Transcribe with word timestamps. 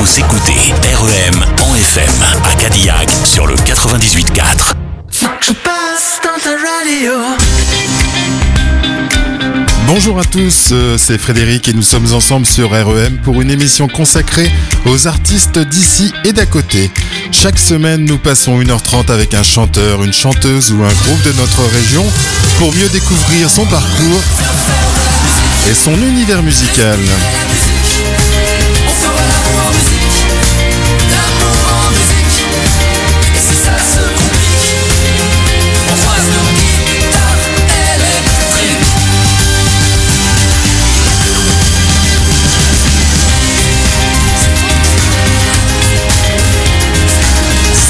Vous 0.00 0.18
écoutez 0.18 0.72
REM 0.94 1.44
en 1.60 1.74
FM 1.74 2.24
à 2.50 2.54
Cadillac 2.54 3.10
sur 3.22 3.46
le 3.46 3.54
98.4. 3.54 4.72
Je 5.42 5.52
passe 5.52 6.18
dans 6.24 6.40
ta 6.42 6.56
radio. 6.56 7.12
Bonjour 9.86 10.18
à 10.18 10.24
tous, 10.24 10.70
euh, 10.72 10.96
c'est 10.96 11.18
Frédéric 11.18 11.68
et 11.68 11.74
nous 11.74 11.82
sommes 11.82 12.14
ensemble 12.14 12.46
sur 12.46 12.70
REM 12.70 13.18
pour 13.22 13.42
une 13.42 13.50
émission 13.50 13.88
consacrée 13.88 14.50
aux 14.86 15.06
artistes 15.06 15.58
d'ici 15.58 16.14
et 16.24 16.32
d'à 16.32 16.46
côté. 16.46 16.90
Chaque 17.30 17.58
semaine, 17.58 18.06
nous 18.06 18.16
passons 18.16 18.58
1h30 18.58 19.12
avec 19.12 19.34
un 19.34 19.42
chanteur, 19.42 20.02
une 20.02 20.14
chanteuse 20.14 20.72
ou 20.72 20.82
un 20.82 20.94
groupe 21.04 21.22
de 21.24 21.32
notre 21.32 21.62
région 21.74 22.06
pour 22.56 22.74
mieux 22.74 22.88
découvrir 22.88 23.50
son 23.50 23.66
parcours 23.66 24.22
et 25.70 25.74
son 25.74 25.94
univers 25.94 26.42
musical. 26.42 26.98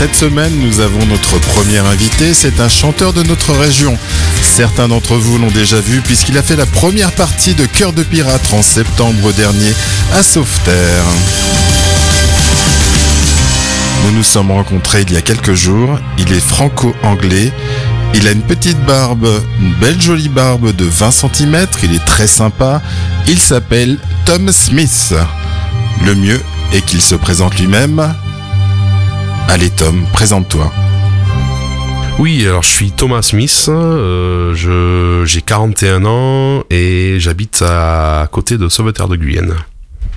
Cette 0.01 0.17
semaine, 0.17 0.59
nous 0.59 0.81
avons 0.81 1.05
notre 1.05 1.39
premier 1.53 1.77
invité, 1.77 2.33
c'est 2.33 2.59
un 2.61 2.71
chanteur 2.71 3.13
de 3.13 3.23
notre 3.23 3.53
région. 3.53 3.99
Certains 4.41 4.89
d'entre 4.89 5.17
vous 5.17 5.37
l'ont 5.37 5.51
déjà 5.51 5.79
vu 5.79 6.01
puisqu'il 6.01 6.39
a 6.39 6.43
fait 6.43 6.57
la 6.57 6.65
première 6.65 7.13
partie 7.13 7.53
de 7.53 7.67
Cœur 7.67 7.93
de 7.93 8.03
Pirate 8.03 8.51
en 8.55 8.63
septembre 8.63 9.31
dernier 9.35 9.75
à 10.15 10.23
Sauveterre. 10.23 11.05
Nous 14.07 14.13
nous 14.13 14.23
sommes 14.23 14.51
rencontrés 14.51 15.02
il 15.02 15.13
y 15.13 15.19
a 15.19 15.21
quelques 15.21 15.52
jours. 15.52 15.99
Il 16.17 16.33
est 16.33 16.41
franco-anglais. 16.41 17.52
Il 18.15 18.27
a 18.27 18.30
une 18.30 18.41
petite 18.41 18.83
barbe, 18.87 19.29
une 19.61 19.74
belle 19.74 20.01
jolie 20.01 20.30
barbe 20.30 20.74
de 20.74 20.87
20 20.87 21.11
cm. 21.11 21.67
Il 21.83 21.95
est 21.95 22.07
très 22.07 22.27
sympa. 22.27 22.80
Il 23.29 23.39
s'appelle 23.39 23.99
Tom 24.24 24.51
Smith. 24.51 25.13
Le 26.07 26.15
mieux 26.15 26.41
est 26.73 26.80
qu'il 26.80 27.02
se 27.02 27.17
présente 27.17 27.59
lui-même. 27.59 28.15
Allez 29.52 29.70
Tom, 29.70 30.06
présente-toi. 30.12 30.73
Oui, 32.20 32.46
alors 32.46 32.62
je 32.62 32.68
suis 32.68 32.93
Thomas 32.93 33.23
Smith, 33.23 33.66
euh, 33.68 35.24
j'ai 35.24 35.43
41 35.43 36.04
ans 36.04 36.62
et 36.70 37.16
j'habite 37.18 37.60
à 37.66 38.28
côté 38.30 38.59
de 38.59 38.68
Sauveterre 38.68 39.09
de 39.09 39.16
Guyenne. 39.16 39.56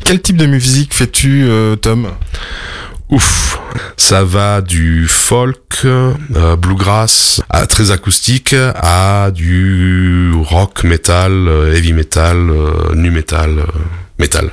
Quel 0.05 0.21
type 0.21 0.37
de 0.37 0.45
musique 0.45 0.93
fais-tu 0.93 1.45
euh, 1.45 1.75
Tom? 1.75 2.09
Ouf, 3.09 3.59
ça 3.97 4.23
va 4.23 4.61
du 4.61 5.07
folk, 5.07 5.81
euh, 5.83 6.13
bluegrass, 6.55 7.41
à 7.49 7.65
très 7.65 7.89
acoustique, 7.89 8.53
à 8.75 9.31
du 9.33 10.31
rock, 10.43 10.83
metal, 10.83 11.49
heavy 11.73 11.93
metal, 11.93 12.51
nu 12.93 13.09
metal, 13.09 13.65
metal. 14.19 14.51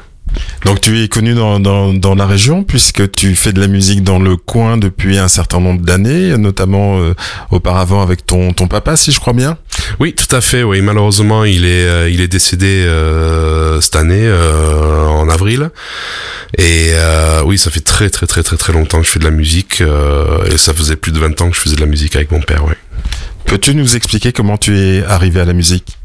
Donc 0.65 0.81
tu 0.81 1.03
es 1.03 1.09
connu 1.09 1.35
dans, 1.35 1.59
dans, 1.59 2.15
la 2.15 2.27
région 2.27 2.65
puisque 2.65 3.11
tu 3.13 3.35
fais 3.35 3.53
de 3.53 3.61
la 3.61 3.67
musique 3.67 4.03
dans 4.03 4.19
le 4.19 4.37
coin 4.37 4.77
depuis 4.77 5.19
un 5.19 5.29
certain 5.29 5.61
nombre 5.61 5.81
d'années, 5.83 6.37
notamment 6.37 7.01
euh, 7.01 7.15
auparavant 7.51 8.03
avec 8.03 8.27
ton, 8.27 8.53
ton 8.53 8.69
papa, 8.69 8.97
si 8.97 9.11
je 9.11 9.21
crois 9.21 9.33
bien. 9.33 9.57
Oui, 9.99 10.15
tout 10.15 10.35
à 10.35 10.41
fait. 10.41 10.63
Oui, 10.63 10.81
malheureusement, 10.83 11.45
il 11.45 11.65
est 11.65 11.87
euh, 11.87 12.11
il 12.11 12.21
est 12.21 12.29
décédé 12.29 12.85
euh, 12.87 13.81
cette 13.81 13.97
année 13.97 14.31
en 14.31 15.29
avril. 15.29 15.71
Et 16.59 16.93
oui, 17.45 17.59
ça 17.59 17.71
fait 17.71 17.81
très 17.81 18.11
très 18.11 18.27
très 18.27 18.43
très 18.43 18.57
très 18.57 18.73
longtemps 18.73 19.01
que 19.01 19.07
je 19.07 19.11
fais 19.11 19.19
de 19.19 19.25
la 19.25 19.31
musique 19.31 19.83
et 20.53 20.59
ça 20.59 20.75
faisait 20.75 20.97
plus 20.97 21.13
de 21.13 21.19
20 21.19 21.41
ans 21.41 21.51
que 21.51 21.57
je 21.57 21.61
faisais 21.61 21.77
de 21.77 21.81
la 21.81 21.87
musique 21.87 22.17
avec 22.17 22.31
mon 22.31 22.41
père. 22.41 22.65
Oui. 22.65 22.75
Peux-tu 23.47 23.75
nous 23.75 23.97
expliquer 23.97 24.33
comment 24.33 24.59
tu 24.59 24.79
es 24.79 25.05
arrivé 25.05 25.41
à 25.41 25.45
la 25.45 25.53
musique? 25.53 25.97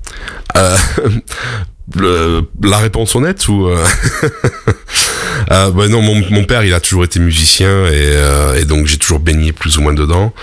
la 1.94 2.78
réponse 2.78 3.16
honnête 3.16 3.48
ou 3.48 3.68
euh... 3.68 3.84
euh, 5.52 5.70
bah 5.70 5.88
non 5.88 6.02
mon, 6.02 6.16
mon, 6.32 6.44
père 6.44 6.64
il 6.64 6.74
a 6.74 6.80
toujours 6.80 7.04
été 7.04 7.20
musicien 7.20 7.86
et, 7.86 7.92
euh, 7.94 8.60
et 8.60 8.66
donc 8.66 8.88
j'ai 8.88 8.98
toujours 8.98 9.20
baigné 9.20 9.52
plus 9.52 9.78
ou 9.78 9.82
moins 9.82 9.94
dedans. 9.94 10.34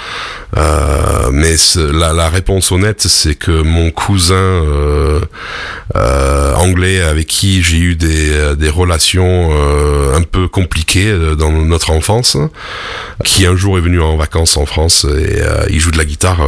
Euh, 0.57 1.31
mais 1.33 1.57
la, 1.77 2.13
la, 2.13 2.29
réponse 2.29 2.71
honnête 2.73 3.01
c'est 3.03 3.35
que 3.35 3.51
mon 3.63 3.91
cousin 3.91 4.35
euh, 4.35 5.21
anglais 6.55 7.01
avec 7.01 7.27
qui 7.27 7.63
j'ai 7.63 7.79
eu 7.79 7.97
des, 7.97 8.55
des 8.57 8.69
relations 8.69 9.51
un 10.15 10.23
peu 10.23 10.49
compliquées 10.49 11.13
dans 11.39 11.51
notre 11.51 11.91
enfance 11.91 12.37
qui 13.25 13.47
un 13.47 13.57
jour 13.57 13.79
est 13.79 13.81
venu 13.81 14.01
en 14.01 14.17
vacances 14.17 14.57
en 14.59 14.67
France 14.67 15.05
et 15.05 15.43
il 15.71 15.81
joue 15.81 15.91
de 15.91 15.99
la 15.99 16.05
guitare 16.05 16.47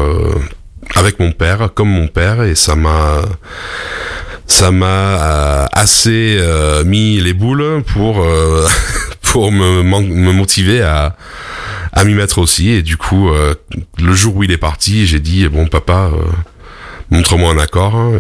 avec 0.95 1.19
mon 1.19 1.33
père 1.33 1.71
comme 1.75 1.89
mon 1.89 2.09
père 2.09 2.43
et 2.43 2.55
ça 2.55 2.77
m'a 2.77 3.23
ça 4.47 4.71
m'a 4.71 4.87
euh, 4.87 5.67
assez 5.73 6.37
euh, 6.39 6.85
mis 6.85 7.21
les 7.21 7.33
boules 7.33 7.83
pour 7.93 8.23
euh, 8.23 8.67
pour 9.23 9.51
me, 9.51 9.83
me 9.83 10.33
motiver 10.33 10.83
à 10.83 11.17
à 11.93 12.05
m'y 12.05 12.15
mettre 12.15 12.39
aussi. 12.39 12.71
Et 12.71 12.83
du 12.83 12.97
coup 12.97 13.31
le 13.99 14.15
jour 14.15 14.37
où 14.37 14.43
il 14.43 14.53
est 14.53 14.59
parti 14.59 15.07
j'ai 15.07 15.21
dit 15.21 15.49
bon 15.49 15.67
papa 15.67 16.11
montre-moi 17.11 17.53
un 17.53 17.59
accord 17.59 17.95
hein, 17.97 18.13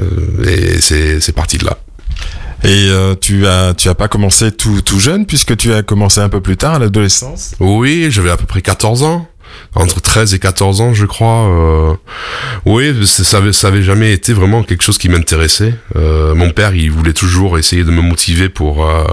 et 0.47 0.81
c'est 0.81 1.21
c'est 1.21 1.33
parti 1.33 1.59
de 1.59 1.67
là 1.67 1.79
et 2.63 2.91
tu 3.21 3.47
as 3.47 3.75
tu 3.75 3.89
as 3.89 3.95
pas 3.95 4.09
commencé 4.09 4.53
tout 4.53 4.81
tout 4.81 5.01
jeune 5.01 5.27
puisque 5.27 5.57
tu 5.57 5.73
as 5.73 5.83
commencé 5.83 6.21
un 6.21 6.29
peu 6.29 6.41
plus 6.41 6.57
tard 6.57 6.75
à 6.75 6.79
l'adolescence? 6.79 7.55
Oui, 7.61 8.07
j'avais 8.11 8.31
à 8.31 8.37
peu 8.37 8.47
près 8.47 8.63
14 8.63 9.03
ans 9.03 9.29
entre 9.75 10.01
13 10.01 10.35
et 10.35 10.39
14 10.39 10.81
ans, 10.81 10.95
je 10.95 11.07
crois. 11.07 11.49
Euh, 11.49 11.95
oui, 12.65 13.07
ça 13.07 13.39
avait, 13.39 13.83
jamais 13.83 14.13
été 14.13 14.33
vraiment 14.33 14.63
quelque 14.63 14.83
chose 14.83 14.99
qui 14.99 15.09
m'intéressait. 15.09 15.75
Euh, 15.97 16.35
mon 16.35 16.51
père, 16.51 16.75
il 16.75 16.91
voulait 16.91 17.13
toujours 17.13 17.59
essayer 17.59 17.85
de 17.85 17.91
me 17.91 18.03
motiver 18.03 18.49
pour 18.49 18.87
euh, 18.87 19.05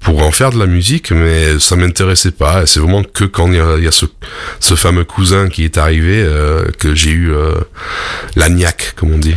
pour 0.00 0.22
en 0.22 0.32
faire 0.32 0.50
de 0.50 0.58
la 0.58 0.66
musique, 0.66 1.12
mais 1.12 1.60
ça 1.60 1.76
m'intéressait 1.76 2.32
pas. 2.32 2.66
C'est 2.66 2.80
vraiment 2.80 3.04
que 3.04 3.24
quand 3.24 3.46
il 3.52 3.84
y 3.84 3.86
a, 3.86 3.92
ce, 3.92 4.74
fameux 4.74 5.04
cousin 5.04 5.48
qui 5.48 5.64
est 5.64 5.78
arrivé 5.78 6.26
que 6.80 6.92
j'ai 6.92 7.12
eu 7.12 7.32
la 8.34 8.48
comme 8.96 9.12
on 9.12 9.18
dit. 9.18 9.36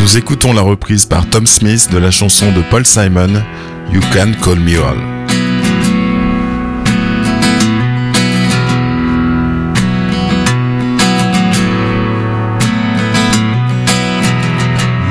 Nous 0.00 0.16
écoutons 0.16 0.54
la 0.54 0.62
reprise 0.62 1.04
par 1.04 1.28
Tom 1.28 1.46
Smith 1.46 1.90
de 1.92 1.98
la 1.98 2.10
chanson 2.10 2.50
de 2.52 2.62
Paul 2.70 2.86
Simon, 2.86 3.42
You 3.92 4.00
Can 4.14 4.32
Call 4.42 4.58
Me 4.58 4.78
All. 4.78 4.96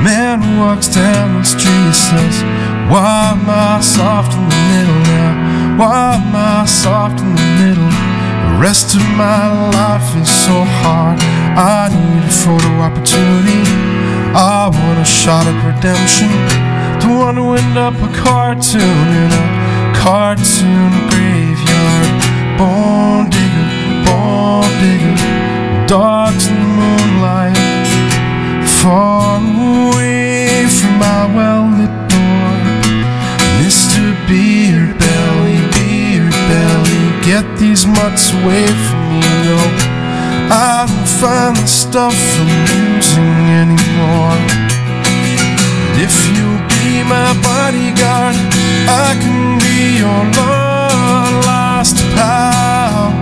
Man 0.02 0.58
walks 0.58 0.88
down 0.88 1.38
the 1.38 1.44
street 1.44 1.94
says, 1.94 2.42
Why 2.90 3.30
am 3.30 3.48
I 3.48 3.80
soft 3.80 4.32
in 4.32 4.48
the 4.48 4.56
middle 4.72 5.02
now? 5.04 5.76
Why 5.78 6.14
am 6.16 6.34
I 6.34 6.66
soft 6.66 7.20
in 7.20 7.36
the 7.36 7.42
middle? 7.62 7.90
The 8.48 8.58
rest 8.58 8.96
of 8.96 9.02
my 9.16 9.70
life 9.70 10.16
is 10.20 10.28
so 10.28 10.64
hard. 10.82 11.20
I 11.56 11.88
need 11.94 12.24
a 12.24 12.32
photo 12.32 12.68
opportunity. 12.80 13.79
I 14.32 14.70
want 14.70 15.00
a 15.00 15.04
shot 15.04 15.46
at 15.46 15.58
redemption. 15.66 16.30
Don't 17.02 17.18
want 17.18 17.36
to 17.36 17.58
end 17.58 17.76
up 17.76 17.94
a 17.98 18.10
cartoon 18.14 18.80
in 18.80 19.30
a 19.34 19.92
cartoon 19.92 20.92
graveyard. 21.10 22.10
Bone 22.54 23.26
digger, 23.26 23.66
bone 24.06 24.70
digger, 24.78 25.86
dogs 25.88 26.46
in 26.46 26.54
the 26.54 26.70
moonlight. 26.78 27.58
Far 28.78 29.42
away 29.42 30.62
from 30.78 30.94
my 31.02 31.26
well 31.34 31.66
lit 31.74 31.94
door. 32.06 32.54
Mr. 33.58 34.14
Beer 34.30 34.94
Belly, 34.94 35.58
Beer 35.74 36.30
Belly, 36.46 37.02
get 37.26 37.58
these 37.58 37.84
mutts 37.84 38.30
away 38.30 38.66
from 38.86 39.02
me, 39.10 39.26
no. 39.42 39.89
I 40.52 40.84
don't 40.84 41.06
find 41.06 41.54
the 41.54 41.66
stuff 41.66 42.18
amusing 42.40 43.38
anymore. 43.54 44.34
If 45.94 46.10
you'll 46.26 46.58
be 46.74 47.04
my 47.06 47.30
bodyguard, 47.38 48.34
I 48.90 49.14
can 49.22 49.60
be 49.62 49.98
your 50.02 50.24
lost 51.46 51.98
pal. 52.16 53.14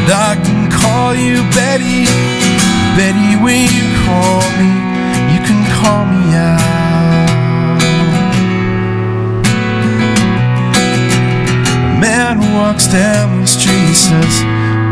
And 0.00 0.10
I 0.10 0.40
can 0.42 0.70
call 0.70 1.14
you 1.14 1.44
Betty, 1.52 2.08
Betty 2.96 3.36
when 3.44 3.68
you 3.76 3.86
call 4.08 4.40
me, 4.56 4.72
you 5.34 5.40
can 5.44 5.60
call 5.82 6.06
me 6.06 6.34
out. 6.34 6.75
Man 12.00 12.38
walks 12.54 12.86
down 12.86 13.40
the 13.40 13.46
street 13.46 13.94
says, 13.94 14.42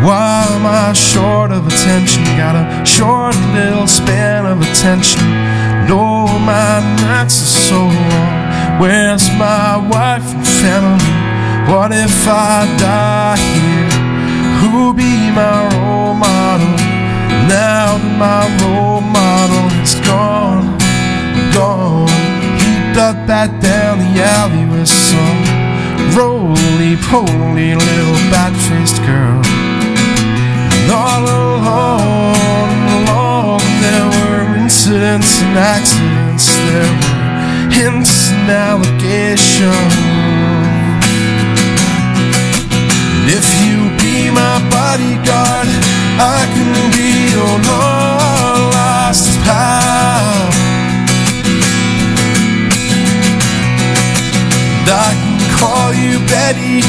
Why 0.05 0.47
am 0.51 0.67
I 0.67 0.93
short 0.93 1.51
of 1.53 1.67
attention. 1.67 2.25
Got 2.37 2.56
a 2.56 2.85
short 2.85 3.37
little 3.53 3.87
span 3.87 4.47
of 4.47 4.61
attention. 4.61 5.23
No, 5.89 6.27
my 6.39 6.81
nights 7.05 7.43
are 7.43 7.55
so 7.69 7.81
long. 7.81 8.81
Where's 8.81 9.29
my 9.39 9.77
wife 9.77 10.27
and 10.35 10.47
family? 10.62 11.15
What 11.71 11.93
if 11.93 12.27
I 12.27 12.67
die 12.79 13.37
here? 13.37 13.91
Who'll 14.61 14.93
be 14.93 15.31
my 15.31 15.69
role 15.77 16.15
model? 16.15 16.75
Now 17.49 17.99
that 17.99 18.15
my 18.19 18.43
role 18.65 19.00
model 19.00 19.67
is 19.83 19.95
gone, 20.07 20.79
gone. 21.53 22.09
He 22.59 22.95
ducked 22.95 23.27
back 23.27 23.50
down 23.61 23.99
the 23.99 24.23
alley 24.23 24.65
with 24.67 24.89
some 24.89 25.63
roly 26.14 26.96
poly 27.11 27.75
little 27.75 28.20
bat 28.31 28.55
faced 28.69 29.02
girl. 29.02 29.43
And 30.78 30.90
all 30.94 31.25
along, 31.26 32.78
along, 33.02 33.61
there 33.82 34.06
were 34.14 34.56
incidents 34.62 35.43
and 35.43 35.58
accidents, 35.58 36.46
there 36.70 36.93
were 37.02 37.34
hints 37.75 38.31
and 38.31 38.49
allegations. 38.49 39.94
And 43.19 43.26
if 43.38 43.46
you 43.64 43.90
be 43.99 44.31
my 44.31 44.56
bodyguard, 44.70 45.69
I 46.20 46.46
can 46.55 46.72
be 46.94 47.11
your 47.34 47.55
lost 47.66 49.34
pal. 49.43 50.52
And 54.78 54.90
I 54.90 55.24
call 55.59 55.93
you 55.95 56.19
Betty, 56.27 56.81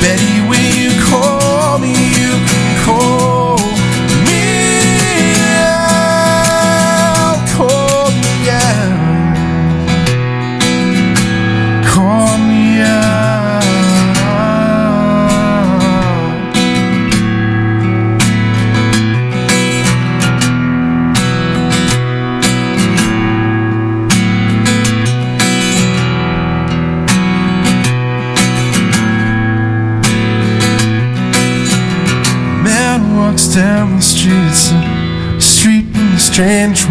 Betty. 0.00 0.34
When 0.48 0.64
you 0.76 0.90
call 1.10 1.43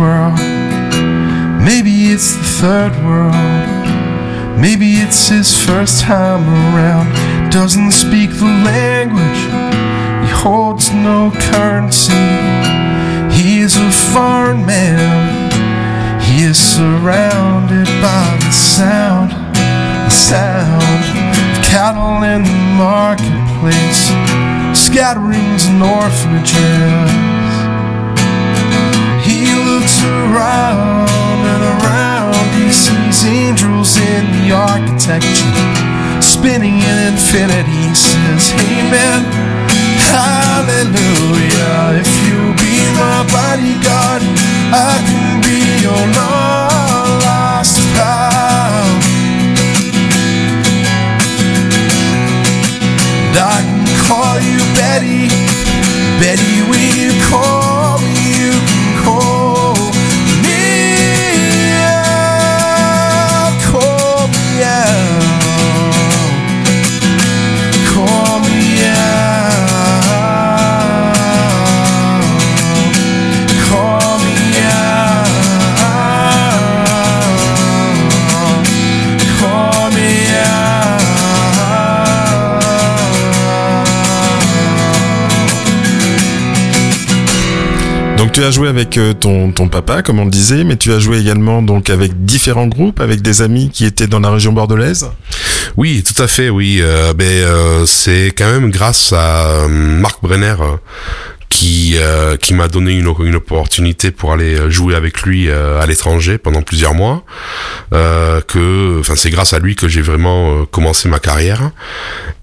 world. 0.04 0.40
Maybe 1.64 2.12
it's 2.14 2.36
the 2.36 2.50
third 2.62 2.94
world. 3.08 4.60
Maybe 4.60 4.90
it's 5.04 5.30
his 5.30 5.50
first 5.66 6.02
time 6.02 6.44
around. 6.66 7.08
Doesn't 7.50 7.92
speak 7.92 8.32
the 8.32 8.54
language. 8.74 9.44
He 10.24 10.30
holds 10.44 10.92
no 10.92 11.32
currency. 11.52 12.28
He 13.38 13.60
is 13.66 13.78
a 13.78 13.92
foreign 14.14 14.66
man. 14.66 15.52
He 16.28 16.44
is 16.44 16.58
surrounded 16.58 17.88
by 18.08 18.26
the 18.44 18.52
sound, 18.52 19.32
the 20.08 20.16
sound 20.32 21.04
of 21.40 21.64
cattle 21.64 22.24
in 22.34 22.44
the 22.44 22.62
marketplace, 22.86 24.04
scatterings 24.78 25.66
and 25.66 25.82
orphanages. 25.82 27.33
Around 30.02 31.10
and 31.54 31.64
around. 31.78 32.34
He 32.58 32.72
sees 32.72 33.26
angels 33.26 33.98
in 33.98 34.24
the 34.34 34.52
architecture, 34.52 35.54
spinning 36.22 36.80
in 36.80 36.98
infinity. 37.14 37.90
He 37.90 37.96
says, 37.96 38.54
Amen, 38.58 39.54
Hallelujah. 40.14 42.02
If 42.02 42.10
you 42.28 42.54
be 42.62 42.78
my 42.98 43.26
bodyguard, 43.34 44.22
I 44.70 45.02
can 45.10 45.42
be 45.42 45.60
your 45.82 46.04
lost 46.18 47.80
pal. 47.98 48.86
And 53.26 53.38
I 53.38 53.58
can 53.66 53.86
call 54.06 54.38
you 54.40 54.60
Betty, 54.78 55.30
Betty. 56.22 56.62
When 56.70 56.90
you 56.94 57.12
call 57.26 57.63
tu 88.34 88.44
as 88.44 88.50
joué 88.50 88.68
avec 88.68 88.98
euh, 88.98 89.14
ton, 89.14 89.52
ton 89.52 89.68
papa, 89.68 90.02
comme 90.02 90.20
on 90.20 90.26
le 90.26 90.32
disait, 90.32 90.64
mais 90.64 90.76
tu 90.76 90.92
as 90.92 90.98
joué 90.98 91.20
également 91.20 91.62
donc 91.62 91.92
avec 91.92 92.26
différents 92.26 92.66
groupes, 92.66 93.00
avec 93.00 93.22
des 93.22 93.44
amis 93.44 93.70
qui 93.72 93.86
étaient 93.86 94.08
dans 94.08 94.20
la 94.20 94.32
région 94.32 94.52
bordelaise? 94.52 95.08
Oui, 95.78 96.04
tout 96.04 96.20
à 96.22 96.28
fait, 96.28 96.50
oui. 96.50 96.80
Euh, 96.82 97.14
ben, 97.14 97.26
euh, 97.26 97.86
c'est 97.86 98.34
quand 98.36 98.52
même 98.52 98.72
grâce 98.72 99.14
à 99.14 99.46
euh, 99.46 99.68
Marc 99.68 100.22
Brenner 100.24 100.56
euh, 100.60 100.78
qui 101.64 101.94
euh, 101.96 102.36
qui 102.36 102.54
m'a 102.54 102.68
donné 102.68 102.92
une, 102.98 103.14
une 103.20 103.36
opportunité 103.36 104.12
pour 104.12 104.34
aller 104.34 104.70
jouer 104.70 104.96
avec 104.96 105.22
lui 105.22 105.48
euh, 105.48 105.80
à 105.80 105.86
l'étranger 105.86 106.38
pendant 106.38 106.62
plusieurs 106.62 106.94
mois. 106.94 107.24
Euh, 107.94 108.42
que, 108.42 109.00
enfin, 109.00 109.16
c'est 109.16 109.30
grâce 109.30 109.54
à 109.54 109.60
lui 109.60 109.78
que 109.78 109.88
j'ai 109.88 110.02
vraiment 110.02 110.52
euh, 110.52 110.66
commencé 110.66 111.08
ma 111.08 111.20
carrière. 111.20 111.72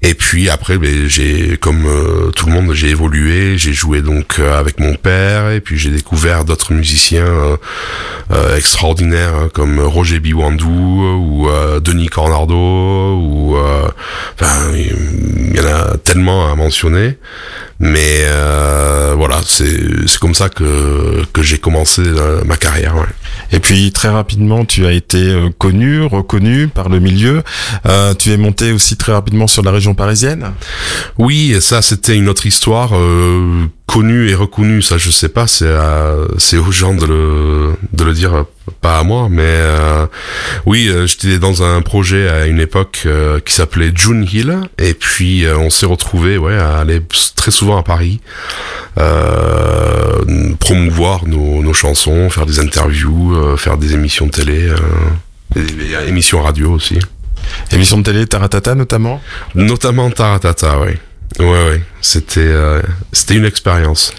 Et 0.00 0.14
puis 0.14 0.49
après, 0.49 0.78
ben, 0.78 1.06
j'ai, 1.06 1.58
comme 1.58 1.84
euh, 1.84 2.31
tout 2.31 2.46
le 2.46 2.52
monde, 2.52 2.72
j'ai 2.72 2.88
évolué. 2.88 3.58
J'ai 3.58 3.75
joué 3.75 4.00
donc 4.00 4.38
euh, 4.38 4.58
avec 4.58 4.81
mon 4.81 4.94
père, 4.94 5.50
et 5.50 5.60
puis 5.60 5.77
j'ai 5.77 5.91
découvert 5.91 6.46
d'autres 6.46 6.72
musiciens 6.72 7.58
extraordinaires 8.56 9.34
hein, 9.34 9.48
comme 9.53 9.81
Roger 9.81 10.20
Biwandou 10.20 10.69
ou 10.69 11.48
Denis 11.81 12.08
Cornardo 12.08 12.55
ou 13.17 13.56
il 14.72 15.56
y 15.56 15.60
en 15.60 15.67
a 15.67 15.96
tellement 15.98 16.50
à 16.50 16.55
mentionner. 16.55 17.19
Mais 17.82 18.25
euh, 18.27 19.15
voilà, 19.17 19.41
c'est 19.43 20.06
c'est 20.06 20.19
comme 20.19 20.34
ça 20.34 20.51
que 20.51 21.25
que 21.32 21.43
j'ai 21.43 21.56
commencé 21.56 22.03
euh, 22.05 22.43
ma 22.44 22.58
carrière. 22.58 22.94
Ouais. 22.94 23.06
Et 23.53 23.58
puis 23.58 23.91
très 23.91 24.10
rapidement, 24.10 24.67
tu 24.67 24.84
as 24.84 24.93
été 24.93 25.17
euh, 25.17 25.49
connu, 25.56 26.03
reconnu 26.03 26.69
par 26.69 26.91
le 26.91 26.99
milieu. 26.99 27.43
Euh, 27.87 28.13
tu 28.13 28.32
es 28.32 28.37
monté 28.37 28.72
aussi 28.72 28.99
très 28.99 29.13
rapidement 29.13 29.46
sur 29.46 29.63
la 29.63 29.70
région 29.70 29.94
parisienne. 29.94 30.53
Oui, 31.17 31.53
et 31.53 31.63
ça 31.63 31.81
c'était 31.81 32.17
une 32.17 32.29
autre 32.29 32.44
histoire. 32.44 32.91
Euh, 32.94 33.65
connu 33.87 34.29
et 34.29 34.34
reconnu, 34.34 34.82
ça 34.82 34.99
je 34.99 35.10
sais 35.10 35.31
pas, 35.31 35.46
c'est 35.49 36.58
aux 36.58 36.70
gens 36.70 36.94
de 36.94 37.06
le 37.06 37.72
de 37.94 38.05
le 38.05 38.13
dire, 38.13 38.44
pas 38.70 38.98
à 38.98 39.03
moi, 39.03 39.29
mais 39.31 39.43
euh, 39.44 40.06
oui, 40.67 40.89
euh, 40.89 41.06
j'étais 41.06 41.39
dans 41.39 41.62
un 41.62 41.81
projet 41.82 42.29
à 42.29 42.46
une 42.46 42.60
époque 42.60 43.03
euh, 43.06 43.41
qui 43.41 43.55
s'appelait 43.55 43.93
June 43.94 44.27
Hill, 44.31 44.58
et 44.79 44.94
puis 44.94 45.44
euh, 45.44 45.56
on 45.58 45.70
s'est 45.70 45.86
retrouvé, 45.86 46.39
ouais, 46.39 46.56
à 46.56 46.79
aller 46.79 47.00
très 47.36 47.50
souvent 47.50 47.77
à 47.79 47.82
Paris, 47.82 48.20
promouvoir 50.58 51.27
nos, 51.27 51.62
nos 51.62 51.72
chansons, 51.72 52.31
faire 52.31 52.46
des 52.46 52.60
interviews, 52.60 53.56
faire 53.56 53.77
des 53.77 53.94
émissions 53.94 54.27
de 54.27 54.31
télé, 54.32 54.69
des, 55.55 55.62
des 55.62 55.94
émissions 56.08 56.43
radio 56.43 56.72
aussi, 56.72 56.98
Émission 57.72 57.98
de 57.98 58.03
télé 58.03 58.27
Taratata 58.27 58.74
notamment? 58.74 59.20
notamment 59.55 60.10
Taratata, 60.10 60.79
ouais. 60.81 60.98
Ouais, 61.41 61.47
ouais, 61.47 61.82
c'était 62.03 62.41
euh, 62.41 62.82
c'était 63.13 63.35
une 63.35 63.47
expérience. 63.47 64.13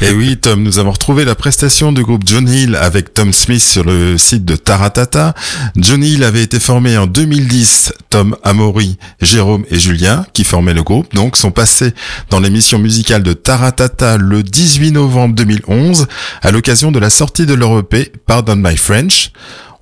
Et 0.00 0.12
oui, 0.12 0.36
Tom, 0.36 0.62
nous 0.62 0.78
avons 0.78 0.92
retrouvé 0.92 1.24
la 1.24 1.34
prestation 1.34 1.90
du 1.90 2.04
groupe 2.04 2.22
John 2.24 2.48
Hill 2.48 2.76
avec 2.76 3.12
Tom 3.12 3.32
Smith 3.32 3.60
sur 3.62 3.82
le 3.82 4.16
site 4.16 4.44
de 4.44 4.54
Taratata. 4.54 5.34
John 5.76 6.04
Hill 6.04 6.22
avait 6.22 6.42
été 6.42 6.60
formé 6.60 6.96
en 6.96 7.08
2010. 7.08 7.94
Tom 8.10 8.36
Amaury, 8.44 8.96
Jérôme 9.20 9.64
et 9.72 9.78
Julien, 9.80 10.24
qui 10.32 10.44
formaient 10.44 10.72
le 10.72 10.84
groupe, 10.84 11.12
donc, 11.16 11.36
sont 11.36 11.50
passés 11.50 11.94
dans 12.30 12.38
l'émission 12.38 12.78
musicale 12.78 13.24
de 13.24 13.32
Taratata 13.32 14.16
le 14.16 14.44
18 14.44 14.92
novembre 14.92 15.34
2011 15.34 16.06
à 16.42 16.52
l'occasion 16.52 16.92
de 16.92 17.00
la 17.00 17.10
sortie 17.10 17.46
de 17.46 17.54
leur 17.54 17.76
EP 17.76 18.12
Pardon 18.24 18.54
My 18.54 18.76
French. 18.76 19.32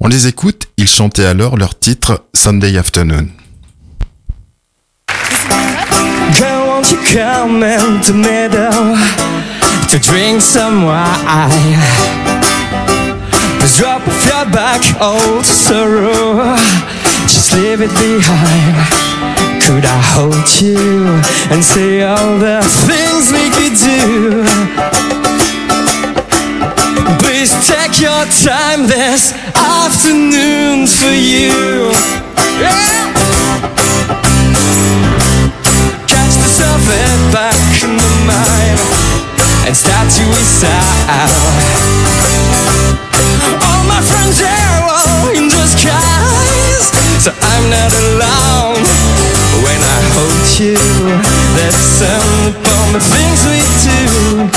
On 0.00 0.08
les 0.08 0.28
écoute, 0.28 0.68
ils 0.78 0.88
chantaient 0.88 1.26
alors 1.26 1.58
leur 1.58 1.78
titre 1.78 2.24
Sunday 2.34 2.78
Afternoon. 2.78 3.28
Girl, 6.32 6.55
you 6.90 6.98
come 7.12 7.62
into 7.62 8.12
the 8.12 8.18
middle? 8.18 9.26
to 9.88 9.98
drink 10.00 10.42
some 10.42 10.84
wine. 10.84 11.78
Just 13.60 13.78
drop 13.78 14.02
off 14.06 14.26
your 14.26 14.44
back, 14.52 14.82
oh, 15.00 15.36
old 15.36 15.46
sorrow. 15.46 16.56
Just 17.22 17.54
leave 17.54 17.80
it 17.80 17.90
behind. 17.90 18.76
Could 19.62 19.84
I 19.84 20.00
hold 20.14 20.60
you 20.60 21.06
and 21.50 21.62
say 21.62 22.02
all 22.02 22.38
the 22.38 22.62
things 22.84 23.30
we 23.30 23.48
could 23.56 23.76
do? 23.78 24.44
Please 27.22 27.52
take 27.66 28.00
your 28.00 28.24
time 28.42 28.86
this 28.86 29.32
afternoon 29.54 30.86
for 30.86 31.14
you. 31.14 31.92
Yeah. 32.60 32.96
The 36.56 36.64
back 37.32 37.84
in 37.84 37.96
the 37.96 38.12
mind 38.24 38.80
and 39.66 39.76
start 39.76 40.08
to 40.08 40.24
recite. 40.24 41.28
All 43.60 43.84
my 43.84 44.00
friends 44.00 44.40
are 44.40 44.88
all 44.88 45.36
in 45.36 45.50
disguise, 45.52 46.88
so 47.20 47.30
I'm 47.36 47.68
not 47.68 47.92
alone 47.92 48.80
when 49.60 49.80
I 49.84 50.00
hold 50.16 50.48
you. 50.56 50.80
That's 51.60 51.76
some 52.00 52.56
of 52.56 52.88
the 52.96 53.04
things 53.04 53.38
we 53.52 53.60
do. 53.84 54.48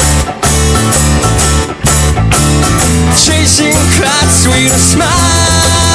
Chasing 3.20 3.76
clouds 4.00 4.48
with 4.48 4.72
a 4.72 4.80
smile 4.80 5.89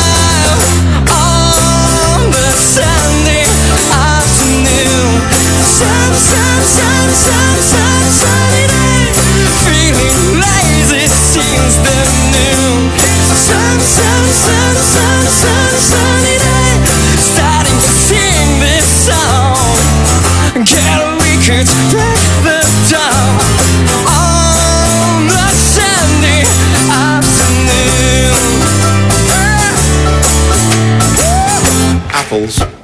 Apples. 32.35 32.84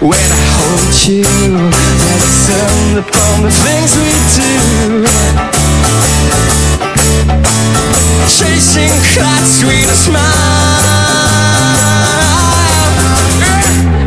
When 0.00 0.14
I 0.14 0.44
hold 0.54 0.94
you, 1.10 1.24
that's 1.24 2.30
some 2.46 2.98
upon 3.02 3.42
the 3.42 3.50
things 3.50 3.98
we 3.98 4.14
do. 4.38 5.02
Chasing 8.30 8.94
clouds 9.10 9.64
with 9.66 9.90
a 9.90 9.98
smile. 9.98 10.22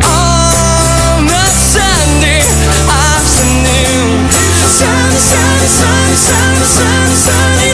On 0.07 1.27
a 1.27 1.45
Sunday 1.59 2.47
afternoon. 2.87 4.31
Sun, 4.71 5.11
sun, 5.11 5.59
sun, 5.75 6.15
sun, 6.15 6.55
sun, 6.71 7.07
sunny 7.19 7.70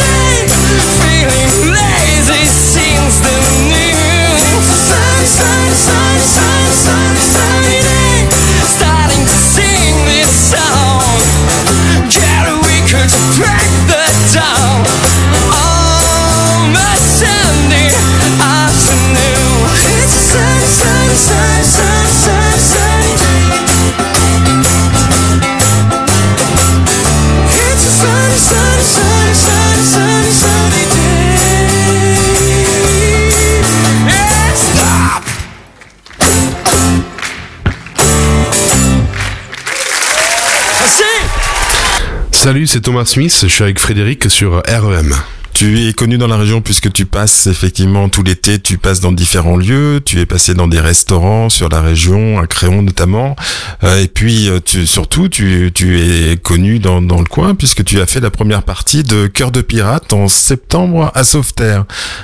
Salut, 42.47 42.65
c'est 42.65 42.79
Thomas 42.79 43.03
Smith, 43.03 43.39
je 43.41 43.47
suis 43.47 43.61
avec 43.61 43.77
Frédéric 43.77 44.31
sur 44.31 44.63
REM. 44.65 45.13
Tu 45.51 45.85
es 45.85 45.91
connu 45.91 46.17
dans 46.17 46.27
la 46.27 46.37
région 46.37 46.61
puisque 46.61 46.93
tu 46.93 47.05
passes 47.05 47.45
effectivement 47.45 48.07
tout 48.07 48.23
l'été, 48.23 48.57
tu 48.57 48.77
passes 48.77 49.01
dans 49.01 49.11
différents 49.11 49.57
lieux, 49.57 49.99
tu 50.05 50.21
es 50.21 50.25
passé 50.25 50.53
dans 50.53 50.69
des 50.69 50.79
restaurants 50.79 51.49
sur 51.49 51.67
la 51.67 51.81
région, 51.81 52.39
à 52.39 52.47
Créon 52.47 52.83
notamment, 52.83 53.35
Euh, 53.83 54.01
et 54.01 54.07
puis 54.07 54.47
euh, 54.47 54.61
tu, 54.63 54.87
surtout 54.87 55.27
tu, 55.27 55.71
tu 55.75 55.99
es 55.99 56.37
connu 56.37 56.79
dans, 56.79 57.01
dans 57.01 57.19
le 57.19 57.25
coin 57.25 57.53
puisque 57.53 57.83
tu 57.83 57.99
as 57.99 58.05
fait 58.05 58.21
la 58.21 58.31
première 58.31 58.63
partie 58.63 59.03
de 59.03 59.27
Cœur 59.27 59.51
de 59.51 59.59
pirate 59.59 60.13
en 60.13 60.29
septembre 60.29 61.11
à 61.15 61.25
Sauveterre. 61.25 61.83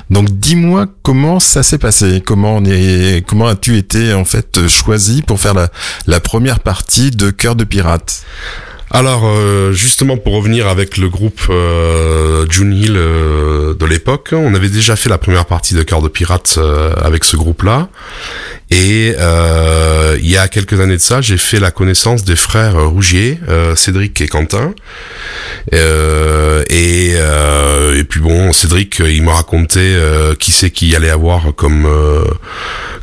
Donc 0.10 0.30
dis-moi 0.30 0.86
comment 1.02 1.42
ça 1.42 1.64
s'est 1.64 1.78
passé, 1.78 2.24
comment 2.26 2.64
comment 3.28 3.48
as-tu 3.48 3.76
été 3.76 4.14
en 4.14 4.24
fait 4.24 4.70
choisi 4.70 5.22
pour 5.22 5.42
faire 5.42 5.54
la, 5.54 5.68
la 6.08 6.22
première 6.22 6.62
partie 6.62 7.12
de 7.12 7.30
Cœur 7.30 7.58
de 7.58 7.66
pirate? 7.66 8.24
Alors, 8.96 9.24
euh, 9.26 9.72
justement, 9.72 10.18
pour 10.18 10.36
revenir 10.36 10.68
avec 10.68 10.98
le 10.98 11.10
groupe 11.10 11.42
euh, 11.50 12.46
June 12.48 12.72
Hill 12.72 12.94
euh, 12.96 13.74
de 13.74 13.86
l'époque, 13.88 14.30
on 14.34 14.54
avait 14.54 14.70
déjà 14.70 14.96
fait 14.96 15.10
la 15.10 15.18
première 15.18 15.46
partie 15.48 15.74
de 15.74 15.82
Cœur 15.82 16.04
de 16.04 16.10
Pirate 16.10 16.60
avec 16.98 17.24
ce 17.24 17.36
groupe-là. 17.36 17.90
Et 18.74 19.14
euh, 19.20 20.18
il 20.20 20.28
y 20.32 20.36
a 20.38 20.48
quelques 20.48 20.80
années 20.80 20.96
de 20.98 21.02
ça, 21.02 21.22
j'ai 21.22 21.38
fait 21.38 21.60
la 21.60 21.70
connaissance 21.70 22.24
des 22.24 22.36
frères 22.36 22.90
Rougier, 22.90 23.40
euh, 23.48 23.76
Cédric 23.76 24.20
et 24.20 24.28
Quentin. 24.28 24.74
Euh, 25.74 26.64
et, 26.70 27.12
euh, 27.14 28.00
et 28.00 28.04
puis 28.04 28.20
bon, 28.20 28.52
Cédric, 28.52 28.98
il 28.98 29.22
m'a 29.22 29.34
raconté 29.34 29.80
euh, 29.80 30.34
qui 30.34 30.52
c'est 30.52 30.72
qu'il 30.72 30.96
allait 30.96 31.12
avoir 31.12 31.54
comme 31.56 31.86
euh, 31.86 32.24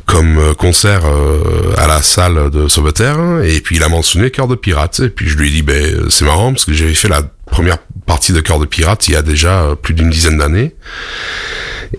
comme 0.07 0.39
euh, 0.39 0.55
concert 0.55 1.03
euh, 1.07 1.73
à 1.77 1.87
la 1.87 2.03
salle 2.03 2.50
de 2.50 2.67
Sauveterre. 2.67 3.41
Et 3.45 3.61
puis 3.61 3.77
il 3.77 3.83
a 3.85 3.89
mentionné 3.89 4.33
Cœur 4.33 4.49
de 4.49 4.57
Pirate. 4.57 4.99
Et 4.99 5.09
puis 5.09 5.29
je 5.29 5.37
lui 5.37 5.49
ai 5.49 5.53
dit, 5.53 5.62
ben 5.62 6.09
c'est 6.11 6.25
marrant 6.25 6.53
parce 6.53 6.65
que 6.65 6.73
j'avais 6.73 6.95
fait 6.95 7.09
la 7.09 7.23
première 7.47 7.79
partie 8.07 8.33
de 8.33 8.41
Cœur 8.41 8.59
de 8.59 8.67
Pirate 8.67 9.07
il 9.07 9.12
y 9.12 9.17
a 9.17 9.23
déjà 9.23 9.62
euh, 9.62 9.75
plus 9.77 9.95
d'une 9.95 10.11
dizaine 10.11 10.39
d'années. 10.39 10.75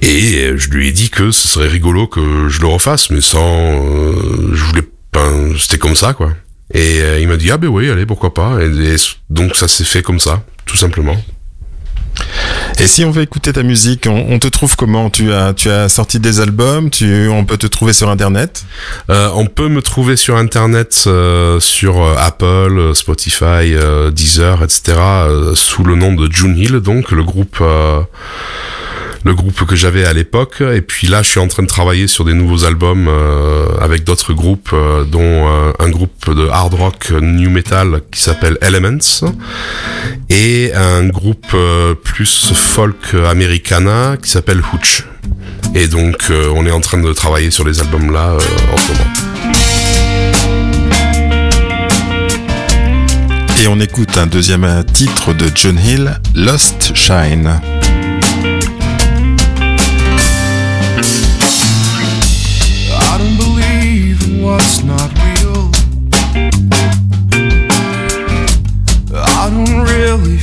Et 0.01 0.38
euh, 0.38 0.57
je 0.57 0.69
lui 0.69 0.88
ai 0.88 0.91
dit 0.91 1.10
que 1.10 1.31
ce 1.31 1.48
serait 1.48 1.67
rigolo 1.67 2.07
que 2.07 2.48
je 2.48 2.62
le 2.62 2.67
refasse, 2.67 3.10
mais 3.10 3.21
sans, 3.21 3.41
euh, 3.41 4.51
je 4.53 4.63
voulais, 4.63 4.83
ben, 5.12 5.53
c'était 5.57 5.77
comme 5.77 5.95
ça 5.95 6.13
quoi. 6.13 6.31
Et 6.74 7.01
euh, 7.01 7.19
il 7.19 7.27
m'a 7.27 7.38
dit 7.38 7.51
ah 7.51 7.57
ben 7.57 7.67
oui, 7.67 7.89
allez 7.89 8.05
pourquoi 8.05 8.33
pas. 8.33 8.60
Et, 8.62 8.93
et 8.93 8.95
donc 9.29 9.55
ça 9.55 9.67
s'est 9.67 9.83
fait 9.83 10.01
comme 10.01 10.19
ça, 10.19 10.43
tout 10.65 10.77
simplement. 10.77 11.17
Et 12.79 12.88
si 12.88 13.05
on 13.05 13.12
veut 13.12 13.21
écouter 13.21 13.53
ta 13.53 13.63
musique, 13.63 14.07
on, 14.07 14.25
on 14.29 14.39
te 14.39 14.48
trouve 14.48 14.75
comment? 14.75 15.10
Tu 15.10 15.31
as 15.31 15.53
tu 15.53 15.69
as 15.69 15.89
sorti 15.89 16.19
des 16.19 16.39
albums, 16.39 16.89
tu 16.89 17.27
on 17.27 17.45
peut 17.45 17.57
te 17.57 17.67
trouver 17.67 17.93
sur 17.93 18.10
internet? 18.10 18.63
Euh, 19.10 19.29
on 19.36 19.45
peut 19.45 19.67
me 19.67 19.81
trouver 19.81 20.15
sur 20.15 20.38
internet, 20.38 21.03
euh, 21.07 21.60
sur 21.60 22.17
Apple, 22.17 22.95
Spotify, 22.95 23.74
euh, 23.74 24.10
Deezer, 24.10 24.63
etc. 24.63 24.98
sous 25.53 25.83
le 25.83 25.95
nom 25.95 26.13
de 26.13 26.31
June 26.31 26.57
Hill, 26.57 26.79
donc 26.79 27.12
le 27.12 27.24
groupe, 27.24 27.63
le 29.24 29.34
groupe 29.34 29.66
que 29.66 29.75
j'avais 29.75 30.06
à 30.06 30.13
l'époque. 30.13 30.62
Et 30.62 30.82
puis 30.82 31.08
là, 31.08 31.22
je 31.22 31.30
suis 31.30 31.40
en 31.40 31.48
train 31.48 31.63
de 31.63 31.68
travailler 31.68 32.08
sur 32.08 32.25
des 32.25 32.34
nouveaux 32.34 32.66
albums 32.66 33.08
euh, 33.08 33.68
avec 33.80 34.04
d'autres 34.04 34.34
groupes, 34.34 34.72
euh, 34.74 35.04
dont 35.04 35.22
euh, 35.22 35.72
un 35.80 35.90
groupe 35.90 36.34
de 36.34 36.48
hard 36.48 36.74
rock 36.74 37.12
new 37.22 37.50
metal 37.50 38.01
qui 38.12 38.22
s'appelle 38.22 38.58
Elements 38.62 39.32
et 40.30 40.72
un 40.74 41.08
groupe 41.08 41.56
plus 42.04 42.54
folk 42.54 43.13
americana 43.30 44.18
qui 44.22 44.30
s'appelle 44.30 44.62
Hooch. 44.74 45.04
Et 45.75 45.88
donc, 45.88 46.32
on 46.32 46.66
est 46.66 46.72
en 46.72 46.80
train 46.80 47.00
de 47.00 47.13
travailler 47.13 47.51
sur 47.51 47.66
les 47.66 47.80
albums 47.80 48.12
là 48.12 48.36
en 48.72 48.78
ce 48.78 48.92
moment. 48.92 49.12
Et 53.62 53.68
on 53.68 53.80
écoute 53.80 54.18
un 54.18 54.25
deuxième 54.25 54.84
titre 54.92 55.34
de 55.34 55.46
John 55.54 55.78
Hill, 55.78 56.20
Lost 56.34 56.96
Shine. 56.96 57.60
What's 64.51 64.84
not 64.84 65.10
real. 65.24 65.72
I 69.13 69.50
don't 69.50 69.84
really 69.88 70.38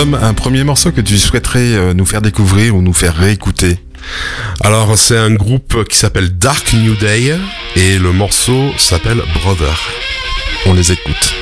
Un 0.00 0.32
premier 0.32 0.62
morceau 0.62 0.92
que 0.92 1.00
tu 1.00 1.18
souhaiterais 1.18 1.74
euh, 1.74 1.92
nous 1.92 2.06
faire 2.06 2.22
découvrir 2.22 2.76
ou 2.76 2.82
nous 2.82 2.92
faire 2.92 3.16
réécouter 3.16 3.78
Alors, 4.60 4.96
c'est 4.96 5.16
un 5.16 5.34
groupe 5.34 5.84
qui 5.88 5.96
s'appelle 5.96 6.38
Dark 6.38 6.72
New 6.72 6.94
Day 6.94 7.36
et 7.74 7.98
le 7.98 8.12
morceau 8.12 8.70
s'appelle 8.78 9.20
Brother. 9.34 9.76
On 10.66 10.74
les 10.74 10.92
écoute. 10.92 11.34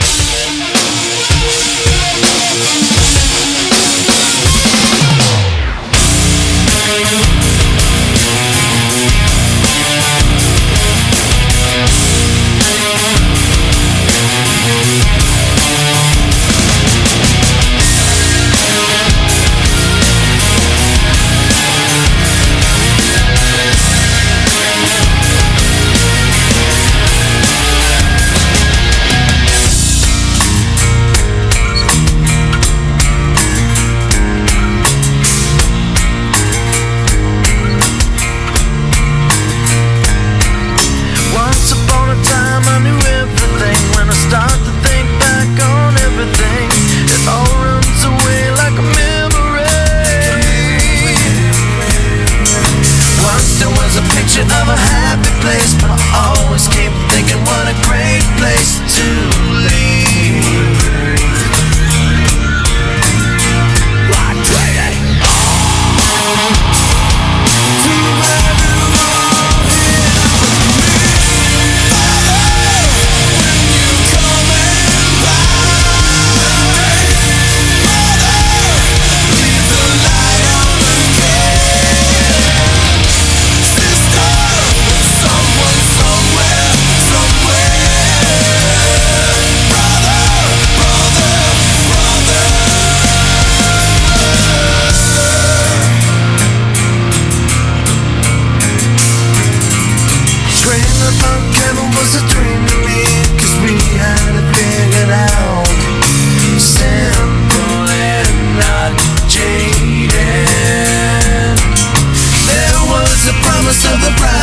Of 113.85 114.01
the 114.01 114.36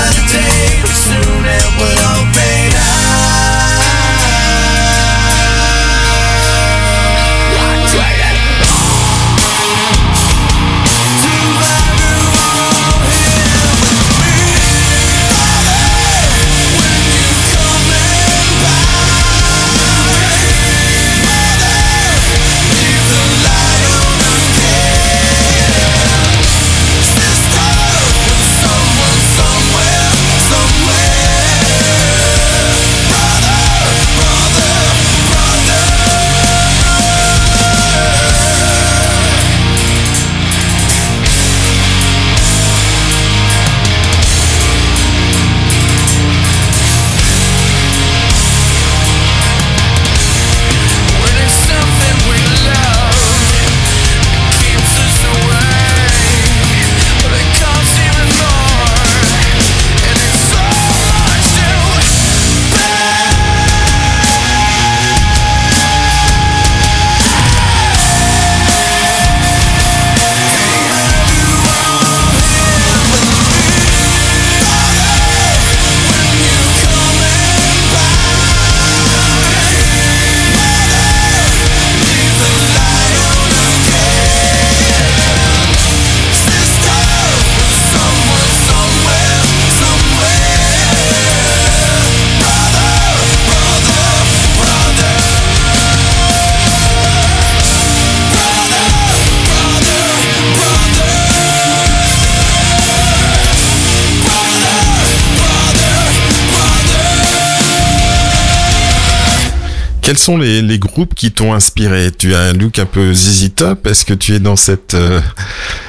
quels 110.13 110.19
sont 110.19 110.37
les, 110.37 110.77
groupes 110.77 111.15
qui 111.15 111.31
t'ont 111.31 111.55
inspiré? 111.55 112.11
Tu 112.15 112.35
as 112.35 112.41
un 112.41 112.53
look 112.53 112.77
un 112.77 112.85
peu 112.85 113.15
ZZ 113.15 113.55
Top. 113.55 113.87
Est-ce 113.87 114.05
que 114.05 114.13
tu 114.13 114.35
es 114.35 114.39
dans 114.39 114.55
cette 114.55 114.93
euh, 114.93 115.19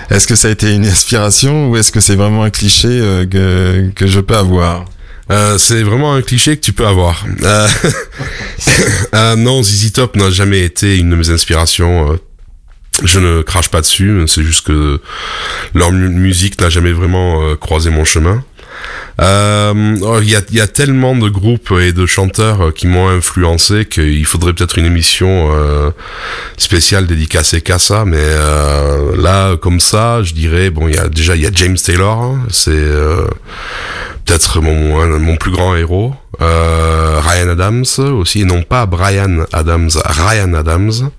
Est-ce 0.08 0.26
que 0.26 0.34
ça 0.34 0.48
a 0.48 0.50
été 0.50 0.72
une 0.72 0.86
inspiration 0.86 1.68
ou 1.68 1.76
est-ce 1.76 1.92
que 1.92 2.00
c'est 2.00 2.14
vraiment 2.14 2.42
un 2.42 2.48
cliché 2.48 2.88
euh, 2.88 3.26
que 3.26 3.90
que 3.94 4.06
je 4.06 4.20
peux 4.20 4.34
avoir? 4.34 4.86
Euh, 5.30 5.58
c'est 5.58 5.82
vraiment 5.82 6.14
un 6.14 6.22
cliché 6.22 6.56
que 6.56 6.62
tu 6.62 6.72
peux 6.72 6.86
avoir. 6.86 7.26
Non, 9.36 9.62
ZZ 9.62 9.92
Top 9.92 10.16
n'a 10.16 10.30
jamais 10.30 10.62
été 10.62 10.96
une 10.96 11.10
de 11.10 11.16
mes 11.16 11.28
inspirations. 11.28 12.18
Je 13.02 13.20
ne 13.20 13.42
crache 13.42 13.68
pas 13.68 13.82
dessus, 13.82 14.22
c'est 14.26 14.42
juste 14.42 14.66
que 14.66 15.02
leur 15.74 15.92
mu- 15.92 16.08
musique 16.08 16.58
n'a 16.62 16.70
jamais 16.70 16.92
vraiment 16.92 17.56
croisé 17.56 17.90
mon 17.90 18.04
chemin. 18.04 18.42
Euh, 19.20 19.96
oh, 20.02 20.18
Il 20.20 20.30
y, 20.30 20.60
a, 20.60 20.66
tellement 20.66 21.14
de 21.14 21.28
groupes 21.28 21.72
et 21.80 21.92
de 21.92 22.06
chanteurs 22.06 22.74
qui 22.74 22.86
m'ont 22.86 23.08
influencé 23.08 23.84
qu'il 23.86 24.24
faudrait 24.26 24.52
peut-être 24.52 24.78
une 24.78 24.86
émission 24.86 25.50
euh, 25.54 25.90
spéciale 26.56 27.06
dédicacée 27.06 27.60
qu'à 27.60 27.78
ça. 27.78 28.04
Mais 28.04 28.16
euh, 28.18 29.16
là, 29.16 29.56
comme 29.56 29.80
ça, 29.80 30.22
je 30.22 30.34
dirais 30.34 30.70
bon, 30.70 30.88
il 30.88 30.94
y 30.94 30.98
a 30.98 31.08
déjà 31.08 31.36
il 31.36 31.42
y 31.42 31.46
a 31.46 31.50
James 31.54 31.76
Taylor, 31.76 32.20
hein, 32.20 32.40
c'est 32.50 32.72
peut-être 34.24 34.60
mon 34.60 35.18
mon 35.18 35.36
plus 35.36 35.52
grand 35.52 35.76
héros. 35.76 36.14
Ryan 36.40 37.48
Adams 37.50 37.84
aussi, 37.98 38.44
non 38.44 38.62
pas 38.62 38.86
Brian 38.86 39.44
Adams, 39.52 39.90
Ryan 40.04 40.54
Adams. 40.54 41.10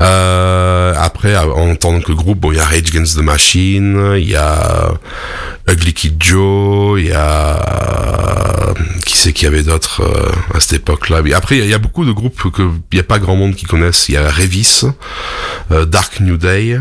Euh, 0.00 0.92
après, 0.98 1.36
en 1.36 1.74
tant 1.74 2.00
que 2.00 2.12
groupe, 2.12 2.38
bon, 2.40 2.52
il 2.52 2.56
y 2.58 2.60
a 2.60 2.64
Rage 2.64 2.88
Against 2.90 3.16
the 3.18 3.22
Machine, 3.22 4.14
il 4.18 4.28
y 4.28 4.36
a 4.36 4.90
Ugly 5.68 5.94
Kid 5.94 6.22
Joe, 6.22 7.00
il 7.00 7.06
y 7.08 7.12
a 7.12 8.74
qui 9.06 9.16
c'est 9.16 9.32
qu'il 9.32 9.44
y 9.46 9.48
avait 9.48 9.62
d'autres 9.62 10.02
euh, 10.02 10.30
à 10.54 10.60
cette 10.60 10.74
époque-là. 10.74 11.22
Après, 11.34 11.58
il 11.58 11.66
y 11.66 11.74
a- 11.74 11.78
beaucoup 11.78 12.04
de 12.04 12.12
groupes 12.12 12.50
que 12.52 12.62
il 12.92 12.96
y 12.98 13.00
a 13.00 13.04
pas 13.04 13.18
grand 13.18 13.36
monde 13.36 13.54
qui 13.54 13.64
connaissent. 13.64 14.08
Il 14.08 14.14
y 14.16 14.18
a 14.18 14.28
Revis, 14.30 14.82
euh, 15.70 15.86
Dark 15.86 16.20
New 16.20 16.36
Day, 16.36 16.78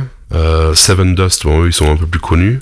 Seven 0.74 1.16
Dust. 1.16 1.44
Bon, 1.46 1.64
eux, 1.64 1.68
ils 1.68 1.74
sont 1.74 1.90
un 1.92 1.96
peu 1.96 2.08
plus 2.08 2.20
connus. 2.20 2.60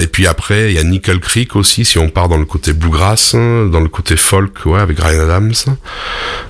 Et 0.00 0.06
puis 0.06 0.26
après, 0.26 0.70
il 0.70 0.74
y 0.74 0.78
a 0.78 0.82
Nickel 0.84 1.20
Creek 1.20 1.56
aussi, 1.56 1.84
si 1.84 1.98
on 1.98 2.08
part 2.08 2.28
dans 2.28 2.38
le 2.38 2.44
côté 2.46 2.72
bluegrass, 2.72 3.34
hein, 3.34 3.66
dans 3.70 3.80
le 3.80 3.88
côté 3.88 4.16
folk, 4.16 4.64
ouais, 4.66 4.80
avec 4.80 4.98
Ryan 4.98 5.20
Adams, 5.24 5.52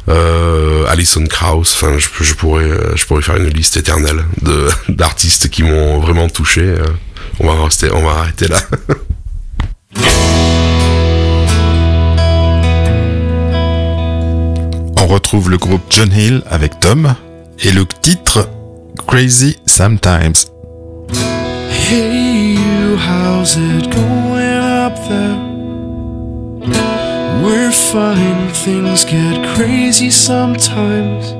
euh, 0.08 0.84
Alison 0.88 1.24
Krauss. 1.26 1.74
Enfin, 1.74 1.98
je, 1.98 2.08
je 2.22 2.34
pourrais, 2.34 2.64
euh, 2.64 2.96
je 2.96 3.04
pourrais 3.06 3.22
faire 3.22 3.36
une 3.36 3.48
liste 3.48 3.76
éternelle 3.76 4.24
de 4.42 4.68
d'artistes 4.88 5.48
qui 5.50 5.62
m'ont 5.62 5.98
vraiment 6.00 6.28
touché. 6.28 6.60
euh. 6.62 6.84
On 7.40 7.46
va 7.46 7.64
rester, 7.64 7.90
on 7.92 8.02
va 8.02 8.18
arrêter 8.20 8.48
là. 8.48 8.58
On 14.98 15.06
retrouve 15.06 15.50
le 15.50 15.56
groupe 15.58 15.82
John 15.90 16.12
Hill 16.12 16.42
avec 16.48 16.78
Tom 16.80 17.14
et 17.60 17.72
le 17.72 17.84
titre 17.86 18.48
Crazy 19.06 19.56
Sometimes. 19.66 20.34
Hey, 21.90 22.39
how's 22.96 23.57
it 23.57 23.90
going 23.90 24.59
up 24.85 24.94
there? 25.09 25.50
We're 27.44 27.72
fine, 27.72 28.48
things 28.53 29.05
get 29.05 29.57
crazy 29.57 30.11
sometimes. 30.11 31.33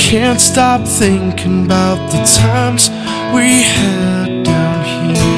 Can't 0.00 0.40
stop 0.40 0.86
thinking 0.86 1.64
about 1.64 2.10
the 2.12 2.22
times 2.24 2.90
we 3.34 3.62
had 3.62 4.44
down 4.44 5.14
here. 5.14 5.33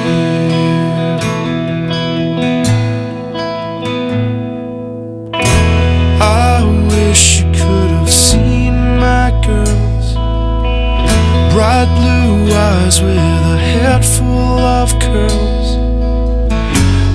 Bright 11.57 11.88
blue 11.97 12.53
eyes 12.53 13.01
with 13.01 13.16
a 13.16 13.57
head 13.57 14.05
full 14.05 14.59
of 14.61 14.90
curls 15.01 15.77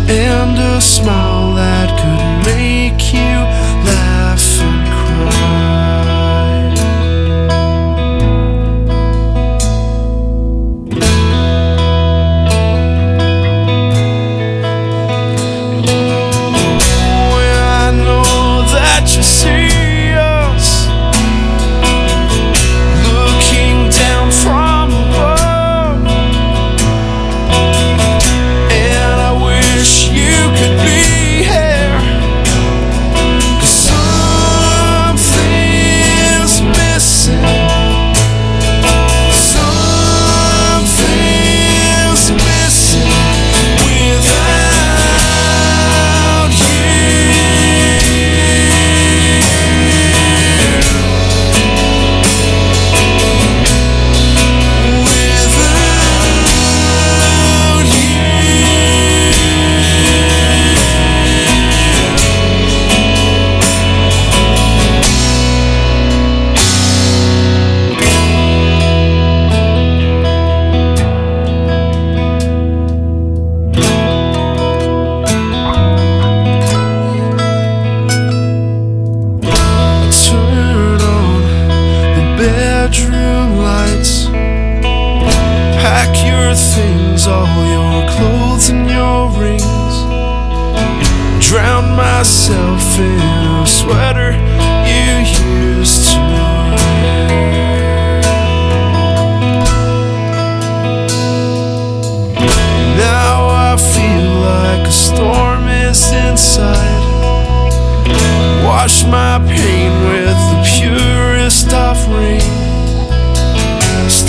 And 0.10 0.58
a 0.58 0.82
smile 0.82 1.54
that 1.54 1.90
could 2.02 2.52
make 2.52 3.14
you 3.14 3.38
laugh 3.86 4.42
and 4.62 4.88
cry 4.98 5.51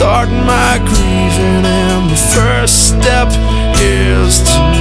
Start 0.03 0.31
my 0.31 0.79
grieving, 0.85 1.65
and 1.65 2.11
the 2.11 2.17
first 2.17 2.88
step 2.88 3.29
is 3.81 4.41
to. 4.41 4.71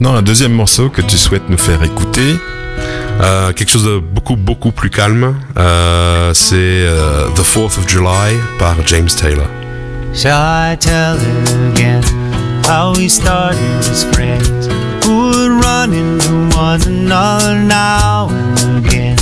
Maintenant 0.00 0.18
un 0.18 0.22
deuxième 0.22 0.52
morceau 0.52 0.88
que 0.88 1.02
tu 1.02 1.18
souhaites 1.18 1.48
nous 1.48 1.58
faire 1.58 1.82
écouter. 1.82 2.36
Euh, 3.20 3.52
quelque 3.52 3.70
chose 3.70 3.84
de 3.84 3.98
beaucoup 3.98 4.36
beaucoup 4.36 4.72
plus 4.72 4.88
calme. 4.88 5.34
Euh, 5.58 6.32
c'est 6.32 6.54
euh, 6.56 7.28
The 7.34 7.40
4th 7.40 7.78
of 7.78 7.88
July 7.88 8.34
par 8.58 8.76
James 8.86 9.08
Taylor. 9.08 9.46
Shall 10.14 10.32
I 10.32 10.76
tell 10.76 11.16
it 11.16 11.72
again? 11.72 12.02
How 12.66 12.94
we 12.96 13.10
started 13.10 13.58
as 13.90 14.04
friends? 14.12 14.68
Who 15.04 15.28
would 15.28 15.62
run 15.62 15.92
into 15.92 16.56
one 16.56 16.80
another 16.86 17.56
now 17.56 18.28
and 18.30 18.86
again 18.86 19.18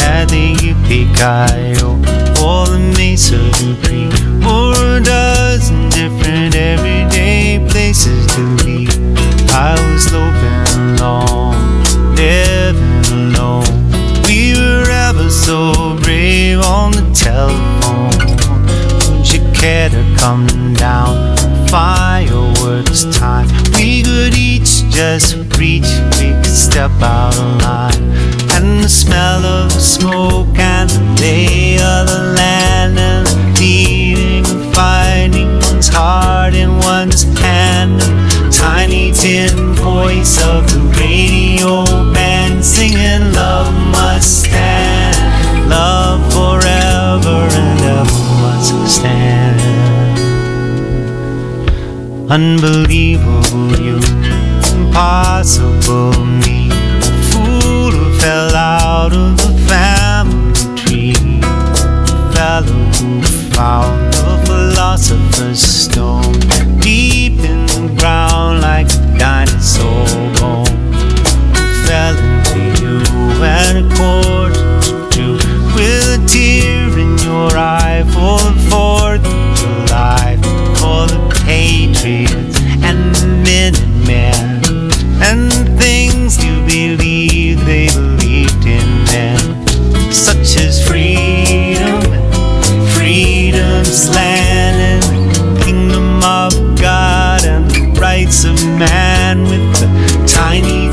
at 0.00 0.28
the 0.28 0.54
Yippee-Ki-Yo 0.62 1.98
or 2.40 2.66
the 2.66 2.78
Mesa 2.96 3.38
Dupree 3.58 4.08
or 4.46 4.72
a 4.96 5.00
dozen 5.00 5.88
different 5.90 6.54
everyday 6.54 7.58
places 7.68 8.26
to 8.36 8.56
be. 8.64 8.81
I 9.54 9.74
was 9.84 10.04
sloping 10.04 10.96
along, 10.96 11.84
living 12.16 13.04
alone. 13.12 13.68
We 14.24 14.54
were 14.54 14.90
ever 14.90 15.28
so 15.28 15.98
brave 16.02 16.60
on 16.60 16.92
the 16.92 17.10
telephone. 17.12 18.16
Would 19.18 19.30
you 19.30 19.40
care 19.52 19.90
to 19.90 20.16
come 20.18 20.46
down? 20.74 21.36
Fireworks 21.68 23.04
time. 23.16 23.46
We 23.74 24.02
could 24.02 24.34
each 24.34 24.88
just 24.90 25.36
reach, 25.58 25.90
we 26.18 26.32
could 26.32 26.46
step 26.46 26.90
out 27.02 27.36
line. 27.62 28.02
And 28.56 28.82
the 28.82 28.88
smell 28.88 29.44
of 29.44 29.72
the 29.72 29.80
smoke 29.80 30.58
and 30.58 30.88
the 30.88 31.76
of 31.76 32.06
the 32.08 32.22
and 32.96 34.74
finding 34.74 35.60
one's 35.60 35.88
heart 35.88 36.54
in 36.54 36.78
one's 36.78 37.24
hand. 37.38 38.31
Tiny 38.62 39.10
tin 39.10 39.74
voice 39.74 40.40
of 40.40 40.62
the 40.72 40.78
radio 41.00 41.84
band 42.12 42.64
singing 42.64 43.32
love 43.32 43.74
must 43.90 44.44
stand. 44.44 45.68
Love 45.68 46.22
forever 46.32 47.38
and 47.60 47.80
ever 47.98 48.22
must 48.40 48.72
stand. 48.86 49.58
Unbelievable 52.30 53.72
you, 53.86 53.98
impossible 54.76 56.24
me. 56.24 56.70
A 56.70 57.12
fool 57.30 57.90
who 57.90 58.06
fell 58.20 58.54
out 58.54 59.12
of 59.12 59.36
the 59.42 59.52
family 59.66 60.54
tree. 60.80 61.16
A 61.42 62.32
fellow 62.32 62.84
who 62.96 63.22
found 63.50 64.12
the 64.14 64.40
philosopher's 64.46 65.60
stone 65.60 66.21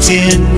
in 0.09 0.48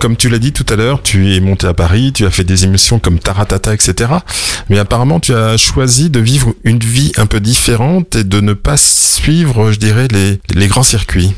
comme 0.00 0.16
tu 0.16 0.30
l'as 0.30 0.38
dit 0.38 0.52
tout 0.52 0.64
à 0.70 0.76
l'heure, 0.76 1.02
tu 1.02 1.34
es 1.34 1.40
monté 1.40 1.66
à 1.66 1.74
Paris, 1.74 2.12
tu 2.12 2.24
as 2.24 2.30
fait 2.30 2.42
des 2.42 2.64
émissions 2.64 2.98
comme 2.98 3.18
Taratata, 3.18 3.74
etc. 3.74 4.10
Mais 4.70 4.78
apparemment, 4.78 5.20
tu 5.20 5.34
as 5.34 5.58
choisi 5.58 6.08
de 6.08 6.18
vivre 6.18 6.54
une 6.64 6.78
vie 6.78 7.12
un 7.18 7.26
peu 7.26 7.38
différente 7.38 8.16
et 8.16 8.24
de 8.24 8.40
ne 8.40 8.54
pas 8.54 8.78
suivre, 8.78 9.70
je 9.70 9.78
dirais, 9.78 10.08
les, 10.10 10.66
grands 10.68 10.82
circuits. 10.82 11.34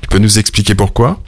Tu 0.00 0.08
peux 0.08 0.18
nous 0.18 0.38
expliquer 0.38 0.74
pourquoi? 0.74 1.22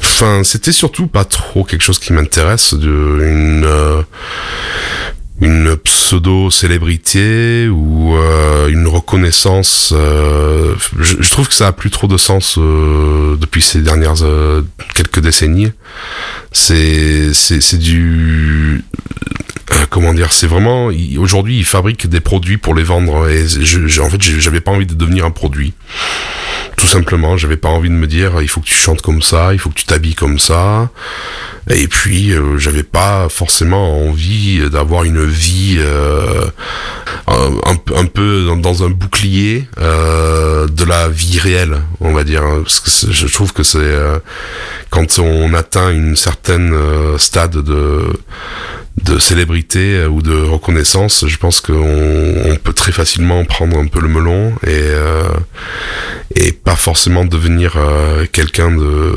Enfin, 0.00 0.42
c'était 0.42 0.72
surtout 0.72 1.06
pas 1.06 1.24
trop 1.24 1.62
quelque 1.62 1.82
chose 1.82 2.00
qui 2.00 2.12
m'intéresse, 2.12 2.74
de 2.74 2.88
euh, 2.88 4.02
une 5.42 5.76
pseudo 5.76 6.50
célébrité 6.50 7.68
ou 7.68 8.16
euh, 8.16 8.68
une 8.68 8.86
reconnaissance. 8.86 9.92
euh, 9.94 10.74
je, 11.00 11.28
trouve 11.28 11.48
que 11.48 11.54
ça 11.54 11.66
a 11.66 11.72
plus 11.72 11.90
trop 11.90 12.06
de 12.06 12.16
sens 12.16 12.56
euh, 12.58 13.36
depuis 13.36 13.60
ces 13.60 13.80
dernières 13.80 14.14
quelques 14.94 15.20
décennies. 15.20 15.72
C'est 16.52 17.32
c'est 17.34 17.78
du 17.78 18.84
comment 19.90 20.14
dire, 20.14 20.32
c'est 20.32 20.46
vraiment 20.46 20.90
aujourd'hui 21.18 21.58
ils 21.58 21.64
fabriquent 21.64 22.06
des 22.06 22.20
produits 22.20 22.56
pour 22.58 22.74
les 22.74 22.82
vendre 22.84 23.28
et 23.28 23.46
je, 23.48 23.86
je- 23.88 24.00
en 24.00 24.08
fait 24.08 24.22
j'avais 24.22 24.60
pas 24.60 24.70
envie 24.70 24.86
de 24.86 24.94
devenir 24.94 25.24
un 25.26 25.30
produit. 25.30 25.74
Tout 26.76 26.86
simplement, 26.86 27.36
j'avais 27.36 27.56
pas 27.56 27.68
envie 27.68 27.90
de 27.90 27.94
me 27.94 28.06
dire 28.06 28.40
il 28.42 28.48
faut 28.48 28.60
que 28.60 28.66
tu 28.66 28.74
chantes 28.74 29.02
comme 29.02 29.22
ça, 29.22 29.52
il 29.52 29.58
faut 29.58 29.70
que 29.70 29.74
tu 29.74 29.84
t'habilles 29.84 30.14
comme 30.14 30.38
ça. 30.38 30.90
Et 31.70 31.86
puis 31.86 32.32
euh, 32.32 32.58
j'avais 32.58 32.82
pas 32.82 33.28
forcément 33.28 34.06
envie 34.08 34.68
d'avoir 34.70 35.04
une 35.04 35.24
vie 35.24 35.76
euh, 35.78 36.48
un, 37.28 38.06
peu- 38.06 38.46
dans, 38.60 38.82
un 38.84 38.90
bouclier 38.90 39.66
euh, 39.78 40.66
de 40.66 40.84
la 40.84 41.08
vie 41.08 41.38
réelle, 41.38 41.78
on 42.00 42.12
va 42.12 42.24
dire. 42.24 42.42
Je 42.66 43.26
trouve 43.32 43.52
que 43.52 43.62
c'est 43.62 43.78
euh, 43.78 44.18
quand 44.90 45.18
on 45.18 45.54
atteint 45.54 45.90
une 45.90 46.16
certaine 46.16 46.74
stade 47.18 47.56
de 47.62 48.02
de 49.04 49.18
célébrité 49.18 50.04
ou 50.04 50.20
de 50.20 50.34
reconnaissance, 50.34 51.24
je 51.26 51.36
pense 51.38 51.62
qu'on 51.62 51.72
on 52.44 52.56
peut 52.56 52.74
très 52.74 52.92
facilement 52.92 53.42
prendre 53.46 53.78
un 53.78 53.86
peu 53.86 54.00
le 54.00 54.08
melon 54.08 54.52
et 54.66 54.82
et 56.34 56.52
pas 56.52 56.76
forcément 56.76 57.24
devenir 57.24 57.74
quelqu'un 58.32 58.70
de 58.70 59.14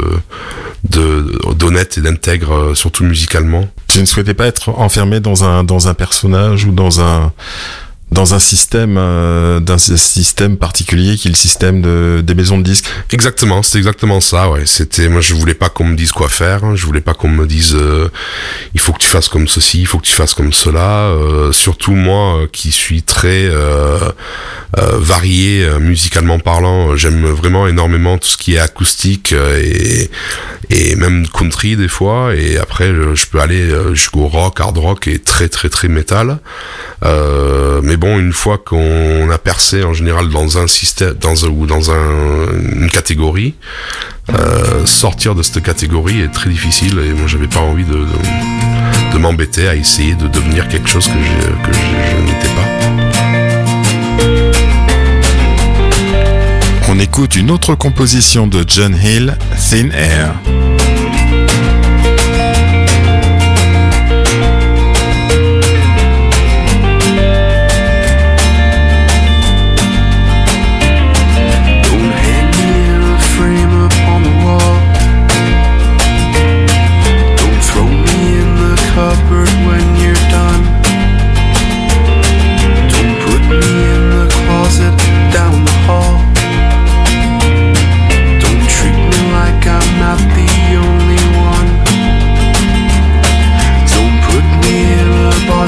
de 0.90 1.54
d'honnête 1.56 1.98
et 1.98 2.02
d'intègre, 2.02 2.35
euh, 2.44 2.76
surtout 2.76 3.04
musicalement. 3.04 3.68
Tu 3.88 4.00
ne 4.00 4.06
souhaitais 4.06 4.34
pas 4.34 4.48
être 4.48 4.70
enfermé 4.70 5.20
dans 5.20 5.44
un, 5.44 5.64
dans 5.64 5.88
un 5.88 5.94
personnage 5.94 6.66
ou 6.66 6.72
dans 6.72 7.02
un, 7.02 7.32
dans 8.16 8.34
un 8.34 8.40
système, 8.40 8.96
euh, 8.98 9.60
d'un 9.60 9.78
système 9.78 10.56
particulier 10.58 11.18
qui 11.18 11.28
est 11.28 11.32
le 11.32 11.36
système 11.38 11.82
de, 11.82 12.24
des 12.24 12.34
maisons 12.34 12.58
de 12.58 12.64
disques. 12.64 12.86
Exactement, 13.12 13.62
c'est 13.62 13.78
exactement 13.78 14.22
ça. 14.22 14.50
Ouais, 14.50 14.66
c'était 14.66 15.10
moi 15.10 15.20
je 15.20 15.34
voulais 15.34 15.54
pas 15.54 15.68
qu'on 15.68 15.84
me 15.84 15.96
dise 15.96 16.14
quoi 16.14 16.30
faire. 16.30 16.64
hein, 16.64 16.76
je 16.76 16.86
voulais 16.86 17.02
pas 17.02 17.14
qu'on 17.14 17.28
me 17.28 17.46
dise 17.46 17.76
euh, 17.76 18.08
il 18.74 18.80
faut 18.80 18.94
que 18.94 19.00
tu 19.00 19.10
fasses 19.10 19.28
comme 19.28 19.50
ceci, 19.50 19.82
il 19.82 19.86
faut 19.86 20.00
que 20.00 20.06
tu 20.06 20.14
fasses 20.14 20.34
comme 20.34 20.54
cela. 20.54 21.10
euh, 21.10 21.52
surtout 21.52 21.92
moi 21.92 22.40
euh, 22.40 22.48
qui 22.52 22.72
suis 22.72 23.04
très 23.04 23.50
varié 24.74 25.68
musicalement 25.80 26.40
parlant. 26.40 26.96
J'aime 26.96 27.26
vraiment 27.26 27.68
énormément 27.68 28.18
tout 28.18 28.28
ce 28.28 28.38
qui 28.38 28.56
est 28.56 28.60
acoustique 28.60 29.34
et, 29.34 30.96
même 30.96 31.28
country 31.28 31.76
des 31.76 31.88
fois. 31.88 32.34
Et 32.36 32.58
après, 32.58 32.94
je, 33.14 33.26
peux 33.26 33.40
aller 33.40 33.70
jusqu'au 33.94 34.28
rock, 34.28 34.60
hard 34.60 34.78
rock 34.78 35.08
et 35.08 35.20
très 35.20 35.50
très 35.50 35.70
très 35.70 35.88
métal. 35.88 36.40
Mais 37.04 37.98
bon, 37.98 38.05
une 38.20 38.34
fois 38.34 38.58
qu'on 38.58 39.30
a 39.30 39.38
percé 39.38 39.84
en 39.84 39.94
général 39.94 40.30
dans 40.30 40.58
un 40.58 40.68
système, 40.68 41.14
dans 41.14 41.36
ou 41.48 41.66
dans 41.66 41.92
un, 41.92 42.48
une 42.74 42.90
catégorie, 42.90 43.56
euh, 44.30 44.86
sortir 44.86 45.36
de 45.36 45.44
cette 45.44 45.64
catégorie 45.64 46.22
est 46.22 46.32
très 46.32 46.50
difficile. 46.50 47.00
Et 47.00 47.14
moi, 47.14 47.28
j'avais 47.28 47.48
pas 47.48 47.60
envie 47.60 47.84
de, 47.84 48.06
m'embêter 49.18 49.68
à 49.68 49.76
essayer 49.76 50.14
de 50.14 50.28
devenir 50.28 50.68
quelque 50.68 50.90
chose 50.90 51.08
que 51.08 51.14
je 51.14 52.22
n'étais 52.22 52.48
pas. 52.50 52.68
On 56.90 57.00
écoute 57.00 57.36
une 57.36 57.50
autre 57.50 57.76
composition 57.76 58.46
de 58.46 58.64
John 58.68 58.96
Hill, 58.96 59.38
Thin 59.70 59.90
Air. 59.92 60.36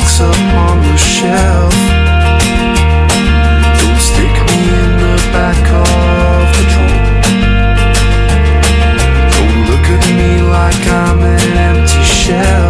A 0.07 0.19
box 0.19 0.19
upon 0.19 0.81
the 0.81 0.97
shelf. 0.97 1.73
Don't 3.79 3.99
stick 3.99 4.35
me 4.47 4.59
in 4.81 4.91
the 5.03 5.15
back 5.33 5.63
of 5.71 6.43
the 6.55 6.63
trunk. 6.73 7.23
Don't 9.33 9.59
look 9.69 9.87
at 9.95 10.05
me 10.15 10.41
like 10.41 10.87
I'm 10.87 11.19
an 11.19 11.57
empty 11.57 12.03
shell. 12.03 12.66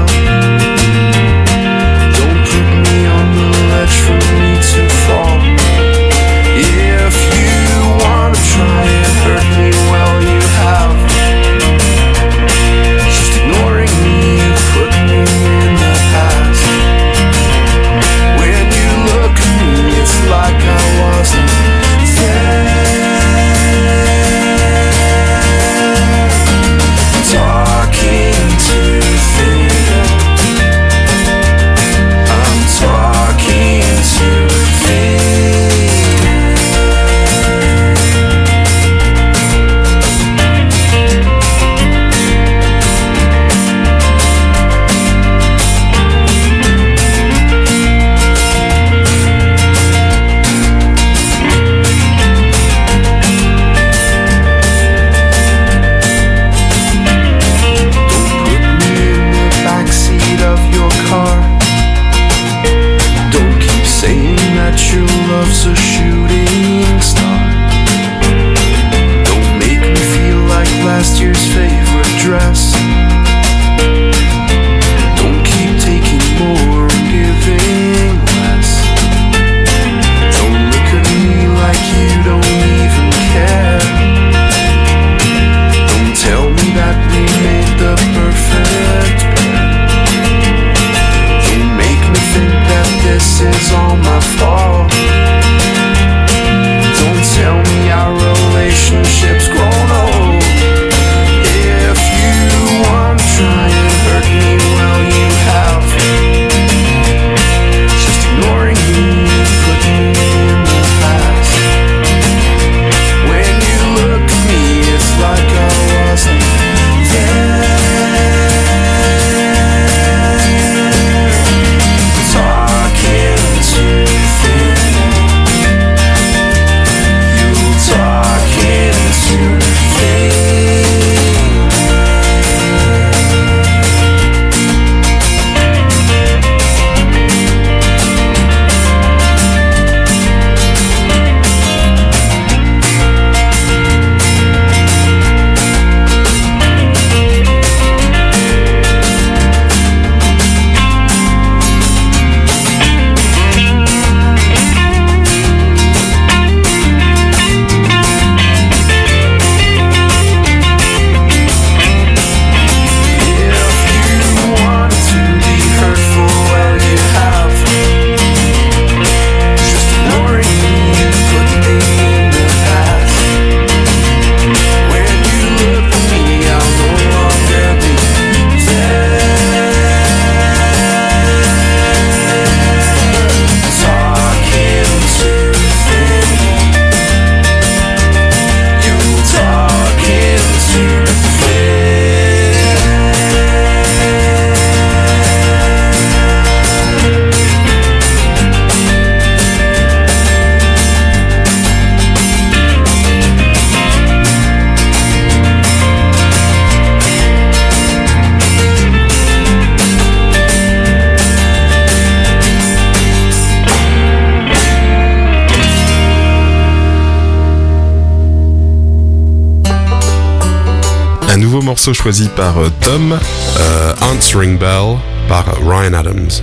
Morceau 221.87 222.03
choisi 222.03 222.27
par 222.35 222.57
euh, 222.57 222.69
Tom. 222.81 223.13
Euh, 223.13 223.93
Answering 224.11 224.57
Bell 224.57 224.97
par 225.29 225.45
Ryan 225.65 225.93
Adams. 225.93 226.41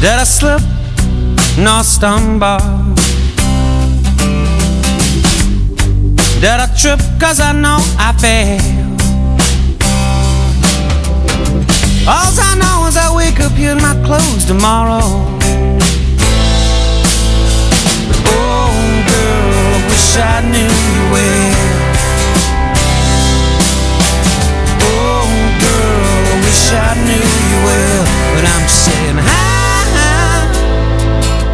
Did 0.00 0.18
I 0.18 0.24
slip? 0.24 0.60
No 1.56 1.82
stumble. 1.84 2.58
Did 6.40 6.58
I 6.58 6.66
trip? 6.76 7.00
Cause 7.20 7.40
I 7.40 7.52
know 7.52 7.78
I 7.98 8.12
failed. 8.18 9.00
All 12.08 12.32
I 12.36 12.56
know 12.58 12.88
is 12.88 12.96
I 12.96 13.14
wake 13.14 13.38
up 13.38 13.56
in 13.58 13.76
my 13.80 13.94
clothes 14.04 14.44
tomorrow. 14.44 15.00
Oh, 18.26 18.70
girl, 19.06 19.74
I 19.74 19.88
wish 19.88 20.16
I 20.16 20.40
knew 20.50 20.64
you 20.64 21.12
well. 21.12 21.73
I 26.74 26.94
knew 27.06 27.26
you 27.50 27.58
well. 27.64 28.04
But 28.34 28.44
I'm 28.50 28.64
just 28.66 28.84
saying 28.84 29.18
hi, 29.18 30.44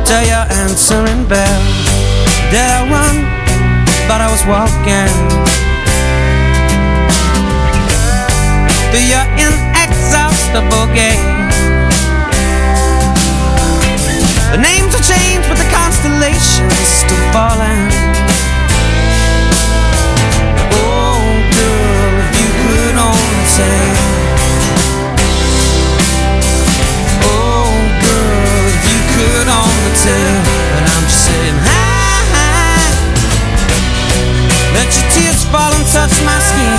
to 0.09 0.17
your 0.25 0.47
answering 0.65 1.29
bell. 1.29 1.61
Did 2.51 2.65
I 2.65 2.83
run? 2.89 3.17
But 4.09 4.21
I 4.21 4.29
was 4.33 4.43
walking. 4.49 5.13
Through 8.91 9.07
your 9.07 9.27
inexhaustible 9.39 10.87
gate. 10.95 11.23
The 14.51 14.59
names 14.59 14.93
have 14.99 15.07
changed, 15.07 15.47
but 15.49 15.59
the 15.63 15.69
constellations 15.71 16.75
still 16.91 17.25
falling. 17.31 17.87
Oh, 20.75 21.23
girl, 21.55 22.13
if 22.19 22.31
you 22.35 22.49
could 22.67 22.97
only 22.99 23.47
say. 23.47 23.90
Tell. 29.95 30.37
But 30.75 30.85
I'm 30.87 31.05
just 31.11 31.25
saying, 31.27 31.59
hi, 31.67 32.19
hi. 32.35 32.91
Let 34.75 34.89
your 34.95 35.07
tears 35.11 35.43
fall 35.51 35.73
and 35.75 35.87
touch 35.91 36.15
my 36.23 36.39
skin. 36.39 36.71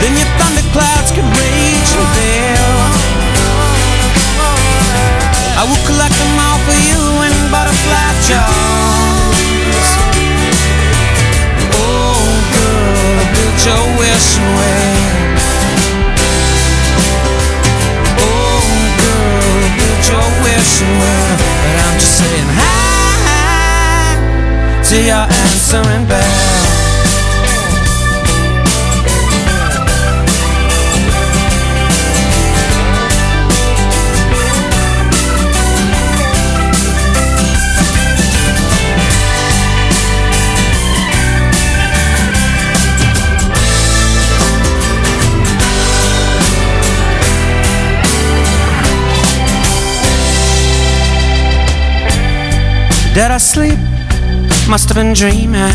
Then 0.00 0.12
your 0.14 0.30
thunderclouds 0.38 1.10
can 1.16 1.26
rage 1.26 1.90
and 1.96 2.08
veil. 2.14 2.78
I 5.58 5.66
will 5.66 5.82
collect 5.90 6.14
them 6.14 6.38
all 6.38 6.58
for 6.62 6.78
you 6.86 7.02
in 7.26 7.34
butterfly 7.50 8.10
jars. 8.30 9.88
Oh, 11.74 12.22
girl, 12.54 13.16
I 13.18 13.24
build 13.34 13.58
your 13.66 13.84
wishing 13.98 14.48
well. 14.54 15.17
Well. 20.80 21.36
But 21.38 21.76
I'm 21.86 21.98
just 21.98 22.18
saying 22.18 22.50
hi, 22.60 23.14
hi 23.28 24.82
to 24.88 24.96
your 25.02 25.24
answering 25.26 26.06
bell. 26.06 26.77
Did 53.18 53.32
I 53.32 53.38
sleep? 53.38 53.80
Must 54.70 54.88
have 54.88 54.94
been 54.94 55.12
dreaming. 55.12 55.74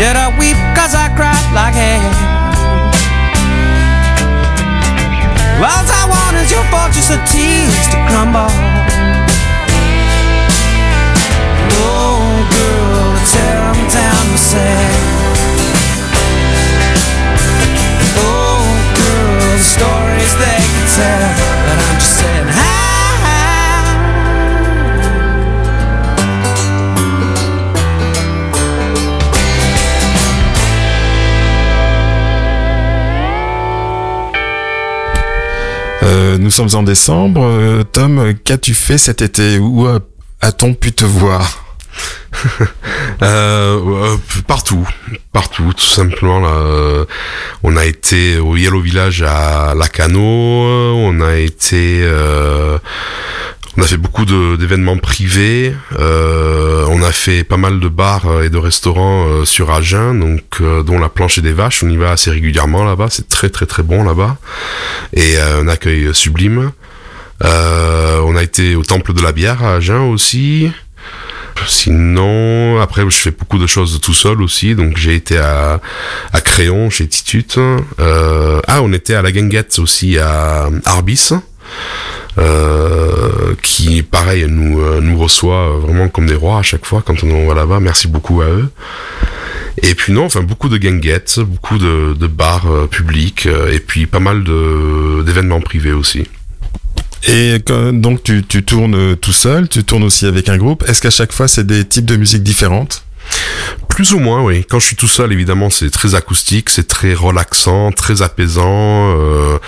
Did 0.00 0.16
I 0.16 0.32
weep 0.40 0.56
cause 0.72 0.94
I 0.96 1.12
cried 1.12 1.44
like 1.52 1.74
hell? 1.76 2.00
All 5.60 5.84
I 5.92 6.04
want 6.08 6.36
is 6.40 6.50
your 6.50 6.64
fortress 6.72 7.10
of 7.12 7.20
tears 7.28 7.84
to 7.92 7.98
crumble. 8.08 8.48
Oh, 11.84 12.16
girl, 12.56 13.12
tear 13.28 13.74
down 13.92 14.30
myself. 14.30 15.29
Nous 36.50 36.68
sommes 36.68 36.80
en 36.80 36.82
décembre. 36.82 37.42
Euh, 37.44 37.84
Tom, 37.84 38.34
qu'as-tu 38.44 38.74
fait 38.74 38.98
cet 38.98 39.22
été 39.22 39.60
Où 39.60 39.86
a-t-on 40.40 40.74
pu 40.74 40.90
te 40.90 41.04
voir 41.04 41.64
Euh, 43.22 43.78
euh, 43.86 44.16
partout, 44.46 44.88
partout, 45.32 45.74
tout 45.76 45.84
simplement. 45.84 46.40
Là, 46.40 47.04
on 47.62 47.76
a 47.76 47.84
été 47.84 48.38
au 48.38 48.56
Yellow 48.56 48.80
Village 48.80 49.22
à 49.22 49.74
Lacano, 49.76 50.20
on 50.20 51.20
a 51.20 51.36
été, 51.36 52.02
on 53.80 53.82
a 53.82 53.86
fait 53.86 53.96
beaucoup 53.96 54.26
d'événements 54.26 54.98
privés, 54.98 55.74
euh, 55.98 56.84
on 56.90 57.02
a 57.02 57.12
fait 57.12 57.44
pas 57.44 57.56
mal 57.56 57.80
de 57.80 57.88
bars 57.88 58.42
et 58.42 58.50
de 58.50 58.58
restaurants 58.58 59.26
euh, 59.26 59.44
sur 59.46 59.70
Agen, 59.70 60.20
donc 60.20 60.42
euh, 60.60 60.82
dont 60.82 60.98
la 60.98 61.08
planche 61.08 61.38
et 61.38 61.40
des 61.40 61.54
vaches. 61.54 61.82
On 61.82 61.88
y 61.88 61.96
va 61.96 62.10
assez 62.10 62.30
régulièrement 62.30 62.84
là-bas, 62.84 63.06
c'est 63.08 63.28
très 63.28 63.48
très 63.48 63.64
très 63.64 63.82
bon 63.82 64.04
là-bas 64.04 64.36
et 65.14 65.38
euh, 65.38 65.62
un 65.62 65.68
accueil 65.68 66.14
sublime. 66.14 66.72
Euh, 67.42 68.20
on 68.26 68.36
a 68.36 68.42
été 68.42 68.76
au 68.76 68.84
Temple 68.84 69.14
de 69.14 69.22
la 69.22 69.32
Bière 69.32 69.64
à 69.64 69.76
Agen 69.76 70.10
aussi. 70.10 70.70
Sinon, 71.66 72.80
après, 72.80 73.02
je 73.02 73.16
fais 73.16 73.30
beaucoup 73.30 73.58
de 73.58 73.66
choses 73.66 73.98
tout 74.00 74.14
seul 74.14 74.42
aussi. 74.42 74.74
Donc, 74.74 74.96
j'ai 74.96 75.14
été 75.14 75.38
à, 75.38 75.80
à 76.32 76.40
Créon, 76.40 76.90
chez 76.90 77.06
Titut. 77.06 77.58
Euh, 77.98 78.60
ah, 78.66 78.82
on 78.82 78.92
était 78.92 79.14
à 79.14 79.22
la 79.22 79.32
Guinguette 79.32 79.78
aussi 79.78 80.18
à 80.18 80.68
Arbis. 80.84 81.32
Euh, 82.38 83.54
qui, 83.62 84.02
pareil, 84.02 84.46
nous, 84.48 84.80
euh, 84.80 85.14
reçoit 85.16 85.76
vraiment 85.78 86.08
comme 86.08 86.26
des 86.26 86.34
rois 86.34 86.58
à 86.58 86.62
chaque 86.62 86.86
fois 86.86 87.02
quand 87.04 87.22
on 87.24 87.48
va 87.48 87.54
là-bas. 87.54 87.80
Merci 87.80 88.08
beaucoup 88.08 88.40
à 88.40 88.46
eux. 88.46 88.70
Et 89.82 89.94
puis 89.94 90.12
non, 90.12 90.24
enfin 90.24 90.42
beaucoup 90.42 90.68
de 90.68 90.78
guinguettes, 90.78 91.40
beaucoup 91.40 91.78
de, 91.78 92.26
bars 92.26 92.66
euh, 92.70 92.86
publics 92.86 93.46
euh, 93.46 93.72
et 93.72 93.80
puis 93.80 94.06
pas 94.06 94.20
mal 94.20 94.44
d'événements 94.44 95.60
privés 95.60 95.92
aussi. 95.92 96.24
Et 97.28 97.58
donc 97.92 98.22
tu, 98.22 98.42
tu 98.44 98.62
tournes 98.62 99.14
tout 99.16 99.32
seul, 99.32 99.68
tu 99.68 99.84
tournes 99.84 100.04
aussi 100.04 100.24
avec 100.24 100.48
un 100.48 100.56
groupe. 100.56 100.84
Est-ce 100.88 101.02
qu'à 101.02 101.10
chaque 101.10 101.32
fois 101.32 101.48
c'est 101.48 101.66
des 101.66 101.84
types 101.84 102.06
de 102.06 102.16
musique 102.16 102.42
différentes? 102.42 103.04
Plus 103.88 104.14
ou 104.14 104.18
moins, 104.18 104.42
oui. 104.42 104.64
Quand 104.68 104.78
je 104.78 104.86
suis 104.86 104.96
tout 104.96 105.08
seul, 105.08 105.32
évidemment, 105.32 105.68
c'est 105.68 105.90
très 105.90 106.14
acoustique, 106.14 106.70
c'est 106.70 106.86
très 106.86 107.12
relaxant, 107.12 107.92
très 107.92 108.22
apaisant, 108.22 109.14
euh, 109.14 109.58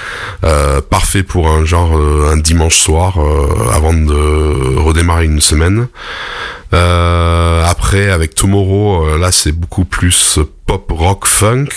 euh, 0.45 0.81
parfait 0.81 1.23
pour 1.23 1.51
un 1.51 1.65
genre 1.65 1.99
euh, 1.99 2.31
un 2.33 2.39
dimanche 2.39 2.79
soir 2.79 3.19
avant 3.75 3.93
de 3.93 4.79
redémarrer 4.79 5.27
une 5.27 5.41
semaine. 5.41 5.89
Après, 6.73 8.11
avec 8.11 8.35
Tomorrow, 8.35 9.19
là, 9.19 9.33
c'est 9.33 9.53
beaucoup 9.53 9.85
plus 9.85 10.39
pop, 10.67 10.91
rock, 10.91 11.27
funk. 11.27 11.69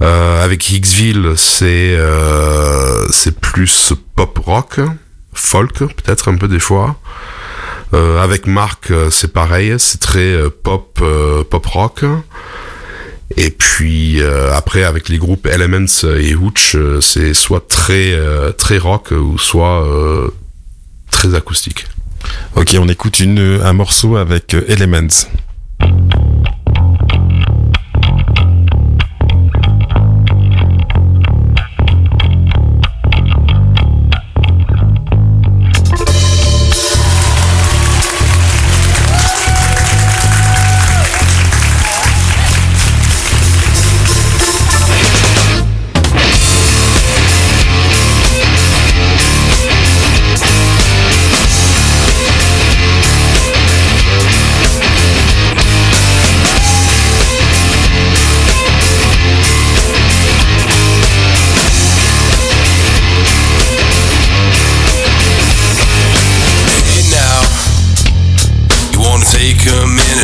Avec 0.00 0.68
Hicksville, 0.70 1.32
c'est 1.36 1.98
c'est 3.10 3.40
plus 3.40 3.94
pop, 4.14 4.38
rock, 4.44 4.80
folk, 5.32 5.78
peut-être 5.78 6.28
un 6.28 6.36
peu 6.36 6.48
des 6.48 6.60
fois. 6.60 6.96
Euh, 7.94 8.22
avec 8.22 8.46
Marc, 8.46 8.90
euh, 8.90 9.10
c'est 9.10 9.32
pareil, 9.32 9.74
c'est 9.78 10.00
très 10.00 10.32
euh, 10.32 10.50
pop, 10.50 11.02
pop 11.50 11.66
rock. 11.66 12.04
Et 13.36 13.50
puis 13.50 14.22
après, 14.52 14.84
avec 14.84 15.08
les 15.08 15.18
groupes 15.18 15.46
Elements 15.46 16.04
et 16.16 16.36
Hooch, 16.36 16.76
c'est 17.00 17.34
soit 17.34 17.66
très 17.66 18.78
rock 18.78 19.10
ou 19.10 19.36
soit 19.36 19.84
très 21.10 21.34
acoustique. 21.34 21.88
Ok, 22.54 22.76
on 22.78 22.88
écoute 22.88 23.20
un 23.20 23.72
morceau 23.72 24.16
avec 24.16 24.54
Elements. 24.68 25.26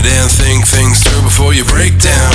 Minute 0.02 0.18
and 0.18 0.30
think 0.30 0.66
things 0.66 1.02
through 1.02 1.22
before 1.22 1.54
you 1.54 1.64
break 1.64 1.98
down. 1.98 2.32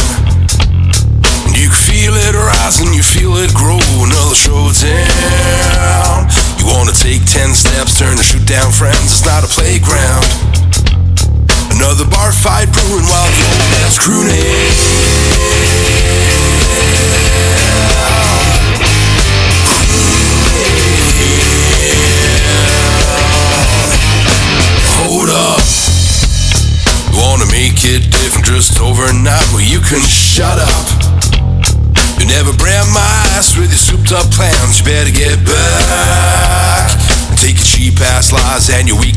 You 1.52 1.68
can 1.68 1.84
feel 1.90 2.14
it 2.16 2.36
rising, 2.36 2.94
you 2.94 3.04
feel 3.04 3.36
it 3.38 3.54
grow, 3.54 3.80
another 4.04 4.36
showdown. 4.36 6.28
You 6.60 6.66
wanna 6.68 6.94
take 6.94 7.26
ten 7.26 7.54
steps, 7.54 8.00
turn 8.00 8.16
to 8.18 8.24
shoot 8.24 8.46
down 8.46 8.72
friends, 8.72 9.12
it's 9.12 9.26
not 9.26 9.44
a 9.44 9.48
playground. 9.48 10.26
Another 11.76 12.06
bar 12.06 12.32
fight 12.32 12.72
brewing 12.72 13.06
while 13.06 13.30
the 13.36 13.44
old 13.52 13.68
man's 13.76 14.00
crooning. 14.00 14.67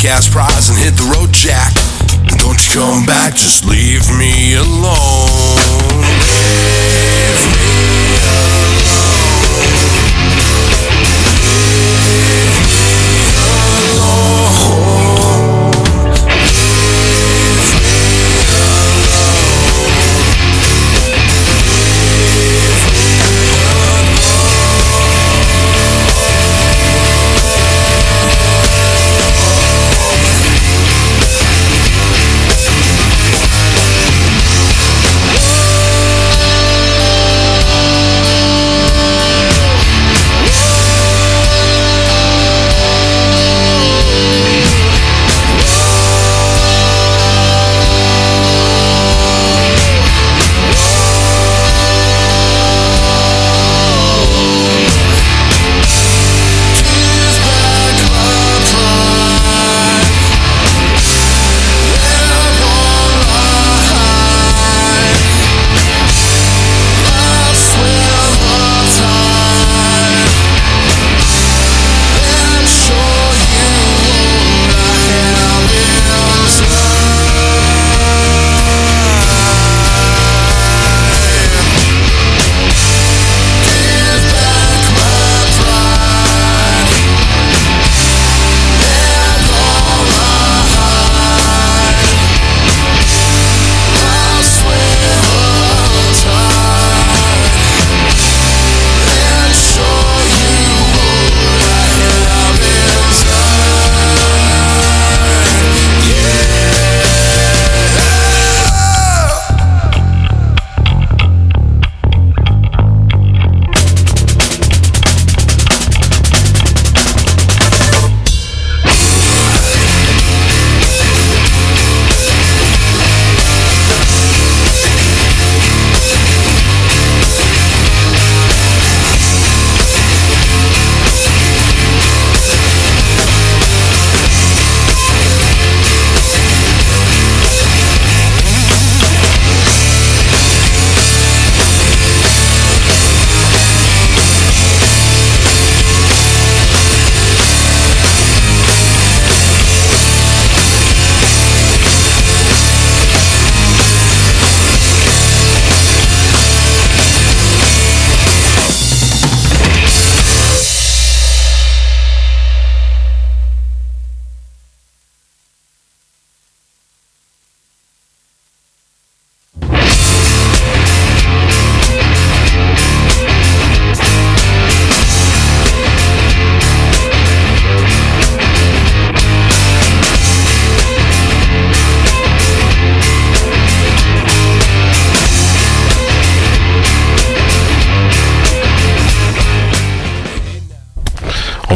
Weak 0.03 0.11
ass 0.11 0.29
prize 0.29 0.71
and 0.71 0.79
hit 0.79 0.95
the 0.95 1.05
road, 1.15 1.33
Jack. 1.33 1.75
Don't 2.39 2.59
you 2.67 2.81
come 2.81 3.05
back, 3.05 3.35
just 3.35 3.65
leave 3.67 4.09
me 4.19 4.55
alone. 4.55 6.01
Leave 7.13 7.45
me 7.53 7.71
On 14.01 14.40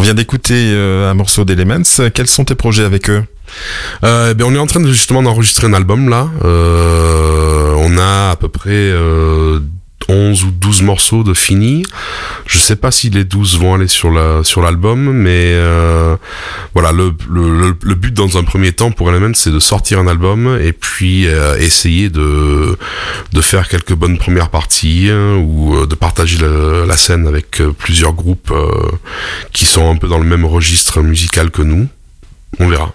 vient 0.05 0.15
d'écouter 0.15 0.71
euh, 0.75 1.11
un 1.11 1.15
morceau 1.15 1.47
d'Elements. 1.47 1.83
Quels 2.13 2.27
sont 2.27 2.45
tes 2.45 2.55
projets 2.55 2.85
avec 2.85 3.09
eux? 3.09 3.25
Euh, 4.05 4.29
eh 4.33 4.35
bien, 4.35 4.47
on 4.47 4.55
est 4.55 4.59
en 4.59 4.67
train 4.67 4.81
de 4.81 4.89
justement 4.89 5.23
d'enregistrer 5.23 5.67
un 5.67 5.73
album 5.73 6.11
là. 6.11 6.29
Euh, 6.45 7.75
on 7.79 7.97
a 7.97 8.33
à 8.33 8.37
peu 8.39 8.49
près 8.49 8.71
euh, 8.73 9.61
11 10.09 10.45
ou 10.45 10.51
12 10.51 10.83
morceaux 10.83 11.23
de 11.23 11.35
finis. 11.35 11.85
Je 12.47 12.59
sais 12.59 12.77
pas 12.77 12.91
si 12.91 13.11
les 13.11 13.25
12 13.25 13.59
vont 13.59 13.75
aller 13.75 13.89
sur 13.89 14.11
la 14.11 14.45
sur 14.45 14.61
l'album, 14.63 15.11
mais 15.13 15.53
euh, 15.55 16.17
voilà, 16.75 16.93
le, 16.93 17.15
le, 17.31 17.75
le- 17.83 17.95
but 17.95 18.13
dans 18.13 18.37
un 18.37 18.45
premier 18.45 18.73
temps 18.73 18.91
pour 18.91 19.11
Element, 19.11 19.33
c'est 19.35 19.51
de 19.51 19.59
sortir 19.59 19.99
un 19.99 20.07
album 20.07 20.59
et 20.61 20.73
puis 20.73 21.27
euh, 21.27 21.57
essayer 21.59 22.11
de 22.11 22.77
de 23.33 23.41
faire 23.41 23.69
quelques 23.69 23.95
bonnes 23.95 24.19
premières 24.19 24.51
parties 24.51 25.09
hein, 25.11 25.37
ou 25.37 25.77
euh, 25.77 25.87
de 25.87 25.95
partager 25.95 26.39
la 26.87 26.97
scène 26.97 27.27
avec 27.27 27.63
plusieurs 27.79 28.13
groupes 28.13 28.53
qui 29.53 29.65
sont 29.65 29.91
un 29.91 29.97
peu 29.97 30.09
dans 30.09 30.19
le 30.19 30.25
même 30.27 30.45
registre 30.45 31.01
musical 31.03 31.51
que 31.51 31.63
nous. 31.63 31.87
On 32.61 32.69
verra. 32.69 32.93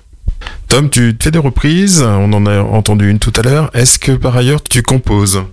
Tom, 0.70 0.88
tu 0.92 1.18
fais 1.20 1.32
des 1.32 1.40
reprises, 1.40 2.04
on 2.04 2.32
en 2.32 2.46
a 2.46 2.60
entendu 2.62 3.10
une 3.10 3.18
tout 3.18 3.34
à 3.36 3.42
l'heure. 3.42 3.72
Est-ce 3.74 3.98
que 3.98 4.12
par 4.12 4.38
ailleurs 4.38 4.62
tu 4.62 4.84
composes? 4.84 5.44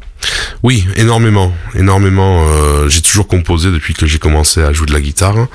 Oui, 0.63 0.87
énormément, 0.97 1.53
énormément. 1.75 2.47
euh, 2.49 2.89
j'ai 2.89 3.01
toujours 3.01 3.27
composé 3.27 3.71
depuis 3.73 3.95
que 3.95 4.05
j'ai 4.05 4.19
commencé 4.19 4.63
à 4.63 4.75
jouer 4.75 4.87
de 4.87 4.93
la 4.93 5.01
guitare. 5.01 5.47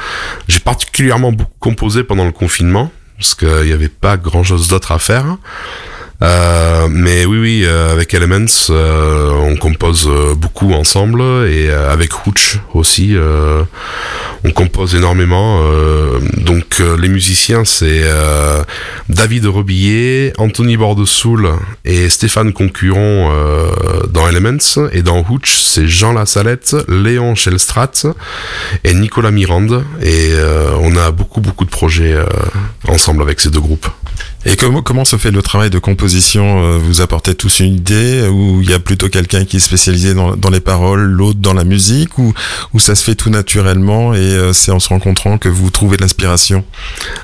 J'ai 0.47 0.59
particulièrement 0.61 1.31
beaucoup 1.31 1.51
composé 1.59 2.03
pendant 2.03 2.25
le 2.25 2.31
confinement 2.31 2.91
parce 3.19 3.35
qu'il 3.35 3.65
n'y 3.65 3.71
avait 3.71 3.87
pas 3.87 4.17
grand-chose 4.17 4.67
d'autre 4.67 4.91
à 4.93 4.97
faire. 4.99 5.37
Euh, 6.21 6.87
mais 6.89 7.25
oui, 7.25 7.39
oui, 7.39 7.63
euh, 7.65 7.91
avec 7.91 8.13
Elements, 8.13 8.45
euh, 8.69 9.31
on 9.31 9.55
compose 9.55 10.07
euh, 10.07 10.35
beaucoup 10.35 10.71
ensemble 10.73 11.21
et 11.47 11.71
avec 11.71 12.27
Hooch 12.27 12.59
aussi. 12.73 13.15
on 14.43 14.51
compose 14.51 14.95
énormément. 14.95 15.61
donc 16.37 16.79
les 16.79 17.07
musiciens, 17.09 17.63
c'est 17.65 18.03
David 19.09 19.45
Rebillet, 19.45 20.33
Anthony 20.37 20.77
Bordesoul 20.77 21.49
et 21.85 22.09
Stéphane 22.09 22.53
Concuron 22.53 23.29
dans 24.09 24.27
Elements. 24.27 24.89
Et 24.91 25.01
dans 25.01 25.23
Hooch, 25.27 25.57
c'est 25.57 25.87
Jean 25.87 26.13
Lassalette, 26.13 26.75
Léon 26.87 27.35
Shellstrat 27.35 27.91
et 28.83 28.93
Nicolas 28.93 29.31
Mirande. 29.31 29.83
Et 30.01 30.31
on 30.81 30.95
a 30.95 31.11
beaucoup, 31.11 31.41
beaucoup 31.41 31.65
de 31.65 31.69
projets 31.71 32.15
ensemble 32.87 33.21
avec 33.21 33.39
ces 33.39 33.49
deux 33.49 33.61
groupes. 33.61 33.87
Et 34.45 34.55
comment, 34.55 35.05
se 35.05 35.17
fait 35.17 35.29
le 35.31 35.41
travail 35.43 35.69
de 35.69 35.77
composition 35.79 36.63
Euh, 36.63 36.77
Vous 36.81 37.01
apportez 37.01 37.35
tous 37.35 37.59
une 37.59 37.75
idée 37.75 38.27
ou 38.27 38.61
il 38.61 38.69
y 38.69 38.73
a 38.73 38.79
plutôt 38.79 39.07
quelqu'un 39.07 39.45
qui 39.45 39.57
est 39.57 39.59
spécialisé 39.59 40.13
dans, 40.15 40.49
les 40.49 40.59
paroles, 40.59 41.01
l'autre 41.03 41.39
dans 41.39 41.53
la 41.53 41.63
musique 41.63 42.17
ou, 42.17 42.33
ça 42.79 42.95
se 42.95 43.03
fait 43.03 43.13
tout 43.15 43.29
naturellement 43.29 44.13
et 44.15 44.17
euh, 44.17 44.51
c'est 44.53 44.71
en 44.71 44.79
se 44.79 44.89
rencontrant 44.89 45.37
que 45.37 45.47
vous 45.49 45.69
trouvez 45.69 45.97
l'inspiration? 45.97 46.63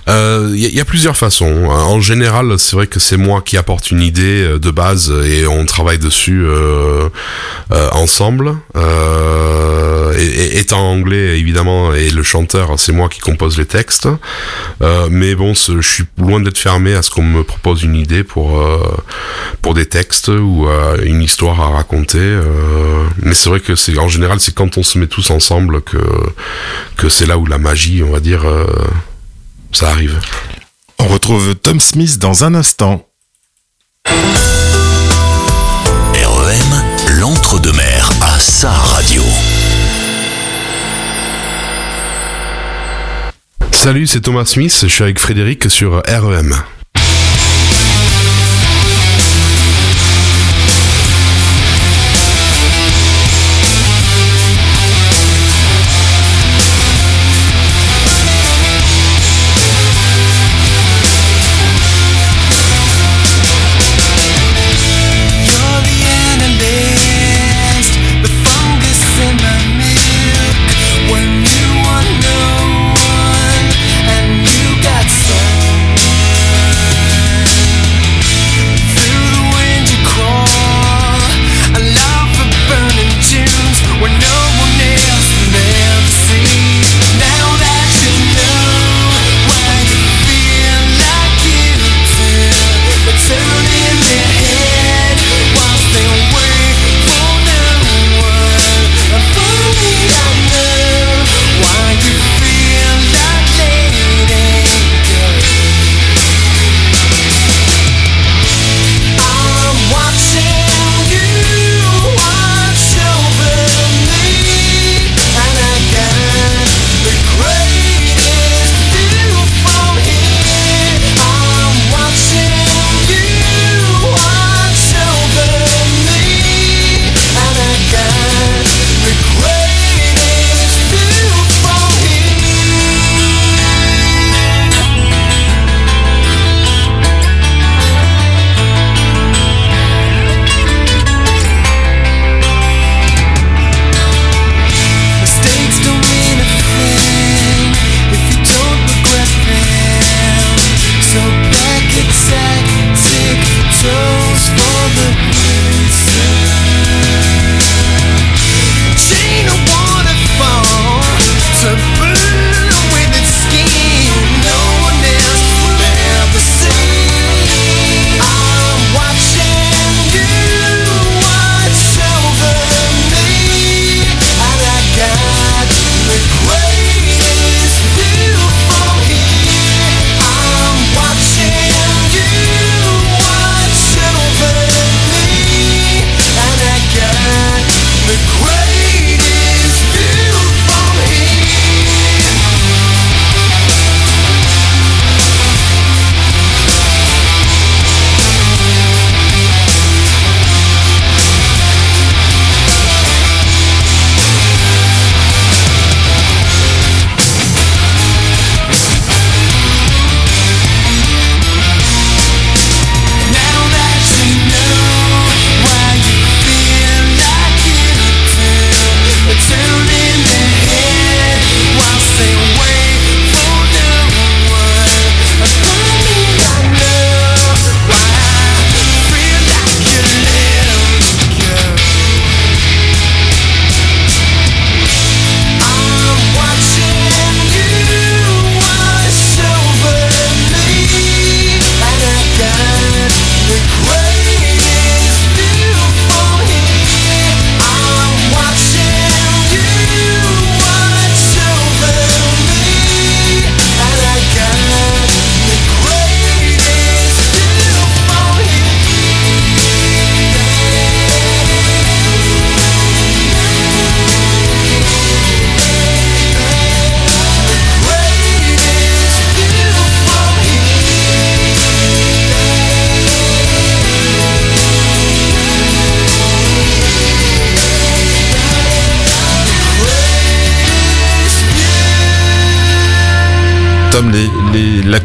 Euh, 0.09 0.51
Il 0.53 0.59
y, 0.75 0.79
a- 0.79 0.85
plusieurs 0.85 1.17
façons. 1.17 1.65
En 1.65 1.99
général, 1.99 2.57
c'est 2.59 2.75
vrai 2.75 2.87
que 2.87 2.99
c'est 2.99 3.17
moi 3.17 3.41
qui 3.43 3.57
apporte 3.57 3.91
une 3.91 4.01
idée 4.01 4.43
euh, 4.43 4.59
de 4.59 4.71
base 4.71 5.11
et 5.25 5.47
on 5.47 5.65
travaille 5.65 5.97
dessus 5.99 6.43
euh, 6.45 7.09
euh, 7.71 7.89
ensemble. 7.91 8.55
Euh, 8.75 9.86
étant 10.18 10.91
anglais, 10.91 11.39
évidemment, 11.39 11.93
et 11.93 12.09
le 12.09 12.24
chanteur, 12.24 12.78
c'est 12.78 12.91
moi 12.91 13.09
qui 13.09 13.20
compose 13.20 13.57
les 13.57 13.65
textes. 13.65 14.07
Euh, 14.82 15.07
mais 15.11 15.36
bon, 15.36 15.53
je 15.53 15.80
suis 15.82 16.05
loin 16.18 16.39
d'être 16.39 16.57
fermé 16.57 16.93
à 16.95 17.01
ce 17.01 17.09
qu'on 17.09 17.24
me 17.24 17.43
propose 17.43 17.84
une 17.84 17.95
idée 17.95 18.24
pour 18.24 18.59
euh, 18.59 18.80
pour 19.61 19.74
des 19.74 19.86
textes 19.86 20.30
ou 20.30 20.68
euh, 20.68 20.97
une 21.03 21.22
histoire 21.22 21.59
à 21.61 21.70
raconter. 21.70 22.18
euh. 22.20 23.05
mais 23.22 23.34
c'est 23.34 23.49
vrai 23.49 23.59
que 23.59 23.76
c'est 23.76 23.97
en 23.97 24.07
général, 24.07 24.39
c'est 24.39 24.53
quand 24.53 24.78
on 24.78 24.84
se 24.84 24.97
met 24.97 25.07
tous 25.07 25.30
ensemble 25.32 25.82
que 25.82 25.97
que 26.97 27.09
c'est 27.09 27.26
là 27.26 27.38
où 27.38 27.45
la 27.45 27.57
magie, 27.57 28.03
on 28.03 28.11
va 28.11 28.20
dire, 28.20 28.45
euh, 28.45 28.65
ça 29.72 29.89
arrive. 29.89 30.20
On 30.99 31.07
retrouve 31.07 31.53
Tom 31.55 31.80
Smith 31.80 32.18
dans 32.20 32.43
un 32.43 32.55
instant. 32.55 33.05
REM, 36.15 37.20
l'entre-deux-mer 37.20 38.09
à 38.22 38.39
sa 38.39 38.72
radio. 38.72 39.22
Salut, 43.88 44.05
c'est 44.05 44.19
Thomas 44.19 44.43
Smith, 44.43 44.79
je 44.81 44.88
suis 44.88 45.01
avec 45.01 45.17
Frédéric 45.17 45.71
sur 45.71 46.03
REM. 46.05 46.53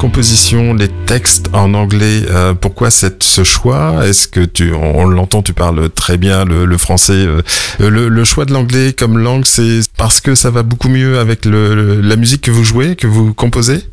Composition, 0.03 0.75
les 0.75 0.89
textes 1.07 1.49
en 1.53 1.75
anglais, 1.75 2.23
euh, 2.29 2.55
pourquoi 2.55 2.91
cette, 2.91 3.23
ce 3.23 3.45
choix? 3.45 4.05
Est-ce 4.05 4.27
que 4.27 4.41
tu, 4.41 4.73
on, 4.75 4.99
on 4.99 5.05
l'entend, 5.05 5.43
tu 5.43 5.53
parles 5.53 5.91
très 5.91 6.19
bien 6.19 6.45
le, 6.45 6.65
le 6.65 6.77
français. 6.77 7.13
euh, 7.13 7.41
le, 7.79 8.09
le 8.09 8.25
choix 8.25 8.45
de 8.45 8.53
l'anglais 8.53 8.93
comme 8.93 9.17
langue, 9.17 9.45
c'est 9.45 9.79
parce 9.97 10.21
que 10.21 10.35
ça 10.35 10.51
va 10.51 10.65
beaucoup 10.65 10.89
mieux 10.89 11.21
avec 11.21 11.45
le, 11.45 12.01
la 12.01 12.17
musique 12.17 12.41
que 12.43 12.51
vous 12.51 12.65
jouez, 12.65 12.97
que 12.97 13.07
vous 13.07 13.33
composez? 13.33 13.85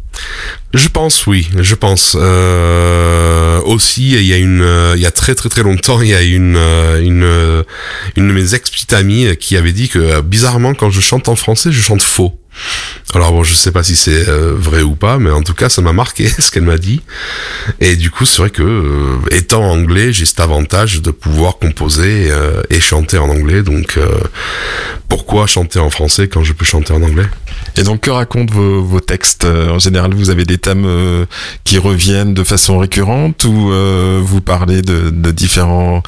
Je 0.74 0.88
pense 0.88 1.26
oui, 1.26 1.50
je 1.58 1.74
pense. 1.74 2.16
Euh, 2.20 3.60
aussi, 3.62 4.12
il 4.12 4.24
y 4.24 4.34
a 4.34 4.38
une, 4.38 4.62
euh, 4.62 4.94
il 4.96 5.02
y 5.02 5.06
a 5.08 5.12
très 5.12 5.34
très 5.34 5.50
très 5.50 5.64
longtemps, 5.64 6.02
il 6.02 6.10
y 6.10 6.14
a 6.14 6.22
une 6.22 6.56
euh, 6.58 7.02
une 7.02 7.24
euh, 7.24 7.64
une 8.16 8.28
de 8.28 8.34
mes 8.34 8.54
ex 8.54 8.70
petites 8.70 8.94
amies 8.94 9.36
qui 9.38 9.58
avait 9.58 9.72
dit 9.72 9.90
que 9.90 10.22
bizarrement 10.22 10.76
quand 10.76 10.92
je 10.92 11.02
chante 11.02 11.28
en 11.28 11.36
français, 11.36 11.72
je 11.72 11.82
chante 11.82 12.04
faux. 12.04 12.40
Alors 13.16 13.32
bon, 13.32 13.44
je 13.44 13.56
sais 13.56 13.72
pas 13.72 13.82
si 13.82 13.96
c'est 13.96 14.26
vrai 14.26 14.82
ou 14.82 14.94
pas, 14.94 15.18
mais 15.18 15.32
en 15.32 15.42
tout 15.42 15.54
cas, 15.54 15.70
ça 15.70 15.82
m'a 15.82 15.94
marqué 15.94 16.28
ce 16.40 16.52
qu'elle 16.52 16.64
m'a 16.64 16.78
dit. 16.78 17.02
Et 17.80 17.96
du 17.96 18.12
coup, 18.12 18.26
c'est 18.26 18.38
vrai 18.38 18.50
que 18.50 19.18
étant 19.32 19.64
anglais, 19.64 20.14
j'ai 20.14 20.26
cet 20.26 20.40
avantage 20.40 21.02
de 21.02 21.10
pouvoir 21.10 21.58
composer 21.58 22.32
et 22.70 22.80
chanter 22.82 23.18
en 23.18 23.30
anglais. 23.30 23.64
Donc, 23.64 23.98
pourquoi 25.08 25.48
chanter 25.48 25.80
en 25.80 25.90
français 25.90 26.28
quand 26.28 26.44
je 26.44 26.54
peux 26.54 26.66
chanter 26.66 26.92
en 26.92 27.02
anglais? 27.02 27.28
Et 27.78 27.84
donc, 27.84 28.02
que 28.02 28.10
racontent 28.10 28.54
vos, 28.54 28.82
vos 28.84 29.00
textes 29.00 29.46
Euh, 29.46 29.70
En 29.70 29.80
général, 29.80 30.14
vous 30.14 30.30
avez 30.30 30.46
des 30.46 30.58
thèmes 30.58 30.86
euh, 30.86 31.26
qui 31.64 31.78
reviennent 31.78 32.34
de 32.34 32.44
façon 32.44 32.78
récurrente 32.80 33.46
ou 33.46 33.72
euh, 33.72 34.20
vous 34.22 34.42
parlez 34.42 34.82
de, 34.82 35.10
de 35.10 35.32
différents, 35.32 36.04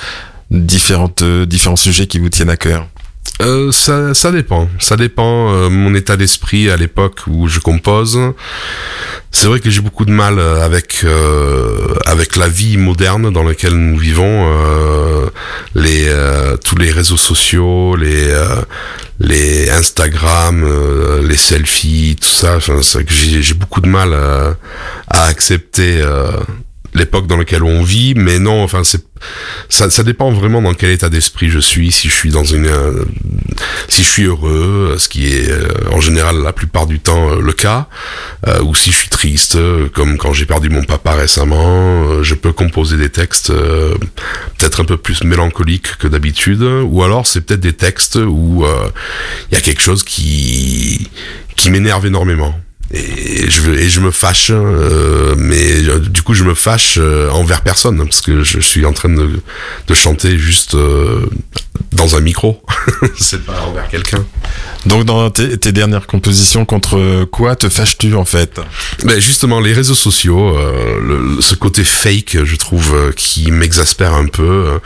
différentes, 0.49 1.24
différents 1.24 1.76
sujets 1.76 2.07
qui 2.07 2.20
vous 2.20 2.30
tiennent 2.30 2.49
à 2.49 2.57
cœur? 2.57 2.88
Euh, 3.41 3.72
ça, 3.72 4.13
ça 4.13 4.32
dépend. 4.32 4.69
Ça 4.80 4.97
dépend. 4.97 5.51
euh, 5.53 5.69
mon 5.69 5.95
état 5.95 6.15
d'esprit 6.15 6.69
à 6.69 6.78
l'époque 6.78 7.22
où 7.28 7.47
je 7.47 7.59
compose. 7.59 8.19
C'est 9.32 9.47
vrai 9.47 9.59
que 9.59 9.69
j'ai 9.72 9.82
beaucoup 9.82 10.05
de 10.05 10.11
mal 10.11 10.38
euh, 10.38 10.63
avec 10.63 11.01
euh, 11.03 11.95
avec 12.05 12.36
la 12.36 12.47
vie 12.47 12.78
moderne 12.78 13.32
dans 13.32 13.43
laquelle 13.43 13.74
nous 13.74 13.97
vivons. 13.97 14.47
euh, 14.51 15.28
les 15.74 16.05
tous 16.63 16.76
les 16.78 16.91
réseaux 16.91 17.17
sociaux, 17.17 17.95
les 17.95 18.32
les 19.19 19.69
Instagram, 19.72 20.63
euh, 20.63 21.26
les 21.28 21.38
selfies, 21.38 22.17
tout 22.22 22.28
ça. 22.30 22.57
Enfin, 22.57 22.80
j'ai 23.07 23.53
beaucoup 23.55 23.82
de 23.82 23.88
mal 23.89 24.13
à, 24.13 24.55
à 25.07 25.24
accepter. 25.26 26.01
euh, 26.01 26.32
l'époque 26.93 27.27
dans 27.27 27.37
laquelle 27.37 27.63
on 27.63 27.83
vit, 27.83 28.13
mais 28.15 28.39
non, 28.39 28.63
enfin 28.63 28.83
c'est 28.83 29.05
ça, 29.69 29.89
ça 29.89 30.03
dépend 30.03 30.31
vraiment 30.31 30.61
dans 30.61 30.73
quel 30.73 30.89
état 30.89 31.09
d'esprit 31.09 31.49
je 31.49 31.59
suis, 31.59 31.91
si 31.91 32.09
je 32.09 32.13
suis 32.13 32.31
dans 32.31 32.43
une 32.43 32.65
euh, 32.65 33.05
si 33.87 34.03
je 34.03 34.09
suis 34.09 34.23
heureux, 34.23 34.95
ce 34.97 35.07
qui 35.09 35.27
est 35.33 35.49
euh, 35.49 35.67
en 35.91 36.01
général 36.01 36.41
la 36.41 36.53
plupart 36.53 36.87
du 36.87 36.99
temps 36.99 37.31
euh, 37.31 37.41
le 37.41 37.53
cas, 37.53 37.87
euh, 38.47 38.61
ou 38.63 38.75
si 38.75 38.91
je 38.91 38.97
suis 38.97 39.09
triste, 39.09 39.55
euh, 39.55 39.89
comme 39.93 40.17
quand 40.17 40.33
j'ai 40.33 40.45
perdu 40.45 40.69
mon 40.69 40.83
papa 40.83 41.13
récemment, 41.13 42.09
euh, 42.09 42.23
je 42.23 42.35
peux 42.35 42.51
composer 42.51 42.97
des 42.97 43.09
textes 43.09 43.51
euh, 43.51 43.95
peut-être 44.57 44.81
un 44.81 44.85
peu 44.85 44.97
plus 44.97 45.23
mélancoliques 45.23 45.97
que 45.97 46.07
d'habitude, 46.07 46.63
ou 46.63 47.03
alors 47.03 47.27
c'est 47.27 47.41
peut-être 47.41 47.61
des 47.61 47.73
textes 47.73 48.15
où 48.15 48.65
euh, 48.65 48.89
il 49.51 49.55
y 49.55 49.57
a 49.57 49.61
quelque 49.61 49.81
chose 49.81 50.03
qui 50.03 51.09
qui 51.55 51.69
m'énerve 51.69 52.05
énormément. 52.05 52.55
Et 52.93 53.49
je, 53.49 53.71
et 53.71 53.89
je 53.89 54.01
me 54.01 54.11
fâche, 54.11 54.51
euh, 54.51 55.33
mais 55.37 55.87
euh, 55.87 55.99
du 55.99 56.23
coup 56.23 56.33
je 56.33 56.43
me 56.43 56.53
fâche 56.53 56.95
euh, 56.97 57.29
envers 57.29 57.61
personne 57.61 57.97
parce 58.03 58.19
que 58.19 58.43
je 58.43 58.59
suis 58.59 58.85
en 58.85 58.91
train 58.91 59.07
de, 59.07 59.29
de 59.87 59.93
chanter 59.93 60.37
juste 60.37 60.75
dans 61.91 62.15
un 62.15 62.21
micro. 62.21 62.61
C'est 63.19 63.43
pas 63.45 63.61
envers 63.67 63.87
quelqu'un. 63.89 64.23
Donc, 64.85 65.05
dans 65.05 65.29
tes, 65.29 65.57
tes 65.57 65.71
dernières 65.71 66.07
compositions, 66.07 66.65
contre 66.65 67.25
quoi 67.25 67.55
te 67.55 67.69
fâches-tu 67.69 68.15
en 68.15 68.25
fait? 68.25 68.59
Ben 69.03 69.19
justement, 69.19 69.59
les 69.59 69.73
réseaux 69.73 69.93
sociaux, 69.95 70.57
euh, 70.57 70.99
le- 71.35 71.41
ce 71.41 71.53
côté 71.55 71.83
fake, 71.83 72.37
je 72.43 72.55
trouve, 72.55 72.95
euh, 72.95 73.11
qui 73.11 73.51
m'exaspère 73.51 74.13
un 74.15 74.25
peu. 74.25 74.79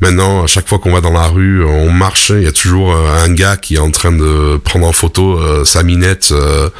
Maintenant, 0.00 0.44
à 0.44 0.46
chaque 0.46 0.66
fois 0.68 0.78
qu'on 0.78 0.92
va 0.92 1.00
dans 1.02 1.12
la 1.12 1.26
rue, 1.26 1.62
on 1.64 1.90
marche, 1.90 2.30
il 2.30 2.42
y 2.42 2.46
a 2.46 2.52
toujours 2.52 2.94
euh, 2.94 3.24
un 3.24 3.32
gars 3.32 3.56
qui 3.58 3.74
est 3.74 3.78
en 3.78 3.90
train 3.90 4.12
de 4.12 4.56
prendre 4.64 4.86
en 4.86 4.92
photo 4.92 5.38
euh, 5.38 5.64
sa 5.64 5.82
minette. 5.82 6.28
euh, 6.32 6.70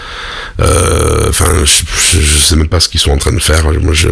euh, 0.60 1.28
Enfin, 1.28 1.46
je, 1.64 1.82
je, 2.18 2.20
je 2.20 2.38
sais 2.38 2.56
même 2.56 2.68
pas 2.68 2.80
ce 2.80 2.88
qu'ils 2.88 3.00
sont 3.00 3.10
en 3.10 3.18
train 3.18 3.32
de 3.32 3.38
faire. 3.40 3.70
Moi, 3.80 3.92
je, 3.92 4.08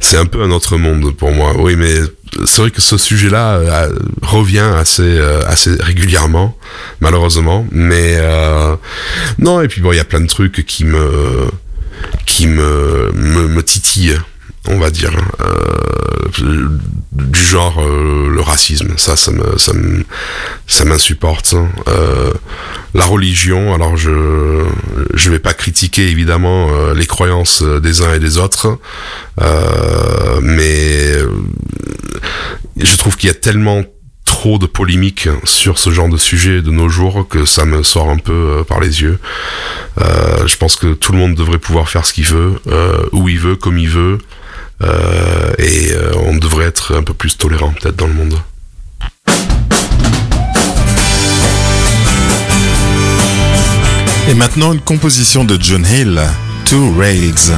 c'est 0.00 0.16
un 0.16 0.26
peu 0.26 0.42
un 0.42 0.50
autre 0.52 0.76
monde 0.76 1.14
pour 1.16 1.32
moi. 1.32 1.52
Oui, 1.58 1.74
mais 1.76 1.94
c'est 2.46 2.62
vrai 2.62 2.70
que 2.70 2.80
ce 2.80 2.96
sujet-là 2.96 3.56
euh, 3.56 3.92
revient 4.22 4.70
assez 4.76 5.02
euh, 5.02 5.40
assez 5.46 5.74
régulièrement, 5.80 6.56
malheureusement. 7.00 7.66
Mais 7.70 8.16
euh, 8.18 8.76
non, 9.38 9.60
et 9.60 9.68
puis 9.68 9.80
bon, 9.80 9.92
il 9.92 9.96
y 9.96 10.00
a 10.00 10.04
plein 10.04 10.20
de 10.20 10.26
trucs 10.26 10.64
qui 10.66 10.84
me 10.84 11.50
me 12.40 13.12
me, 13.12 13.48
me 13.48 13.62
titillent, 13.62 14.18
on 14.66 14.78
va 14.78 14.90
dire, 14.90 15.12
euh, 15.40 16.68
du 17.12 17.40
genre 17.40 17.78
euh, 17.80 18.28
le 18.28 18.40
racisme. 18.40 18.94
Ça, 18.96 19.16
ça 19.16 19.30
me 19.30 19.56
ça 19.56 19.72
me 19.72 20.04
ça 20.66 20.84
m'insupporte. 20.84 21.54
Euh, 21.88 22.32
la 22.94 23.04
religion, 23.04 23.74
alors 23.74 23.96
je 23.96 24.64
je 25.14 25.30
vais 25.30 25.38
pas 25.38 25.54
critiquer 25.54 26.08
évidemment 26.08 26.68
les 26.92 27.06
croyances 27.06 27.62
des 27.62 28.02
uns 28.02 28.14
et 28.14 28.18
des 28.18 28.38
autres, 28.38 28.78
mais 30.42 31.12
je 32.76 32.96
trouve 32.96 33.16
qu'il 33.16 33.28
y 33.28 33.30
a 33.30 33.34
tellement 33.34 33.82
trop 34.24 34.58
de 34.58 34.66
polémiques 34.66 35.28
sur 35.44 35.78
ce 35.78 35.90
genre 35.90 36.08
de 36.08 36.16
sujet 36.16 36.62
de 36.62 36.70
nos 36.70 36.88
jours 36.88 37.26
que 37.28 37.44
ça 37.44 37.64
me 37.64 37.82
sort 37.82 38.10
un 38.10 38.18
peu 38.18 38.64
par 38.66 38.80
les 38.80 39.02
yeux. 39.02 39.18
Je 39.98 40.56
pense 40.56 40.76
que 40.76 40.94
tout 40.94 41.12
le 41.12 41.18
monde 41.18 41.34
devrait 41.34 41.58
pouvoir 41.58 41.90
faire 41.90 42.06
ce 42.06 42.14
qu'il 42.14 42.26
veut, 42.26 42.54
où 43.12 43.28
il 43.28 43.38
veut, 43.38 43.56
comme 43.56 43.78
il 43.78 43.90
veut, 43.90 44.18
et 44.80 45.92
euh, 45.92 46.12
on 46.26 46.36
devrait 46.36 46.66
être 46.66 46.96
un 46.96 47.02
peu 47.02 47.14
plus 47.14 47.36
tolérant 47.36 47.72
peut-être 47.72 47.96
dans 47.96 48.06
le 48.06 48.14
monde. 48.14 48.38
Et 54.28 54.34
maintenant, 54.34 54.72
une 54.72 54.80
composition 54.80 55.44
de 55.44 55.56
John 55.60 55.86
Hill, 55.86 56.20
Two 56.66 56.94
Rails. 56.98 57.52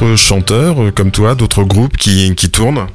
D'autres 0.00 0.16
chanteurs 0.16 0.82
euh, 0.82 0.90
comme 0.90 1.10
toi, 1.10 1.34
d'autres 1.34 1.64
groupes 1.64 1.96
qui, 1.96 2.34
qui 2.34 2.50
tournent 2.50 2.86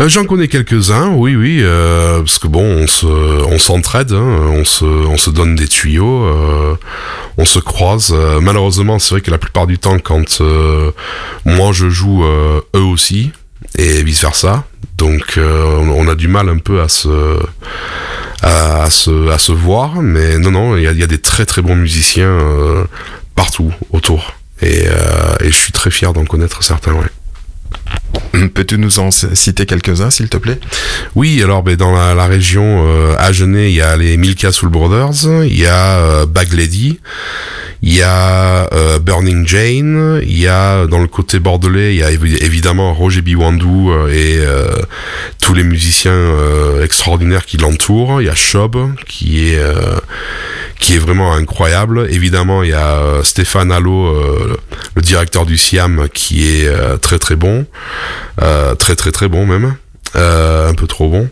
Euh, 0.00 0.08
J'en 0.08 0.24
connais 0.24 0.48
quelques-uns, 0.48 1.10
oui, 1.10 1.36
oui, 1.36 1.58
euh, 1.60 2.20
parce 2.20 2.38
que 2.38 2.48
bon, 2.48 2.64
on 2.64 2.86
se, 2.86 3.06
on 3.06 3.58
s'entraide, 3.58 4.12
hein, 4.12 4.38
on 4.48 4.64
se, 4.64 4.84
on 4.84 5.18
se 5.18 5.28
donne 5.28 5.54
des 5.54 5.68
tuyaux, 5.68 6.26
on 7.36 7.44
se 7.44 7.58
croise. 7.58 8.14
Malheureusement, 8.40 8.98
c'est 8.98 9.14
vrai 9.14 9.20
que 9.20 9.30
la 9.30 9.38
plupart 9.38 9.66
du 9.66 9.78
temps, 9.78 9.98
quand 9.98 10.40
moi 11.44 11.72
je 11.72 11.90
joue, 11.90 12.24
eux 12.24 12.80
aussi, 12.80 13.32
et 13.76 14.02
vice 14.02 14.22
versa. 14.22 14.64
Donc, 14.96 15.38
on, 15.38 16.08
a 16.08 16.14
du 16.14 16.26
mal 16.26 16.48
un 16.48 16.58
peu 16.58 16.80
à 16.80 16.88
se, 16.88 17.38
à, 18.42 18.88
se, 18.88 19.28
à 19.28 19.36
se 19.36 19.52
voir, 19.52 20.00
mais 20.00 20.38
non, 20.38 20.52
non, 20.52 20.76
il 20.76 20.90
y 20.90 20.98
y 20.98 21.02
a 21.02 21.06
des 21.06 21.20
très 21.20 21.44
très 21.44 21.60
bons 21.60 21.76
musiciens 21.76 22.38
partout 23.34 23.72
autour, 23.90 24.32
et, 24.62 24.84
euh, 24.86 25.34
et 25.40 25.50
je 25.50 25.56
suis 25.56 25.72
très 25.72 25.90
fier 25.90 26.12
d'en 26.12 26.24
connaître 26.24 26.62
certains, 26.62 26.92
ouais. 26.92 28.48
Peux-tu 28.54 28.78
nous 28.78 28.98
en 28.98 29.10
citer 29.10 29.66
quelques-uns, 29.66 30.10
s'il 30.10 30.28
te 30.28 30.36
plaît? 30.36 30.58
Oui, 31.14 31.42
alors 31.42 31.62
ben, 31.62 31.76
dans 31.76 31.92
la, 31.92 32.14
la 32.14 32.26
région 32.26 32.84
euh, 32.86 33.14
Agenais, 33.18 33.70
il 33.70 33.74
y 33.74 33.80
a 33.82 33.96
les 33.96 34.16
Milka 34.16 34.52
Soul 34.52 34.70
Brothers, 34.70 35.44
il 35.44 35.58
y 35.58 35.66
a 35.66 35.98
euh, 35.98 36.26
Bag 36.26 36.52
Lady, 36.52 37.00
il 37.82 37.92
y 37.94 38.02
a 38.02 38.68
euh, 38.72 38.98
Burning 39.00 39.46
Jane, 39.46 40.20
il 40.22 40.38
y 40.38 40.46
a 40.46 40.86
dans 40.86 41.00
le 41.00 41.08
côté 41.08 41.40
bordelais, 41.40 41.94
il 41.94 41.98
y 41.98 42.04
a 42.04 42.10
évi- 42.12 42.42
évidemment 42.44 42.94
Roger 42.94 43.22
Biwandou 43.22 43.90
euh, 43.90 44.08
et 44.08 44.38
euh, 44.38 44.70
tous 45.40 45.52
les 45.54 45.64
musiciens 45.64 46.12
euh, 46.12 46.84
extraordinaires 46.84 47.44
qui 47.44 47.56
l'entourent. 47.56 48.22
Il 48.22 48.26
y 48.26 48.30
a 48.30 48.34
Shob 48.34 48.76
qui 49.08 49.48
est 49.52 49.58
euh, 49.58 49.96
qui 50.78 50.94
est 50.94 50.98
vraiment 50.98 51.34
incroyable. 51.34 52.06
Évidemment, 52.10 52.62
il 52.62 52.70
y 52.70 52.74
a 52.74 52.96
euh, 52.98 53.22
Stéphane 53.22 53.72
Allo, 53.72 54.16
le 54.94 55.02
directeur 55.02 55.44
du 55.46 55.56
Siam, 55.56 56.08
qui 56.12 56.46
est 56.48 56.98
très 57.00 57.18
très 57.18 57.36
bon, 57.36 57.66
très 58.78 58.94
très 58.96 59.10
très 59.12 59.28
bon 59.28 59.44
même. 59.46 59.74
Euh, 60.14 60.68
un 60.68 60.74
peu 60.74 60.86
trop 60.86 61.08
bon. 61.08 61.30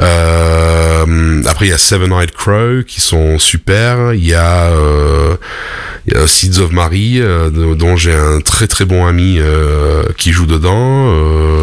Euh, 0.00 1.42
après, 1.46 1.66
il 1.66 1.70
y 1.70 1.72
a 1.72 1.78
Seven 1.78 2.12
Eyed 2.12 2.30
Crow 2.30 2.84
qui 2.86 3.00
sont 3.00 3.38
super. 3.40 4.14
Il 4.14 4.24
y 4.24 4.34
a, 4.34 4.66
euh, 4.66 5.34
il 6.06 6.14
y 6.14 6.16
a 6.16 6.26
Seeds 6.26 6.58
of 6.60 6.72
Mary, 6.72 7.20
euh, 7.20 7.50
de- 7.50 7.74
dont 7.74 7.96
j'ai 7.96 8.14
un 8.14 8.40
très 8.40 8.66
très 8.66 8.84
bon 8.84 9.06
ami 9.06 9.36
euh, 9.38 10.04
qui 10.16 10.32
joue 10.32 10.46
dedans. 10.46 11.08
Euh, 11.10 11.62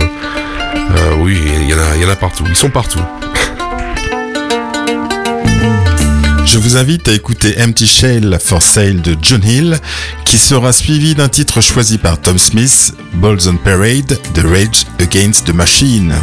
oui, 1.19 1.37
il 1.61 1.69
y 1.69 2.05
en 2.05 2.09
a, 2.09 2.15
partout. 2.15 2.43
Ils 2.47 2.55
sont 2.55 2.69
partout. 2.69 2.99
Je 6.45 6.59
vous 6.59 6.77
invite 6.77 7.07
à 7.09 7.13
écouter 7.13 7.55
Empty 7.61 7.85
Shell 7.87 8.37
for 8.41 8.61
Sale 8.61 9.01
de 9.01 9.15
John 9.21 9.43
Hill, 9.43 9.77
qui 10.23 10.37
sera 10.37 10.71
suivi 10.71 11.13
d'un 11.13 11.27
titre 11.27 11.59
choisi 11.61 11.97
par 11.97 12.19
Tom 12.21 12.37
Smith, 12.37 12.93
Balls 13.15 13.47
on 13.47 13.57
Parade, 13.57 14.17
The 14.33 14.43
Rage 14.45 14.85
Against 14.99 15.45
the 15.45 15.53
Machine. 15.53 16.13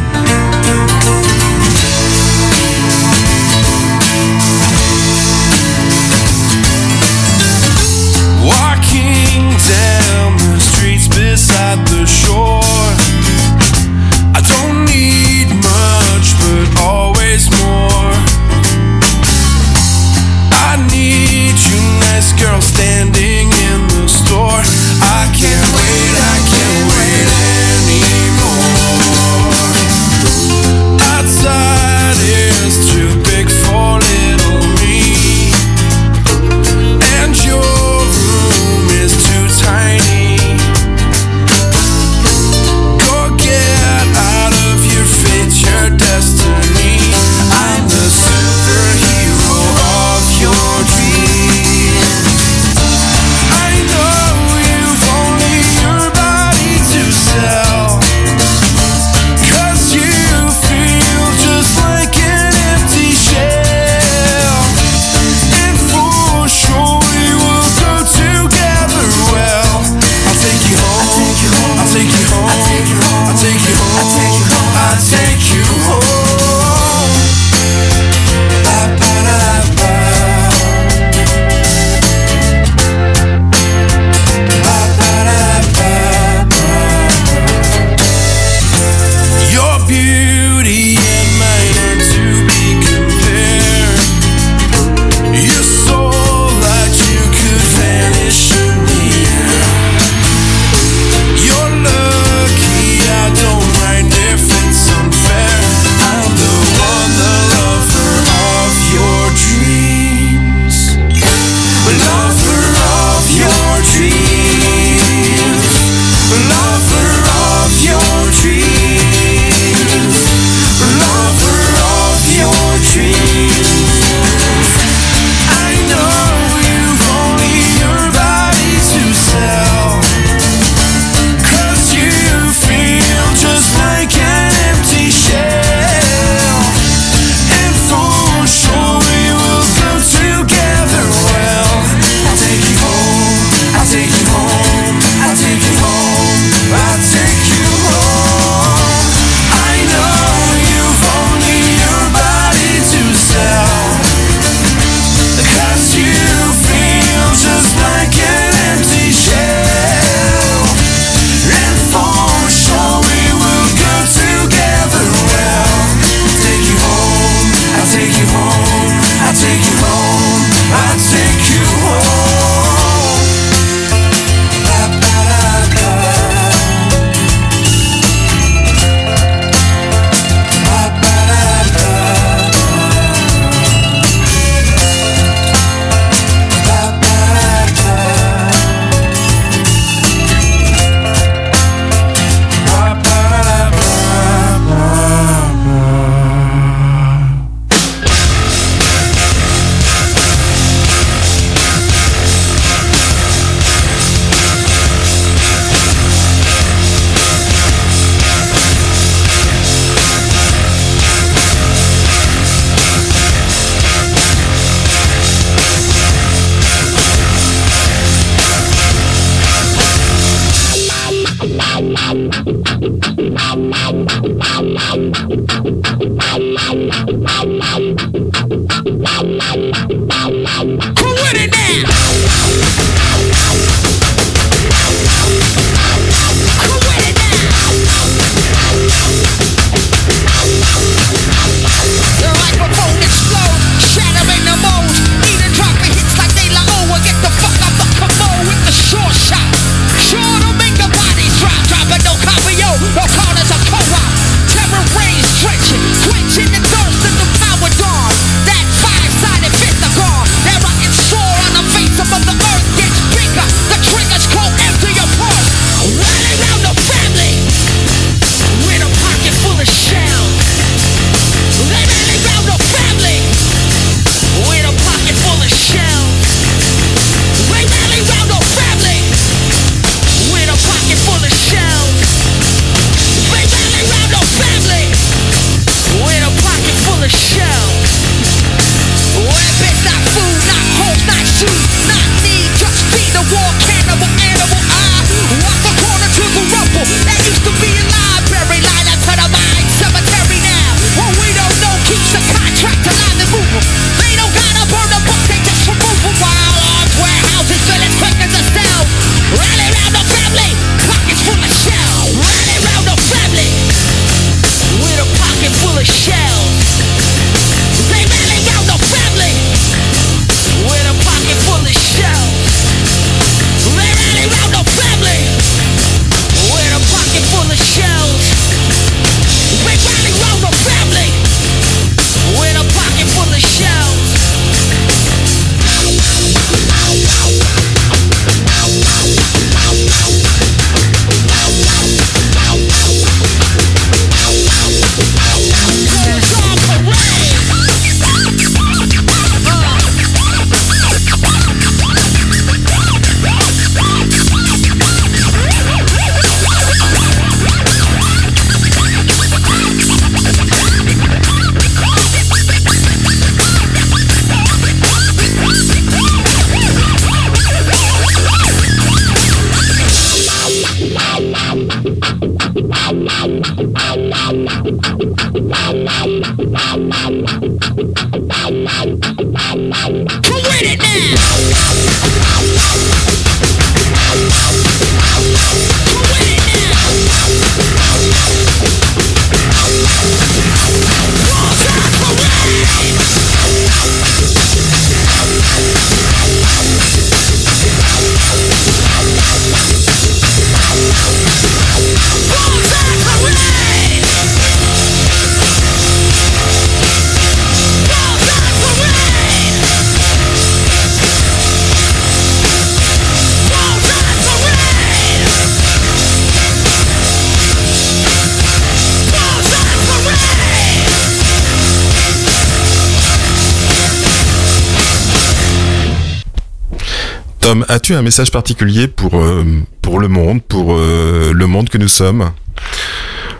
As-tu 427.67 427.93
un 427.93 428.01
message 428.01 428.31
particulier 428.31 428.87
pour, 428.87 429.19
euh, 429.19 429.43
pour 429.81 429.99
le 429.99 430.07
monde, 430.07 430.43
pour 430.43 430.75
euh, 430.75 431.31
le 431.33 431.47
monde 431.47 431.69
que 431.69 431.77
nous 431.77 431.87
sommes? 431.87 432.31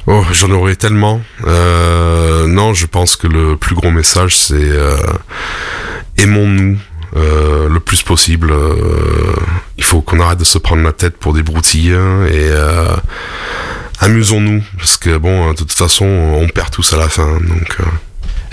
Oh, 0.08 0.24
j'en 0.32 0.52
aurais 0.52 0.76
tellement. 0.76 1.22
Euh, 1.46 2.48
non, 2.48 2.74
je 2.74 2.86
pense 2.86 3.16
que 3.16 3.28
le 3.28 3.58
plus 3.58 3.76
gros 3.76 3.92
message, 3.92 4.38
c'est 4.38 4.72
aimons-nous 6.18 6.78
le 7.16 7.80
plus 7.80 8.04
possible. 8.04 8.54
il 9.78 9.84
faut 9.84 10.02
qu'on 10.02 10.20
arrête 10.20 10.40
de 10.40 10.44
se 10.44 10.58
prendre 10.58 10.84
la 10.84 10.94
tête 10.94 11.18
pour 11.18 11.34
des 11.34 11.44
broutilles 11.44 11.94
hein, 11.94 12.26
et 12.28 12.50
amusons-nous 14.00 14.64
parce 14.78 14.98
que 14.98 15.18
bon, 15.18 15.52
de 15.52 15.56
toute 15.56 15.72
façon, 15.72 16.06
on 16.06 16.48
perd 16.48 16.70
tous 16.70 16.94
à 16.94 16.98
la 16.98 17.10
fin. 17.10 17.40
Donc, 17.40 17.78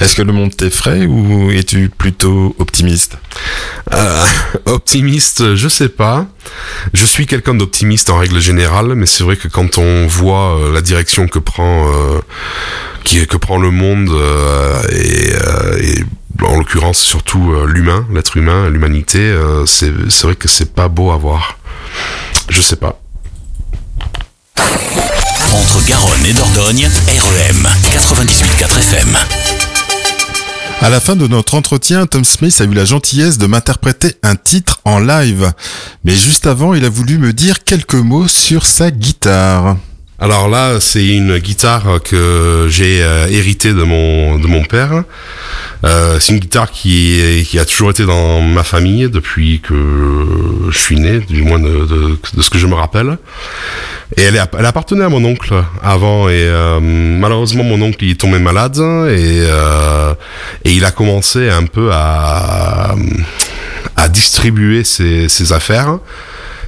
Est-ce 0.01 0.14
que 0.16 0.23
le 0.23 0.32
monde 0.32 0.56
t'effraie 0.56 1.06
ou 1.06 1.51
es-tu 1.51 1.89
plutôt 1.89 2.56
optimiste 2.59 3.16
Euh, 3.93 4.24
optimiste, 4.66 5.55
je 5.55 5.69
sais 5.69 5.89
pas. 5.89 6.27
Je 6.93 7.05
suis 7.05 7.27
quelqu'un 7.27 7.55
d'optimiste 7.55 8.10
en 8.10 8.19
règle 8.19 8.40
générale, 8.40 8.94
mais 8.97 9.06
c'est 9.06 9.23
vrai 9.24 9.36
que 9.36 9.48
quand 9.48 9.78
on 9.78 10.06
voit 10.06 10.56
euh, 10.59 10.73
la 10.73 10.81
direction 10.81 11.28
que 11.28 11.39
prend 11.39 11.86
euh, 11.89 12.20
qui 13.05 13.24
que 13.27 13.36
prend 13.36 13.59
le 13.59 13.70
monde 13.70 14.10
euh, 14.10 14.82
et, 14.90 15.32
euh, 15.35 15.78
et 15.81 16.05
en 16.44 16.59
l'occurrence 16.59 16.98
surtout 16.98 17.52
euh, 17.52 17.66
l'humain, 17.66 18.06
l'être 18.12 18.36
humain, 18.36 18.69
l'humanité, 18.70 19.20
euh, 19.20 19.66
c'est 19.66 19.93
c'est 20.09 20.24
vrai 20.27 20.35
que 20.36 20.48
c'est 20.48 20.74
pas 20.74 20.89
beau 20.89 21.10
à 21.12 21.16
voir. 21.16 21.59
Je 22.48 22.60
sais 22.60 22.77
pas. 22.77 22.98
Entre 24.56 25.86
Garonne 25.86 26.27
et 26.27 26.32
Dordogne, 26.32 26.89
REM 27.06 27.69
98.4 27.93 28.78
FM. 28.78 29.61
À 30.82 30.90
la 30.90 30.98
fin 30.98 31.14
de 31.14 31.28
notre 31.28 31.54
entretien, 31.54 32.06
Tom 32.06 32.24
Smith 32.24 32.60
a 32.60 32.64
eu 32.64 32.74
la 32.74 32.84
gentillesse 32.84 33.38
de 33.38 33.46
m'interpréter 33.46 34.16
un 34.24 34.34
titre 34.34 34.80
en 34.84 34.98
live. 34.98 35.52
Mais 36.02 36.16
juste 36.16 36.48
avant, 36.48 36.74
il 36.74 36.84
a 36.84 36.88
voulu 36.88 37.18
me 37.18 37.32
dire 37.32 37.62
quelques 37.62 37.94
mots 37.94 38.26
sur 38.26 38.66
sa 38.66 38.90
guitare. 38.90 39.76
Alors 40.22 40.48
là, 40.48 40.78
c'est 40.78 41.04
une 41.04 41.38
guitare 41.38 41.98
que 42.04 42.68
j'ai 42.70 43.02
euh, 43.02 43.26
héritée 43.28 43.72
de 43.72 43.82
mon 43.82 44.38
de 44.38 44.46
mon 44.46 44.62
père. 44.62 45.02
Euh, 45.84 46.20
c'est 46.20 46.32
une 46.32 46.38
guitare 46.38 46.70
qui 46.70 47.44
qui 47.44 47.58
a 47.58 47.64
toujours 47.64 47.90
été 47.90 48.04
dans 48.06 48.40
ma 48.40 48.62
famille 48.62 49.10
depuis 49.10 49.58
que 49.58 49.74
je 50.70 50.78
suis 50.78 51.00
né, 51.00 51.18
du 51.18 51.42
moins 51.42 51.58
de, 51.58 51.86
de, 51.86 52.18
de 52.34 52.40
ce 52.40 52.50
que 52.50 52.58
je 52.58 52.68
me 52.68 52.74
rappelle. 52.74 53.18
Et 54.16 54.22
elle, 54.22 54.40
elle 54.56 54.66
appartenait 54.66 55.02
à 55.02 55.08
mon 55.08 55.24
oncle 55.24 55.60
avant 55.82 56.28
et 56.28 56.34
euh, 56.46 56.78
malheureusement 56.80 57.64
mon 57.64 57.82
oncle 57.82 58.04
il 58.04 58.12
est 58.12 58.20
tombé 58.20 58.38
malade 58.38 58.76
et 58.76 59.42
euh, 59.42 60.14
et 60.64 60.70
il 60.70 60.84
a 60.84 60.92
commencé 60.92 61.50
un 61.50 61.66
peu 61.66 61.90
à 61.92 62.94
à 63.96 64.08
distribuer 64.08 64.84
ses, 64.84 65.28
ses 65.28 65.52
affaires. 65.52 65.98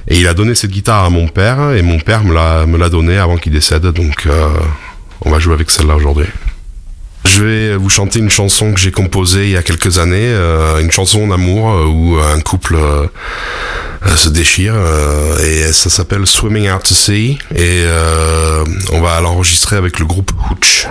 Et 0.07 0.19
il 0.19 0.27
a 0.27 0.33
donné 0.33 0.53
cette 0.53 0.71
guitare 0.71 1.03
à 1.03 1.09
mon 1.09 1.27
père, 1.27 1.71
et 1.71 1.81
mon 1.81 1.99
père 1.99 2.23
me 2.23 2.33
l'a, 2.77 2.89
donnée 2.89 3.17
avant 3.17 3.37
qu'il 3.37 3.53
décède, 3.53 3.85
donc 3.87 4.27
euh, 4.27 4.49
on 5.21 5.31
va 5.31 5.39
jouer 5.39 5.53
avec 5.53 5.71
celle-là 5.71 5.95
aujourd'hui. 5.95 6.27
Je 7.27 7.43
vais 7.43 7.75
vous 7.75 7.89
chanter 7.89 8.19
une 8.19 8.29
chanson 8.29 8.71
que 8.71 8.79
j'ai 8.79 8.91
composée 8.91 9.45
il 9.45 9.51
y 9.51 9.57
a 9.57 9.63
quelques 9.63 9.97
années, 9.97 10.27
euh, 10.27 10.79
une 10.79 10.91
chanson 10.91 11.27
d'amour 11.27 11.71
euh, 11.71 11.85
où 11.85 12.19
un 12.19 12.39
couple 12.41 12.77
se 14.15 14.29
déchire 14.29 14.75
et 15.43 15.73
ça 15.73 15.89
s'appelle 15.89 16.27
Swimming 16.27 16.69
Out 16.69 16.83
to 16.83 16.93
Sea 16.93 17.39
et 17.55 17.83
on 18.91 19.01
va 19.01 19.19
l'enregistrer 19.21 19.77
avec 19.77 19.97
le 19.97 20.05
groupe 20.05 20.31
Hooch. 20.51 20.87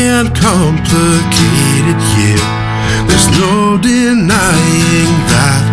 And 0.00 0.32
complicated 0.34 2.00
year. 2.16 2.40
There's 3.04 3.28
no 3.36 3.76
denying 3.76 5.12
that. 5.28 5.64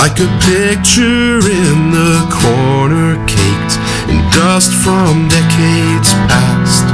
Like 0.00 0.16
a 0.16 0.30
picture 0.40 1.44
in 1.44 1.92
the 1.92 2.24
corner, 2.32 3.20
caked 3.28 3.76
in 4.08 4.16
dust 4.32 4.72
from 4.72 5.28
decades 5.28 6.08
past. 6.32 6.88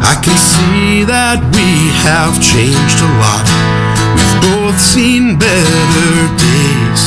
I 0.00 0.16
can 0.24 0.36
see 0.40 1.04
that 1.04 1.44
we 1.52 1.92
have 2.08 2.40
changed 2.40 2.98
a 3.04 3.10
lot. 3.20 3.46
We've 4.16 4.40
both 4.40 4.80
seen 4.80 5.36
better 5.36 6.16
days. 6.32 7.02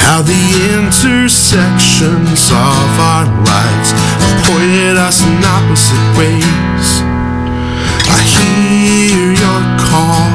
How 0.00 0.24
the 0.24 0.44
intersections 0.80 2.40
of 2.48 2.88
our 3.04 3.28
lives 3.44 3.90
have 3.92 4.36
pointed 4.48 4.96
us 4.96 5.20
in 5.20 5.44
opposite 5.44 6.08
ways. 6.16 7.13
I 8.08 8.20
hear 8.36 9.32
your 9.44 9.62
call, 9.78 10.30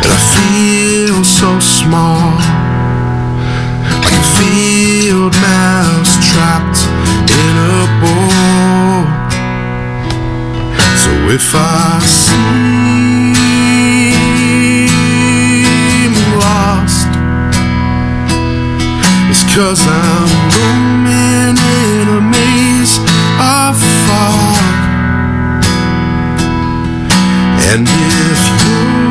and 0.00 0.10
I 0.16 0.20
feel 0.34 1.24
so 1.24 1.58
small, 1.60 2.38
like 4.02 4.12
a 4.12 4.24
field 4.36 5.34
mouse 5.40 6.14
trapped 6.30 6.80
in 7.42 7.54
a 7.56 7.86
bowl. 8.00 9.06
So 11.02 11.10
if 11.30 11.54
I 11.54 12.00
seem 12.04 13.04
lost. 16.44 17.12
It's 19.30 19.44
cause 19.54 19.82
I'm 19.86 20.28
roaming 20.54 21.56
in 21.56 22.08
a 22.08 22.20
maze 22.20 22.73
And 27.66 27.88
if 27.88 28.64
you're 28.66 29.03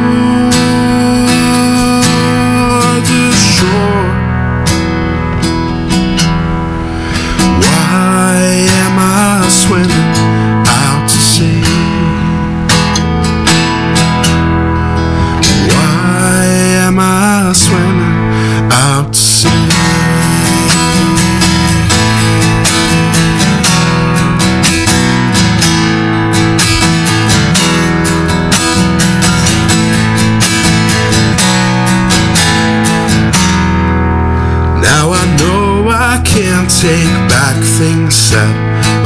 take 36.84 37.16
back 37.32 37.56
things 37.80 38.14
said. 38.14 38.56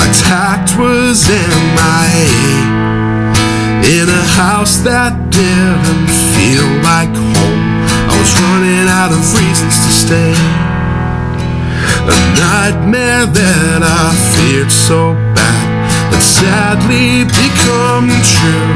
My 0.02 0.10
tact 0.26 0.74
was 0.82 1.30
MIA 1.30 2.26
in 3.86 4.10
a 4.10 4.26
house 4.34 4.82
that 4.82 5.14
didn't 5.30 6.10
feel 6.34 6.66
like 6.82 7.14
home. 7.14 7.62
I 8.10 8.14
was 8.18 8.34
running 8.42 8.90
out 8.90 9.14
of 9.14 9.22
reasons 9.38 9.78
to 9.86 9.92
stay. 9.94 10.34
A 12.10 12.18
nightmare 12.42 13.30
that 13.30 13.82
I 13.86 14.06
feared 14.34 14.74
so 14.74 15.14
bad 15.38 15.70
that 16.10 16.26
sadly 16.26 17.30
become 17.30 18.10
true. 18.26 18.74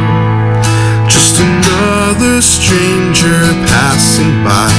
Just 1.09 1.41
another 1.41 2.37
stranger 2.37 3.41
passing 3.65 4.45
by. 4.45 4.69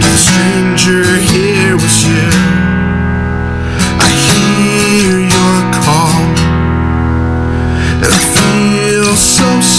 The 0.00 0.16
stranger 0.16 1.04
here 1.28 1.76
was 1.76 1.96
you. 2.08 2.29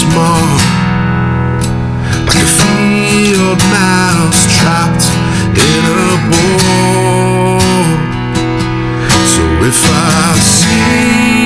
Small, 0.02 0.46
like 2.26 2.42
a 2.42 2.50
field 2.58 3.60
mouse 3.70 4.42
trapped 4.56 5.06
in 5.70 5.82
a 5.86 6.14
bowl. 6.30 7.60
So 9.32 9.42
if 9.70 9.80
I 9.90 10.38
seem 10.38 11.41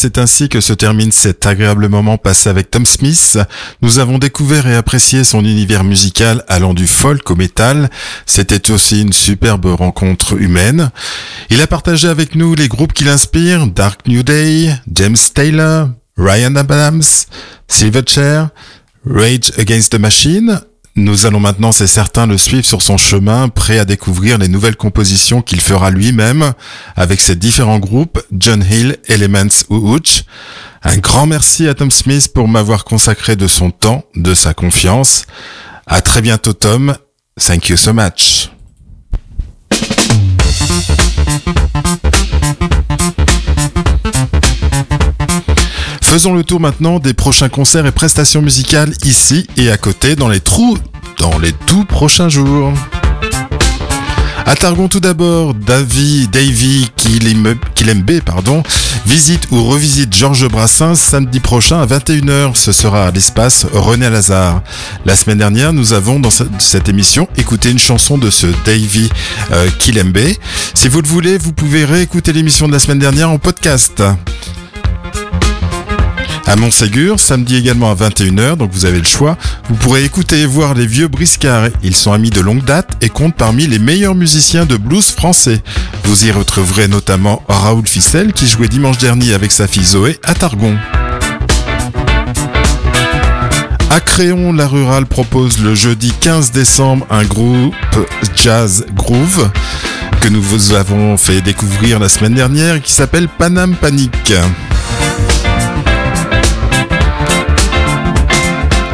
c'est 0.00 0.16
ainsi 0.16 0.48
que 0.48 0.62
se 0.62 0.72
termine 0.72 1.12
cet 1.12 1.44
agréable 1.44 1.86
moment 1.90 2.16
passé 2.16 2.48
avec 2.48 2.70
Tom 2.70 2.86
Smith. 2.86 3.38
Nous 3.82 3.98
avons 3.98 4.16
découvert 4.16 4.66
et 4.66 4.74
apprécié 4.74 5.24
son 5.24 5.44
univers 5.44 5.84
musical 5.84 6.42
allant 6.48 6.72
du 6.72 6.86
folk 6.86 7.30
au 7.30 7.36
métal. 7.36 7.90
C'était 8.24 8.70
aussi 8.70 9.02
une 9.02 9.12
superbe 9.12 9.66
rencontre 9.66 10.40
humaine. 10.40 10.90
Il 11.50 11.60
a 11.60 11.66
partagé 11.66 12.08
avec 12.08 12.34
nous 12.34 12.54
les 12.54 12.66
groupes 12.66 12.94
qui 12.94 13.04
l'inspirent, 13.04 13.66
Dark 13.66 14.08
New 14.08 14.22
Day, 14.22 14.74
James 14.90 15.18
Taylor, 15.34 15.90
Ryan 16.16 16.56
Adams, 16.56 17.02
Silverchair, 17.68 18.48
Rage 19.04 19.52
Against 19.58 19.92
the 19.92 19.98
Machine, 20.00 20.62
Nous 20.96 21.26
allons 21.26 21.40
maintenant, 21.40 21.72
c'est 21.72 21.86
certain, 21.86 22.26
le 22.26 22.36
suivre 22.36 22.64
sur 22.64 22.82
son 22.82 22.96
chemin, 22.96 23.48
prêt 23.48 23.78
à 23.78 23.84
découvrir 23.84 24.38
les 24.38 24.48
nouvelles 24.48 24.76
compositions 24.76 25.40
qu'il 25.40 25.60
fera 25.60 25.90
lui-même 25.90 26.52
avec 26.96 27.20
ses 27.20 27.36
différents 27.36 27.78
groupes 27.78 28.20
John 28.36 28.64
Hill, 28.68 28.96
Elements 29.08 29.64
ou 29.68 29.76
Hooch. 29.76 30.24
Un 30.82 30.96
grand 30.96 31.26
merci 31.26 31.68
à 31.68 31.74
Tom 31.74 31.90
Smith 31.90 32.32
pour 32.32 32.48
m'avoir 32.48 32.84
consacré 32.84 33.36
de 33.36 33.46
son 33.46 33.70
temps, 33.70 34.04
de 34.16 34.34
sa 34.34 34.54
confiance. 34.54 35.26
À 35.86 36.00
très 36.00 36.22
bientôt 36.22 36.54
Tom. 36.54 36.96
Thank 37.38 37.68
you 37.68 37.76
so 37.76 37.92
much. 37.92 38.39
Faisons 46.10 46.34
le 46.34 46.42
tour 46.42 46.58
maintenant 46.58 46.98
des 46.98 47.14
prochains 47.14 47.48
concerts 47.48 47.86
et 47.86 47.92
prestations 47.92 48.42
musicales 48.42 48.92
ici 49.04 49.46
et 49.56 49.70
à 49.70 49.76
côté 49.76 50.16
dans 50.16 50.28
les 50.28 50.40
trous 50.40 50.76
dans 51.20 51.38
les 51.38 51.52
tout 51.52 51.84
prochains 51.84 52.28
jours. 52.28 52.72
À 54.44 54.56
tout 54.56 54.98
d'abord, 54.98 55.54
Davy, 55.54 56.26
Davy 56.26 56.90
Kilembe, 56.96 58.20
pardon, 58.26 58.64
visite 59.06 59.46
ou 59.52 59.62
revisite 59.62 60.12
Georges 60.12 60.48
Brassens 60.48 60.96
samedi 60.96 61.38
prochain 61.38 61.80
à 61.80 61.86
21h. 61.86 62.56
Ce 62.56 62.72
sera 62.72 63.06
à 63.06 63.10
l'espace 63.12 63.64
René 63.72 64.10
Lazare. 64.10 64.62
La 65.04 65.14
semaine 65.14 65.38
dernière, 65.38 65.72
nous 65.72 65.92
avons 65.92 66.18
dans 66.18 66.30
cette 66.58 66.88
émission 66.88 67.28
écouté 67.36 67.70
une 67.70 67.78
chanson 67.78 68.18
de 68.18 68.30
ce 68.30 68.48
Davy 68.66 69.08
euh. 69.52 69.68
Si 70.74 70.88
vous 70.88 71.02
le 71.02 71.08
voulez, 71.08 71.38
vous 71.38 71.52
pouvez 71.52 71.84
réécouter 71.84 72.32
l'émission 72.32 72.66
de 72.66 72.72
la 72.72 72.80
semaine 72.80 72.98
dernière 72.98 73.30
en 73.30 73.38
podcast 73.38 74.02
à 76.50 76.56
Montségur, 76.56 77.20
samedi 77.20 77.54
également 77.54 77.92
à 77.92 77.94
21h, 77.94 78.56
donc 78.56 78.72
vous 78.72 78.84
avez 78.84 78.98
le 78.98 79.04
choix. 79.04 79.38
Vous 79.68 79.76
pourrez 79.76 80.02
écouter 80.02 80.40
et 80.40 80.46
voir 80.46 80.74
les 80.74 80.84
vieux 80.84 81.06
briscards. 81.06 81.68
Ils 81.84 81.94
sont 81.94 82.12
amis 82.12 82.30
de 82.30 82.40
longue 82.40 82.64
date 82.64 82.90
et 83.02 83.08
comptent 83.08 83.36
parmi 83.36 83.68
les 83.68 83.78
meilleurs 83.78 84.16
musiciens 84.16 84.66
de 84.66 84.76
blues 84.76 85.12
français. 85.12 85.62
Vous 86.02 86.26
y 86.26 86.32
retrouverez 86.32 86.88
notamment 86.88 87.40
Raoul 87.46 87.86
Ficel 87.86 88.32
qui 88.32 88.48
jouait 88.48 88.66
dimanche 88.66 88.98
dernier 88.98 89.32
avec 89.32 89.52
sa 89.52 89.68
fille 89.68 89.84
Zoé 89.84 90.18
à 90.24 90.34
Targon. 90.34 90.76
À 93.90 94.00
Créon, 94.00 94.52
la 94.52 94.66
Rurale 94.66 95.06
propose 95.06 95.62
le 95.62 95.76
jeudi 95.76 96.12
15 96.20 96.50
décembre 96.50 97.06
un 97.10 97.22
groupe 97.22 97.74
jazz 98.34 98.86
groove 98.96 99.48
que 100.20 100.28
nous 100.28 100.42
vous 100.42 100.74
avons 100.74 101.16
fait 101.16 101.42
découvrir 101.42 102.00
la 102.00 102.08
semaine 102.08 102.34
dernière 102.34 102.82
qui 102.82 102.92
s'appelle 102.92 103.28
Panam 103.28 103.76
Panic. 103.76 104.32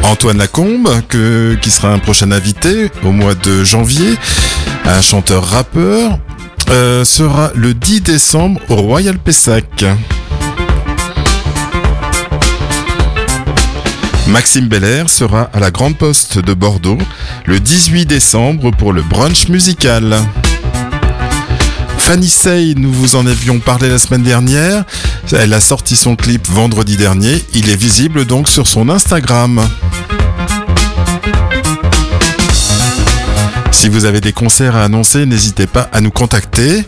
Antoine 0.06 0.38
Lacombe, 0.38 0.88
qui 1.60 1.70
sera 1.70 1.92
un 1.92 1.98
prochain 1.98 2.30
invité 2.30 2.90
au 3.04 3.10
mois 3.10 3.34
de 3.34 3.64
janvier, 3.64 4.16
un 4.84 5.00
chanteur-rappeur, 5.00 6.18
euh, 6.70 7.04
sera 7.04 7.50
le 7.54 7.74
10 7.74 8.02
décembre 8.02 8.60
au 8.68 8.76
Royal 8.76 9.18
Pessac. 9.18 9.84
Maxime 14.28 14.68
Belair 14.68 15.10
sera 15.10 15.50
à 15.52 15.58
la 15.58 15.70
Grande 15.70 15.96
Poste 15.96 16.38
de 16.38 16.54
Bordeaux 16.54 16.98
le 17.44 17.58
18 17.58 18.06
décembre 18.06 18.70
pour 18.70 18.92
le 18.92 19.02
brunch 19.02 19.48
musical. 19.48 20.16
Fanny 21.98 22.28
Say, 22.28 22.74
nous 22.76 22.92
vous 22.92 23.16
en 23.16 23.26
avions 23.26 23.58
parlé 23.58 23.88
la 23.88 23.98
semaine 23.98 24.22
dernière. 24.22 24.84
Elle 25.32 25.52
a 25.52 25.60
sorti 25.60 25.96
son 25.96 26.14
clip 26.14 26.46
vendredi 26.46 26.96
dernier. 26.96 27.44
Il 27.54 27.68
est 27.68 27.76
visible 27.76 28.24
donc 28.24 28.48
sur 28.48 28.68
son 28.68 28.88
Instagram. 28.88 29.60
Si 33.86 33.92
vous 33.92 34.04
avez 34.04 34.20
des 34.20 34.32
concerts 34.32 34.74
à 34.74 34.82
annoncer, 34.82 35.26
n'hésitez 35.26 35.68
pas 35.68 35.88
à 35.92 36.00
nous 36.00 36.10
contacter. 36.10 36.84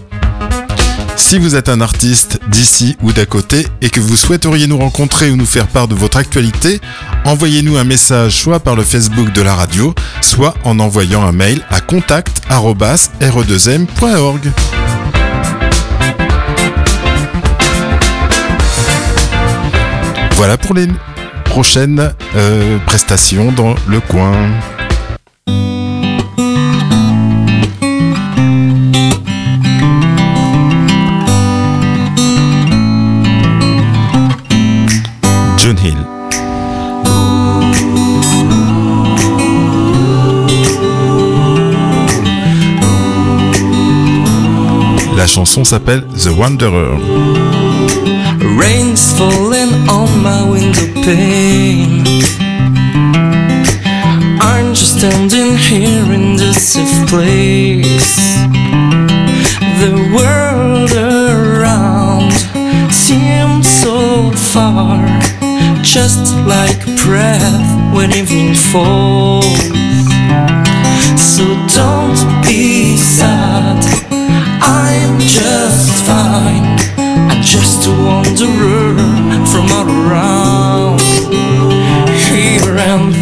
Si 1.15 1.39
vous 1.39 1.55
êtes 1.55 1.69
un 1.69 1.81
artiste 1.81 2.41
d'ici 2.49 2.97
ou 3.03 3.13
d'à 3.13 3.25
côté 3.25 3.69
et 3.81 3.89
que 3.89 4.01
vous 4.01 4.17
souhaiteriez 4.17 4.67
nous 4.67 4.79
rencontrer 4.79 5.31
ou 5.31 5.37
nous 5.37 5.47
faire 5.47 5.69
part 5.69 5.87
de 5.87 5.95
votre 5.95 6.17
actualité, 6.17 6.81
envoyez-nous 7.25 7.77
un 7.77 7.85
message 7.85 8.41
soit 8.41 8.59
par 8.59 8.75
le 8.75 8.83
Facebook 8.83 9.33
de 9.33 9.43
la 9.43 9.55
radio, 9.55 9.95
soit 10.23 10.55
en 10.65 10.81
envoyant 10.81 11.23
un 11.23 11.31
mail 11.31 11.65
à 11.71 11.81
contact@re2m.org. 11.81 14.51
Voilà 20.33 20.59
pour 20.59 20.75
les 20.75 20.89
prochaines 21.45 22.13
euh, 22.35 22.79
prestations 22.87 23.53
dans 23.53 23.77
le 23.87 24.01
coin. 24.01 24.51
Chanson 45.29 45.63
s'appelle 45.63 46.05
The 46.07 46.31
Wanderer. 46.31 46.97
Rain's 48.59 49.13
falling 49.13 49.73
on 49.89 50.09
my 50.23 50.43
window 50.49 50.87
pane. 51.03 52.03
Aren't 54.41 54.81
you 54.81 54.87
standing 54.87 55.57
here 55.57 56.13
in 56.13 56.37
this 56.37 56.73
safe 56.73 57.07
place? 57.09 58.39
The 59.83 59.95
world 60.17 60.93
around 60.93 62.33
seems 62.91 63.69
so 63.69 64.33
far, 64.33 64.99
just 65.83 66.35
like 66.47 66.81
breath 67.05 67.95
when 67.95 68.13
evening 68.13 68.55
falls. 68.55 69.45
So 71.17 71.45
don't 71.77 72.19
be 72.43 72.97
sad, 72.97 73.85
just 75.29 76.07
fine. 76.07 76.65
I'm 77.31 77.43
just 77.43 77.87
a 77.87 77.91
wanderer 77.91 78.97
from 79.47 79.67
all 79.77 79.89
around, 79.89 81.01
here 82.29 82.79
and 82.79 83.18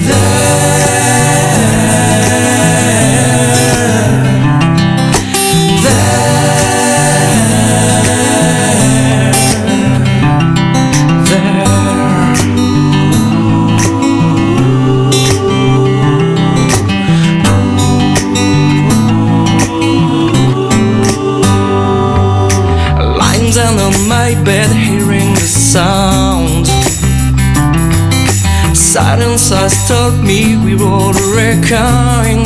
all 31.72 32.45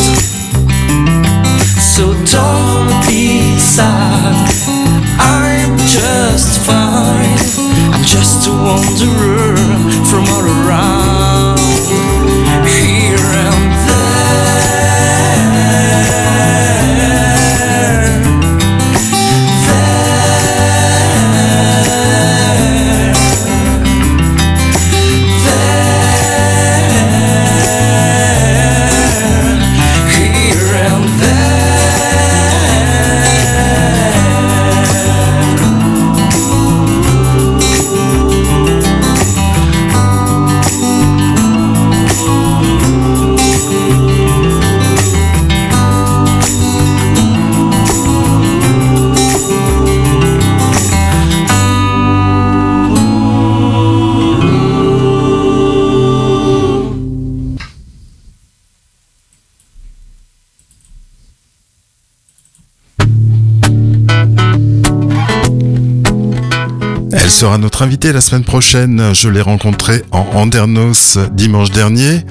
sera 67.41 67.57
notre 67.57 67.81
invité 67.81 68.13
la 68.13 68.21
semaine 68.21 68.45
prochaine. 68.45 69.15
Je 69.15 69.31
l'ai 69.31 69.41
rencontré 69.41 70.05
en 70.11 70.27
Andernos 70.35 71.17
dimanche 71.33 71.71
dernier. 71.71 72.27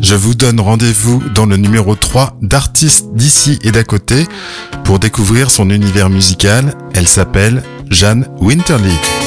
Je 0.00 0.14
vous 0.14 0.34
donne 0.34 0.58
rendez-vous 0.58 1.22
dans 1.34 1.44
le 1.44 1.58
numéro 1.58 1.94
3 1.94 2.38
d'artistes 2.40 3.08
d'ici 3.12 3.58
et 3.62 3.72
d'à 3.72 3.84
côté 3.84 4.26
pour 4.84 5.00
découvrir 5.00 5.50
son 5.50 5.68
univers 5.68 6.08
musical. 6.08 6.72
Elle 6.94 7.08
s'appelle 7.08 7.62
Jeanne 7.90 8.26
Winterly. 8.40 9.17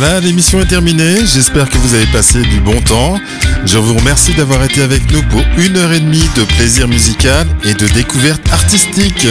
Voilà, 0.00 0.20
l'émission 0.20 0.60
est 0.60 0.66
terminée. 0.66 1.26
J'espère 1.26 1.68
que 1.68 1.76
vous 1.76 1.92
avez 1.92 2.06
passé 2.06 2.40
du 2.40 2.60
bon 2.60 2.80
temps. 2.82 3.18
Je 3.64 3.78
vous 3.78 3.94
remercie 3.94 4.32
d'avoir 4.32 4.62
été 4.62 4.80
avec 4.80 5.10
nous 5.10 5.24
pour 5.24 5.42
une 5.56 5.76
heure 5.76 5.92
et 5.92 5.98
demie 5.98 6.22
de 6.36 6.44
plaisir 6.44 6.86
musical 6.86 7.48
et 7.64 7.74
de 7.74 7.84
découverte 7.88 8.40
artistique. 8.52 9.26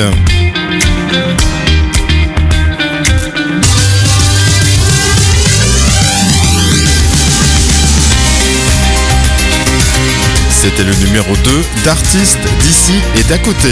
C'était 10.49 10.83
le 10.83 10.95
numéro 10.95 11.33
2 11.45 11.63
d'artistes 11.85 12.45
d'ici 12.61 12.95
et 13.17 13.23
d'à 13.23 13.37
côté. 13.37 13.69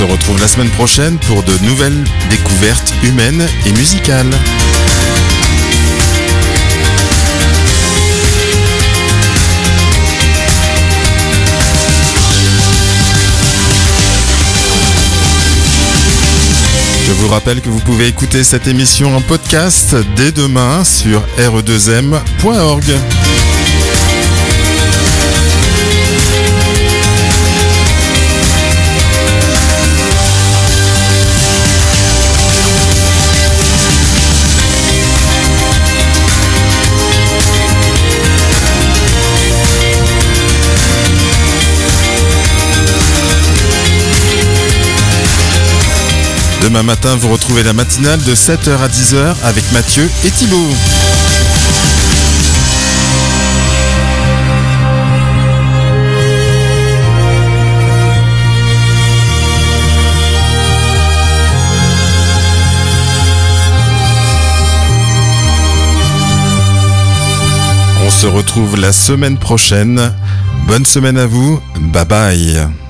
Se 0.00 0.04
retrouve 0.04 0.40
la 0.40 0.48
semaine 0.48 0.70
prochaine 0.70 1.18
pour 1.18 1.42
de 1.42 1.52
nouvelles 1.62 2.04
découvertes 2.30 2.94
humaines 3.02 3.46
et 3.66 3.72
musicales. 3.72 4.30
Je 17.06 17.12
vous 17.12 17.28
rappelle 17.28 17.60
que 17.60 17.68
vous 17.68 17.80
pouvez 17.80 18.06
écouter 18.06 18.42
cette 18.42 18.68
émission 18.68 19.14
en 19.14 19.20
podcast 19.20 19.94
dès 20.16 20.32
demain 20.32 20.82
sur 20.82 21.22
re2m.org. 21.36 22.84
Demain 46.62 46.82
matin, 46.82 47.16
vous 47.16 47.28
retrouvez 47.30 47.62
la 47.62 47.72
matinale 47.72 48.22
de 48.22 48.34
7h 48.34 48.78
à 48.78 48.88
10h 48.88 49.34
avec 49.44 49.64
Mathieu 49.72 50.08
et 50.24 50.30
Thibaut. 50.30 50.68
On 68.04 68.10
se 68.10 68.26
retrouve 68.26 68.76
la 68.76 68.92
semaine 68.92 69.38
prochaine. 69.38 70.12
Bonne 70.66 70.84
semaine 70.84 71.16
à 71.16 71.26
vous. 71.26 71.60
Bye 71.92 72.04
bye. 72.04 72.89